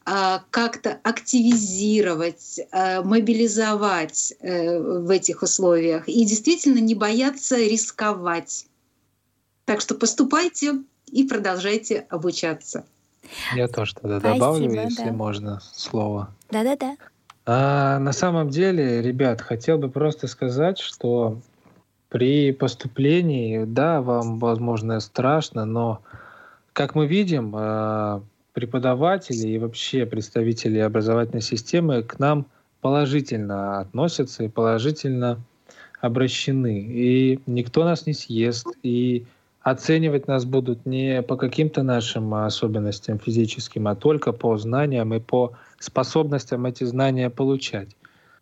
как-то 0.06 1.00
активизировать, 1.04 2.60
а, 2.72 3.02
мобилизовать 3.04 4.34
э, 4.42 4.80
в 4.80 5.10
этих 5.10 5.42
условиях 5.42 6.08
и 6.10 6.26
действительно 6.26 6.80
не 6.80 6.96
бояться 6.96 7.58
рисковать. 7.58 8.68
Так 9.66 9.80
что 9.80 9.96
поступайте 9.96 10.84
и 11.08 11.26
продолжайте 11.26 12.06
обучаться. 12.10 12.86
Я 13.56 13.68
тоже 13.68 13.96
тогда 13.96 14.20
Спасибо, 14.20 14.40
добавлю, 14.40 14.82
если 14.82 15.06
да. 15.06 15.14
можно, 15.14 15.62
слово. 15.74 16.34
Да-да-да. 16.52 16.98
А, 17.46 18.00
на 18.00 18.14
самом 18.14 18.50
деле, 18.50 19.02
ребят, 19.02 19.42
хотел 19.42 19.78
бы 19.78 19.90
просто 19.90 20.28
сказать, 20.28 20.80
что 20.80 21.40
при 22.10 22.52
поступлении, 22.52 23.64
да, 23.66 24.02
вам, 24.02 24.40
возможно, 24.40 25.00
страшно, 25.00 25.66
но, 25.66 26.02
как 26.74 26.96
мы 26.96 27.08
видим, 27.08 27.54
а, 27.56 28.22
преподаватели 28.54 29.50
и 29.50 29.58
вообще 29.58 30.06
представители 30.06 30.78
образовательной 30.78 31.42
системы 31.42 32.04
к 32.04 32.20
нам 32.20 32.46
положительно 32.82 33.80
относятся 33.80 34.44
и 34.44 34.50
положительно 34.50 35.40
обращены. 36.02 36.82
И 36.82 37.40
никто 37.46 37.84
нас 37.84 38.06
не 38.06 38.14
съест, 38.14 38.68
и 38.84 39.26
оценивать 39.62 40.28
нас 40.28 40.46
будут 40.46 40.86
не 40.86 41.22
по 41.22 41.38
каким-то 41.38 41.82
нашим 41.84 42.34
особенностям 42.34 43.18
физическим, 43.20 43.88
а 43.88 43.96
только 43.96 44.34
по 44.34 44.58
знаниям 44.58 45.14
и 45.14 45.20
по 45.20 45.54
способностям 45.80 46.66
эти 46.66 46.84
знания 46.84 47.30
получать. 47.30 47.96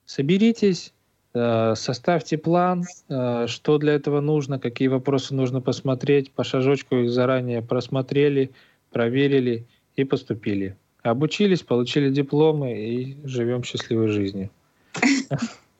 Соберитесь, 0.05 0.91
э, 1.33 1.75
составьте 1.75 2.37
план, 2.37 2.83
э, 3.07 3.45
что 3.47 3.77
для 3.77 3.93
этого 3.93 4.19
нужно, 4.19 4.59
какие 4.59 4.87
вопросы 4.87 5.35
нужно 5.35 5.61
посмотреть, 5.61 6.31
по 6.31 6.43
шажочку 6.43 6.95
их 6.95 7.11
заранее 7.11 7.61
просмотрели, 7.61 8.49
проверили 8.91 9.67
и 9.95 10.03
поступили. 10.03 10.75
Обучились, 11.03 11.63
получили 11.63 12.11
дипломы 12.11 12.73
и 12.73 13.17
живем 13.23 13.63
счастливой 13.63 14.07
жизнью. 14.07 14.49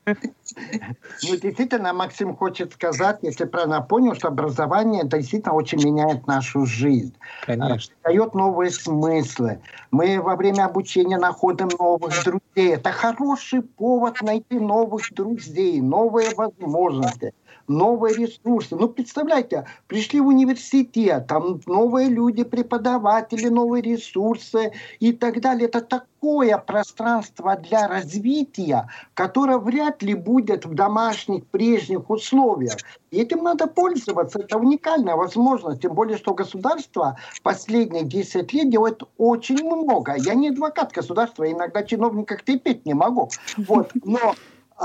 Ну, 0.04 1.36
действительно, 1.36 1.92
Максим 1.92 2.34
хочет 2.34 2.72
сказать, 2.72 3.18
если 3.22 3.44
правильно 3.44 3.80
понял, 3.80 4.16
что 4.16 4.28
образование 4.28 5.04
действительно 5.04 5.54
очень 5.54 5.78
меняет 5.78 6.26
нашу 6.26 6.66
жизнь. 6.66 7.14
Конечно. 7.46 7.94
Дает 8.02 8.34
новые 8.34 8.70
смыслы. 8.72 9.60
Мы 9.92 10.20
во 10.20 10.34
время 10.34 10.64
обучения 10.64 11.18
находим 11.18 11.68
новых 11.78 12.12
друзей. 12.24 12.74
Это 12.74 12.90
хороший 12.90 13.62
повод 13.62 14.20
найти 14.22 14.58
новых 14.58 15.12
друзей, 15.14 15.80
новые 15.80 16.34
возможности 16.34 17.32
новые 17.68 18.14
ресурсы. 18.16 18.76
Ну, 18.76 18.88
представляете, 18.88 19.66
пришли 19.86 20.20
в 20.20 20.26
университет, 20.26 21.26
там 21.26 21.60
новые 21.66 22.08
люди, 22.08 22.44
преподаватели, 22.44 23.48
новые 23.48 23.82
ресурсы 23.82 24.72
и 25.00 25.12
так 25.12 25.40
далее. 25.40 25.68
Это 25.68 25.80
такое 25.80 26.58
пространство 26.58 27.56
для 27.56 27.88
развития, 27.88 28.88
которое 29.14 29.58
вряд 29.58 30.02
ли 30.02 30.14
будет 30.14 30.64
в 30.64 30.74
домашних, 30.74 31.46
прежних 31.46 32.08
условиях. 32.10 32.76
И 33.10 33.20
этим 33.20 33.42
надо 33.42 33.66
пользоваться. 33.66 34.38
Это 34.38 34.58
уникальная 34.58 35.16
возможность. 35.16 35.82
Тем 35.82 35.94
более, 35.94 36.16
что 36.16 36.34
государство 36.34 37.18
последние 37.42 38.04
10 38.04 38.52
лет 38.52 38.70
делает 38.70 39.02
очень 39.18 39.62
много. 39.64 40.14
Я 40.16 40.34
не 40.34 40.48
адвокат 40.48 40.92
государства, 40.92 41.50
иногда 41.50 41.82
чиновников 41.82 42.42
терпеть 42.42 42.86
не 42.86 42.94
могу. 42.94 43.28
Вот. 43.56 43.90
Но 44.04 44.34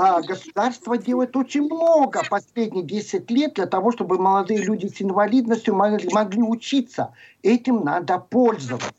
а 0.00 0.22
государство 0.22 0.96
делает 0.96 1.36
очень 1.36 1.62
много 1.62 2.22
последние 2.30 2.84
10 2.84 3.28
лет 3.32 3.54
для 3.54 3.66
того, 3.66 3.90
чтобы 3.90 4.16
молодые 4.16 4.62
люди 4.62 4.86
с 4.86 5.02
инвалидностью 5.02 5.74
могли, 5.74 6.40
учиться. 6.40 7.12
Этим 7.42 7.84
надо 7.84 8.18
пользоваться 8.18 8.92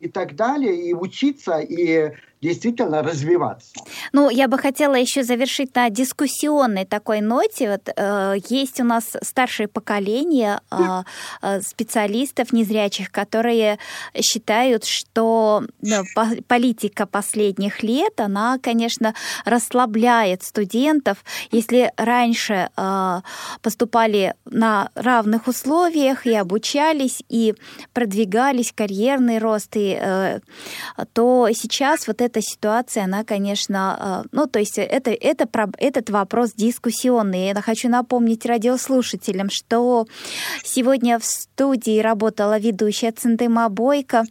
и 0.00 0.08
так 0.08 0.36
далее, 0.36 0.74
и 0.74 0.94
учиться, 0.94 1.58
и 1.58 2.12
действительно 2.40 3.02
развиваться. 3.02 3.72
Ну, 4.12 4.30
я 4.30 4.48
бы 4.48 4.58
хотела 4.58 4.94
еще 4.94 5.24
завершить 5.24 5.74
на 5.74 5.90
дискуссионной 5.90 6.84
такой 6.84 7.20
ноте. 7.20 7.70
Вот, 7.70 7.88
э, 7.94 8.36
есть 8.48 8.80
у 8.80 8.84
нас 8.84 9.04
старшее 9.22 9.68
поколение 9.68 10.60
э, 10.70 11.02
э 11.42 11.60
специалистов 11.62 12.52
незрячих, 12.52 13.10
которые 13.10 13.78
считают, 14.20 14.84
что 14.84 15.64
ну, 15.82 16.04
политика 16.46 17.06
последних 17.06 17.82
лет, 17.82 18.20
она, 18.20 18.58
конечно, 18.58 19.14
расслабляет 19.44 20.42
студентов. 20.42 21.24
Если 21.50 21.92
раньше 21.96 22.70
э, 22.76 23.20
поступали 23.62 24.34
на 24.44 24.90
равных 24.94 25.48
условиях 25.48 26.26
и 26.26 26.34
обучались, 26.34 27.22
и 27.28 27.54
продвигались 27.92 28.72
карьерный 28.72 29.38
рост, 29.38 29.76
и, 29.76 29.98
э, 30.00 30.40
то 31.12 31.48
сейчас 31.52 32.06
вот 32.06 32.20
эта 32.28 32.42
ситуация, 32.42 33.04
она, 33.04 33.24
конечно, 33.24 34.24
ну, 34.32 34.46
то 34.46 34.58
есть 34.58 34.78
это, 34.78 35.10
это, 35.10 35.48
этот 35.78 36.10
вопрос 36.10 36.52
дискуссионный. 36.52 37.48
Я 37.48 37.62
хочу 37.62 37.88
напомнить 37.88 38.46
радиослушателям, 38.46 39.48
что 39.50 40.06
сегодня 40.62 41.18
в 41.18 41.24
студии 41.24 42.00
работала 42.00 42.58
ведущая 42.58 43.12
Центыма 43.12 43.68
Бойко, 43.68 44.24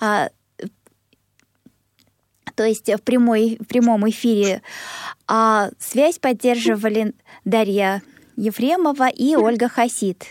а, 0.00 0.28
то 2.54 2.64
есть 2.64 2.88
в, 2.88 2.98
прямой, 3.02 3.56
в 3.60 3.66
прямом 3.66 4.08
эфире. 4.10 4.62
А 5.26 5.70
связь 5.78 6.18
поддерживали 6.18 7.14
Дарья 7.44 8.02
Ефремова 8.36 9.08
и 9.08 9.36
Ольга 9.36 9.68
Хасид. 9.68 10.24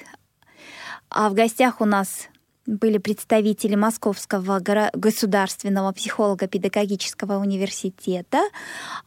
А 1.09 1.29
в 1.29 1.33
гостях 1.33 1.81
у 1.81 1.85
нас 1.85 2.29
были 2.65 2.97
представители 2.97 3.75
Московского 3.75 4.61
государственного 4.93 5.91
психолого-педагогического 5.91 7.37
университета, 7.37 8.41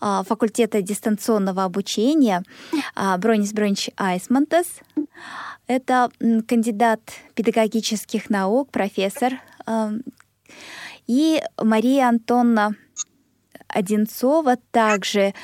а, 0.00 0.22
факультета 0.24 0.82
дистанционного 0.82 1.64
обучения 1.64 2.42
а, 2.94 3.16
Бронис 3.16 3.52
Бронич 3.52 3.90
Айсмантес. 3.96 4.66
Это 5.66 6.10
кандидат 6.46 7.00
педагогических 7.34 8.28
наук, 8.28 8.70
профессор. 8.70 9.34
А, 9.64 9.92
и 11.06 11.42
Мария 11.56 12.08
Антонна 12.08 12.76
Одинцова, 13.68 14.56
также 14.70 15.34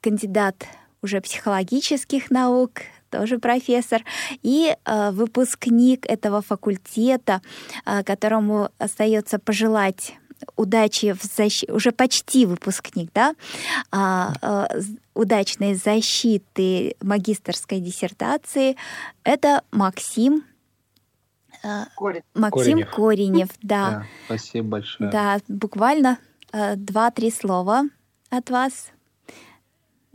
кандидат 0.00 0.66
уже 1.02 1.20
психологических 1.20 2.30
наук, 2.30 2.82
тоже 3.10 3.38
профессор, 3.38 4.02
и 4.42 4.74
э, 4.84 5.10
выпускник 5.10 6.06
этого 6.06 6.42
факультета, 6.42 7.40
э, 7.86 8.02
которому 8.02 8.70
остается 8.78 9.38
пожелать 9.38 10.14
удачи 10.56 11.12
в 11.12 11.22
защите, 11.24 11.72
уже 11.72 11.90
почти 11.92 12.46
выпускник, 12.46 13.10
да, 13.12 13.34
а, 13.90 14.32
а, 14.40 14.68
удачной 15.14 15.74
защиты 15.74 16.94
магистрской 17.02 17.80
диссертации, 17.80 18.76
это 19.24 19.62
Максим 19.72 20.44
Корень. 21.96 22.22
Максим 22.34 22.78
Коренев, 22.78 22.90
Коренев 22.94 23.48
да. 23.62 23.90
да. 23.90 24.06
Спасибо 24.26 24.68
большое. 24.68 25.10
Да, 25.10 25.40
буквально 25.48 26.18
два-три 26.52 27.32
слова 27.32 27.82
от 28.30 28.48
вас. 28.50 28.92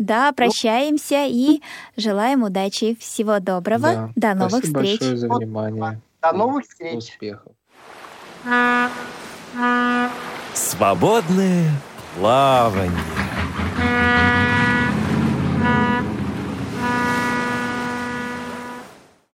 Да, 0.03 0.27
ну, 0.27 0.33
прощаемся 0.35 1.25
и 1.27 1.61
желаем 1.95 2.43
удачи. 2.43 2.97
Всего 2.99 3.39
доброго. 3.39 4.11
Да, 4.17 4.33
До 4.33 4.39
новых 4.39 4.57
спасибо 4.65 4.79
встреч. 4.81 4.99
большое 4.99 5.17
за 5.17 5.29
внимание. 5.29 6.01
До 6.21 6.33
новых 6.33 6.65
встреч. 6.65 6.95
Успехов. 6.95 7.53
Свободное 10.53 11.71
плавание. 12.17 12.91